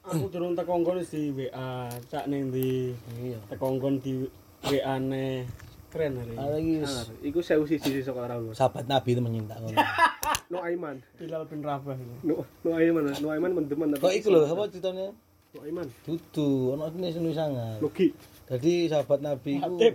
[0.00, 3.36] Aku durung teko nggon wis di WA, cak ning di Iya.
[3.52, 4.24] teko nggon di
[4.64, 5.44] WA ne.
[5.90, 6.34] Keren hari.
[6.80, 7.06] Sangar.
[7.20, 9.74] iku sewu siji saka Raul sahabat Nabi itu mencinta ngono.
[10.54, 12.14] no Aiman Bilal bin Rabah itu.
[12.22, 15.10] no no Aiman no Aiman mendemen Kok iku lho, apa ceritanya?
[15.50, 17.82] no Aiman Dudu, ono ini sunu sangat.
[17.82, 18.14] logi
[18.46, 19.94] Jadi sahabat Nabi iku Hatip.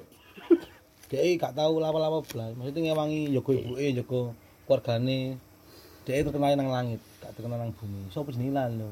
[1.09, 2.51] Dia gak tahu lapa-lapa belas.
[2.53, 4.19] Maksudnya ngewangi jaga ibuke, jaga
[4.66, 5.38] keluargane.
[6.05, 8.09] Dia terkenal nang langit, gak terkenal nang bumi.
[8.09, 8.89] Sopo jenenge lho.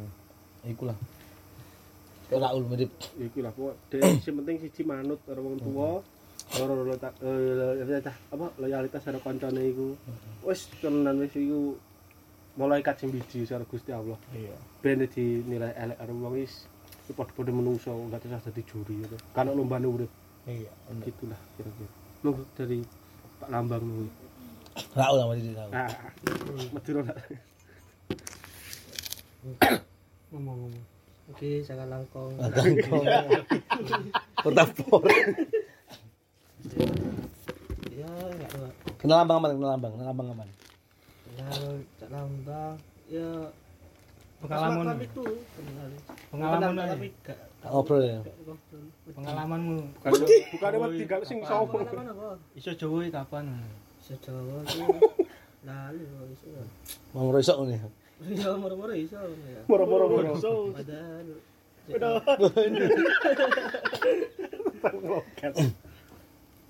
[0.65, 0.97] Iku lah.
[2.23, 6.01] Kok Raul mirip iku lah pokok dhewe sing penting siji manut karo wong tuwa
[6.57, 9.93] loro loro- eh, loyalitas apa loyalitas karo kancane iku
[10.41, 11.77] wis tenan wis iku
[12.57, 14.55] malaikat sing biji karo Gusti Allah Iya.
[14.81, 16.65] ben dinilai elek karo wong wis
[17.11, 20.09] padha-padha menungso gak terus dadi juri gitu kan lombane urip
[20.49, 20.71] Iya,
[21.05, 21.91] gitulah kira-kira
[22.25, 22.81] nunggu dari
[23.37, 24.09] Pak Lambang nunggu
[24.93, 25.71] Raul sama dia Raul.
[25.71, 25.89] ah
[26.71, 27.17] Madura lah
[30.29, 30.83] Ngomong-ngomong.
[31.29, 32.35] Oke, saya langkong.
[32.35, 33.05] Kangkong.
[34.39, 35.03] Kota Por.
[37.93, 38.67] Ya, enggak tahu.
[38.97, 40.49] Kenal lambang aman, kenal lambang, kenal lambang aman.
[41.33, 41.47] Ya,
[41.99, 42.75] cak lambang.
[43.07, 43.29] Ya
[44.43, 45.23] pengalaman itu
[46.27, 48.19] pengalaman Kenal, tapi gak Tak ngobrol ya.
[49.07, 50.11] pengalamanmu bukan
[50.51, 52.29] bukan wedi gak sing sopo Pengalaman apa?
[52.51, 53.63] iso Jawa kapan
[54.03, 54.83] Sejawa itu
[55.67, 56.47] lali kok iso.
[57.15, 57.79] Mau ngerosok nih.
[58.35, 59.63] Ya moro-moro iso ya.
[59.67, 60.35] moro-moro moro
[60.75, 61.27] Padahal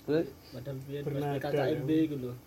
[0.04, 2.38] Terus padahal biar PKKMB gitu loh.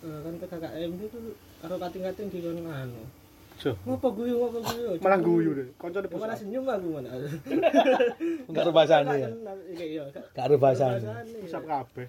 [0.00, 1.18] Eh, kan PKKMB itu
[1.58, 3.02] karo kating-kating di kono anu.
[3.58, 3.74] So.
[3.82, 4.94] Ngopo guyu ngopo guyu.
[5.04, 7.08] malah guyu deh koncone Ya, Malah senyum aku mana.
[8.46, 9.28] enggak ada bahasane ya.
[9.74, 10.02] Iya iya.
[10.06, 10.54] Enggak.
[10.56, 11.02] Bahasane.
[11.44, 12.08] usap kabeh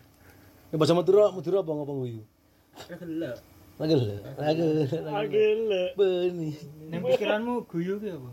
[0.72, 2.24] Ya bahasa Madura, Madura apa ngapa guyu?
[3.80, 4.16] Lagi lho.
[4.40, 4.64] Lagi
[5.12, 5.84] Agile.
[5.98, 6.50] Beni.
[6.92, 8.30] ning pikiranmu guyu ki apa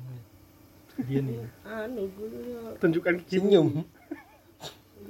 [0.99, 2.61] biyen iki Anu guyu ya.
[2.83, 3.87] tunjukkan Senyum.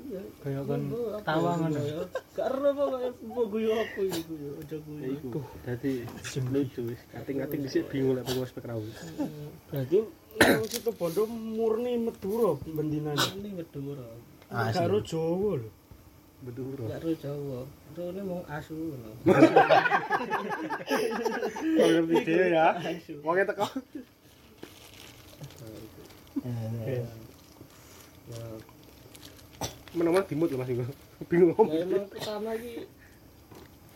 [0.09, 0.21] Iya.
[0.41, 1.99] kaya kon Apa ketawa ya, ngono ya?
[2.37, 4.49] Gak ero apa kok apa guyu apa iki guyu.
[4.61, 5.11] Aja guyu.
[5.17, 5.93] iku dadi
[6.49, 8.89] lucu wis kating-kating dhisik bingung lek pengen spek rawuh
[9.69, 9.99] Berarti
[10.69, 13.21] situ bondo murni Madura bendinane.
[13.37, 14.05] Ini Madura.
[14.49, 14.77] Asli.
[14.77, 15.69] Karo Jawa lho.
[16.39, 17.61] Betul Gak ero Jawa.
[17.99, 19.11] Rene mung asu ngono.
[21.79, 22.67] Ngerti dia ya
[23.23, 23.67] wonge teko
[28.29, 28.45] Ya,
[29.97, 30.85] menawa dimut lho Mas Iku
[31.27, 32.87] bingung ya ngomong emang pertama iki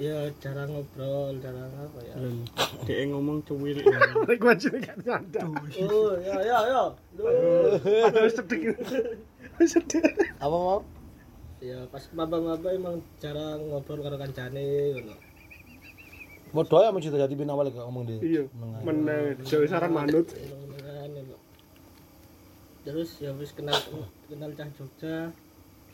[0.00, 2.16] ya cara ngobrol, cara apa ya.
[2.88, 3.76] Dia ngomong cuwil.
[4.28, 5.44] rek wajine gak nyanda
[5.86, 6.82] Oh, ya ya ya.
[7.14, 7.28] Duh.
[8.08, 8.74] ada wis sedek
[9.60, 10.02] wis sedek
[10.42, 10.80] Apa mau?
[11.62, 15.14] Ya pas maba-maba emang cara ngobrol karo kancane ngono.
[16.50, 18.18] Modho ya mencita jadi pin awal gak ngomong dia.
[18.18, 18.42] iya
[18.82, 21.38] meneh jauh saran manut ya.
[22.82, 23.78] Terus ya wis kenal
[24.26, 25.30] kenal cah Jogja.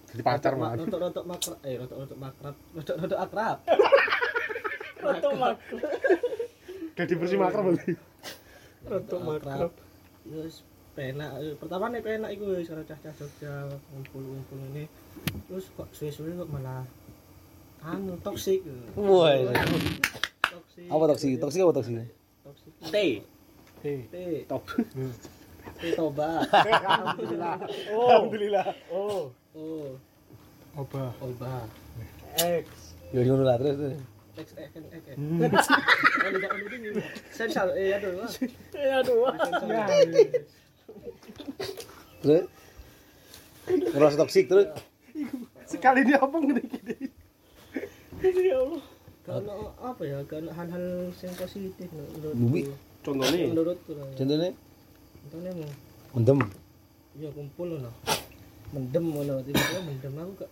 [0.08, 3.56] jadi pacar Rotok- man Rotok-rotok makrab, eh rotok-rotok makrab, rotok-rotok akrab.
[5.04, 5.56] Rotok mak.
[6.96, 7.92] jadi bersih makrab berarti
[8.88, 9.70] Rotok makrab.
[10.24, 10.64] Terus
[10.96, 14.88] penak, pertama nih penak iku wis karo cah-cah Jogja ngumpul-ngumpul ini.
[15.48, 16.84] Terus kok suwe-suwe kok malah
[17.82, 18.62] anu toksik.
[18.98, 19.32] Wah.
[20.42, 20.88] Toksik.
[20.90, 21.28] Apa toksi?
[21.38, 21.92] Toksi apa toksi?
[22.44, 22.72] Toksik.
[22.88, 22.96] T
[23.82, 24.14] T.
[24.50, 24.62] top
[25.78, 26.42] T toba.
[26.48, 27.54] alhamdulillah
[27.92, 29.90] alhamdulillah Oh, Oh,
[30.78, 31.66] obah oba.
[32.38, 32.94] X.
[33.10, 33.74] Ya ngono lah terus.
[33.74, 33.98] terus.
[34.38, 35.16] X X X X.
[36.18, 36.88] Oh, tidak ini.
[37.34, 38.22] Sensal eh aduh.
[38.78, 39.32] Eh aduh.
[42.22, 42.44] Terus
[43.68, 44.66] ngerasa toksik terus
[45.68, 46.96] sekali ini apa ngene gini
[48.18, 48.82] Ya Allah.
[49.22, 50.18] Karena apa ya?
[50.26, 52.34] Karena hal-hal yang positif menurut.
[52.34, 52.60] Bumi.
[53.04, 54.08] contohnya Menurutku lah.
[54.16, 54.50] contohnya
[55.28, 55.70] Contohnya mau
[56.16, 56.38] mendem
[57.14, 57.94] ya kumpul loh.
[58.74, 60.50] Mendem ngono tiba-tiba mendem aku gak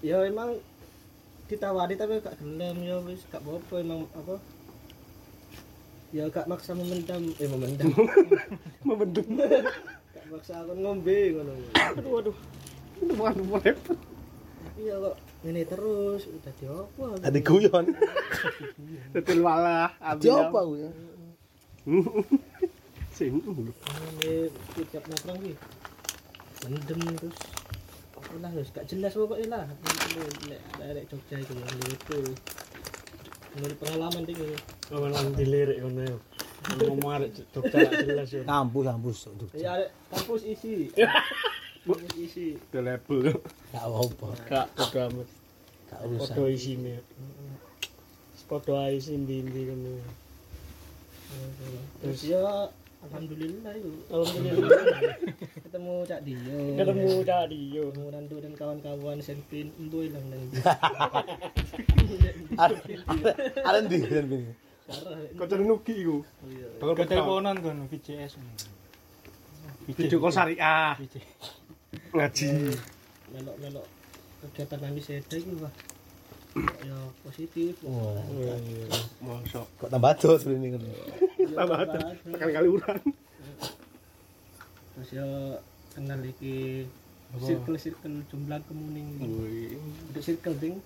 [0.00, 0.58] ya emang
[1.46, 4.36] ditawari tapi gak gelem ya wis gak apa-apa emang apa
[6.10, 7.88] ya gak maksa memendam eh memendam
[8.88, 12.36] memendung gak maksa aku ngombe ngono Aduh aduh.
[13.16, 13.74] bukan bukan
[14.78, 17.84] iya kok ini terus udah di apa ada guyon.
[19.14, 20.90] Betul malah di apa aku ya.
[23.16, 24.32] Sing ini
[24.90, 25.56] tiap nongkrong sih
[26.66, 27.38] mendem terus.
[28.18, 29.64] Apa lah wis gak jelas pokoknya lah.
[30.46, 30.62] Lek
[30.94, 32.18] lek Jogja itu itu
[33.58, 34.54] menurut pengalaman tinggi
[34.94, 36.18] lang dilirik kono yo.
[36.78, 38.42] Ngomong arek Jogja gak jelas yo.
[38.46, 39.58] kampus kampus Jogja.
[39.58, 39.72] Ya
[40.14, 40.90] kampus isi
[41.90, 43.18] kampus isi the label
[43.72, 45.28] gak apa Gak podo amat.
[45.88, 46.94] gak usah Podo isine.
[48.44, 49.92] Podo ae ndi-ndi kono.
[52.00, 52.40] terus ya
[52.98, 54.80] alhamdulillah itu Alhamdulillah
[55.60, 57.84] ketemu Cak Dio ketemu yo.
[57.88, 60.40] ketemu Nando dan kawan-kawan Senpin embo hilang dan
[63.62, 64.40] ada di ini
[65.36, 66.24] kocok nuki iku
[66.80, 68.40] Ke betul teleponan kan VCS.
[69.86, 70.96] video call syariah.
[72.12, 72.48] Ngaji.
[73.34, 73.86] Melok-melok
[74.38, 75.74] kegiatan nanti seda itu wah
[76.82, 77.72] ya positif.
[77.84, 78.22] Wah
[79.22, 80.82] masuk kok tambah tuh ini kan
[81.52, 83.02] tambah ada tekan kali urang
[84.98, 85.26] terus ya
[85.94, 86.82] kenal iki
[87.38, 89.08] circle-circle jumlah kemuning.
[90.10, 90.76] Untuk circle ding.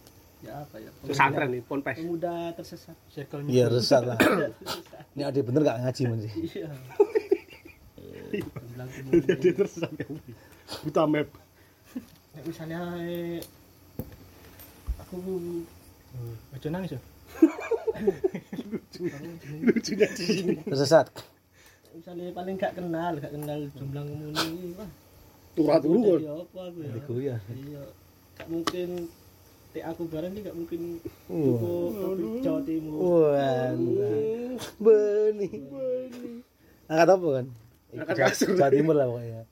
[0.43, 0.91] Ya apa ya?
[1.07, 2.03] Pesantren nih ponpes.
[2.03, 2.99] Pemuda tersesat.
[3.15, 4.19] Circle iya resah lah.
[5.15, 6.69] Ini ada bener gak ngaji sih iya.
[8.43, 9.65] Jumlah kemuning.
[9.71, 10.05] Sampai
[10.81, 11.29] buta map
[12.33, 13.39] Nek misalnya eh,
[14.99, 15.17] aku
[16.53, 17.01] Aja nangis ya.
[19.63, 21.07] lucunya di sini tersesat
[21.93, 24.91] misalnya paling gak kenal gak kenal jumlah kemuning wah
[25.53, 26.61] turah turu kan apa
[26.97, 27.83] aku ya ya iya
[28.37, 28.89] gak mungkin
[29.73, 31.01] tek aku bareng gak mungkin.
[31.29, 31.97] Cukup
[32.45, 32.97] Jawa Timur
[33.33, 35.49] Wah, benih Beni.
[36.93, 37.47] Angkat apa kan?
[37.97, 38.53] Angkat Jawa- kasur.
[38.53, 39.43] Jawa Timur lah pokoknya.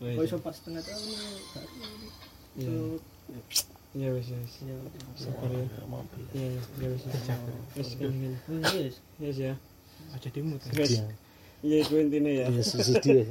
[0.00, 1.08] Kok iso pas setengah tahun
[2.60, 2.72] Iya.
[3.90, 4.54] Iya wis ya wis.
[5.18, 5.66] Sabar ya.
[6.34, 7.02] Iya iya wis.
[7.78, 8.34] Wis kan kan.
[8.74, 8.94] Wis.
[9.22, 9.54] Wis ya.
[10.10, 10.72] aja dimut ya.
[10.74, 10.92] Wis.
[11.62, 12.46] Iya iku intine ya.
[12.50, 12.62] Iya,
[13.04, 13.24] ya.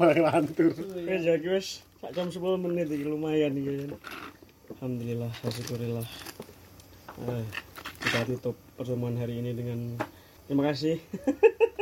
[0.00, 0.72] Malah lantur.
[0.76, 1.68] Wis ya wis
[2.00, 3.92] sak jam 10 menit iki lumayan iki.
[4.72, 6.08] Alhamdulillah, syukurillah.
[7.20, 7.44] Eh,
[8.00, 10.00] kita tutup pertemuan hari ini dengan
[10.50, 10.98] terima kasih.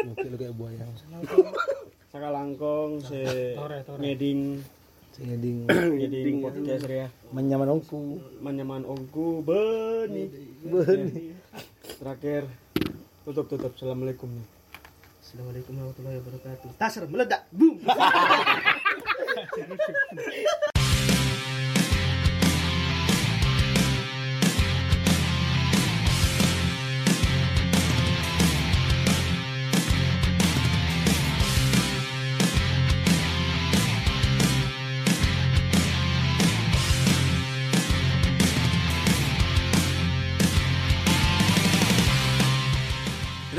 [0.05, 0.85] Mungkin lu kayak buaya.
[2.13, 4.01] Saka langkong se Tore, tore.
[4.01, 4.61] ngeding
[5.17, 5.65] Sing ending
[5.99, 7.09] ngeding podcast ya.
[7.33, 8.21] menyaman ongku.
[8.39, 10.29] Manyaman ongku beni.
[10.63, 11.33] Beni.
[11.97, 12.45] Terakhir
[13.25, 13.73] tutup tutup.
[13.73, 14.29] Assalamualaikum.
[15.19, 16.71] Assalamualaikum warahmatullahi wabarakatuh.
[16.77, 17.49] Tasar meledak.
[17.51, 17.81] Boom.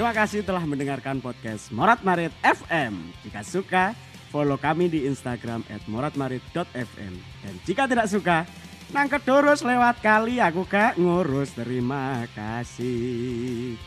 [0.10, 3.14] Terima kasih telah mendengarkan podcast Morat Marit FM.
[3.22, 3.94] Jika suka,
[4.34, 7.14] follow kami di Instagram at moratmarit.fm.
[7.46, 8.42] Dan jika tidak suka,
[8.90, 11.54] nang terus lewat kali aku ke ngurus.
[11.54, 13.78] Terima kasih.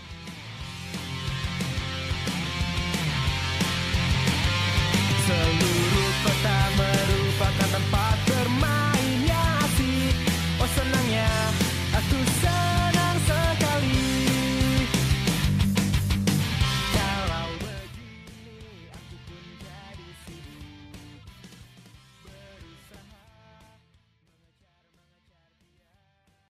[5.27, 7.82] seluruh kota merupakan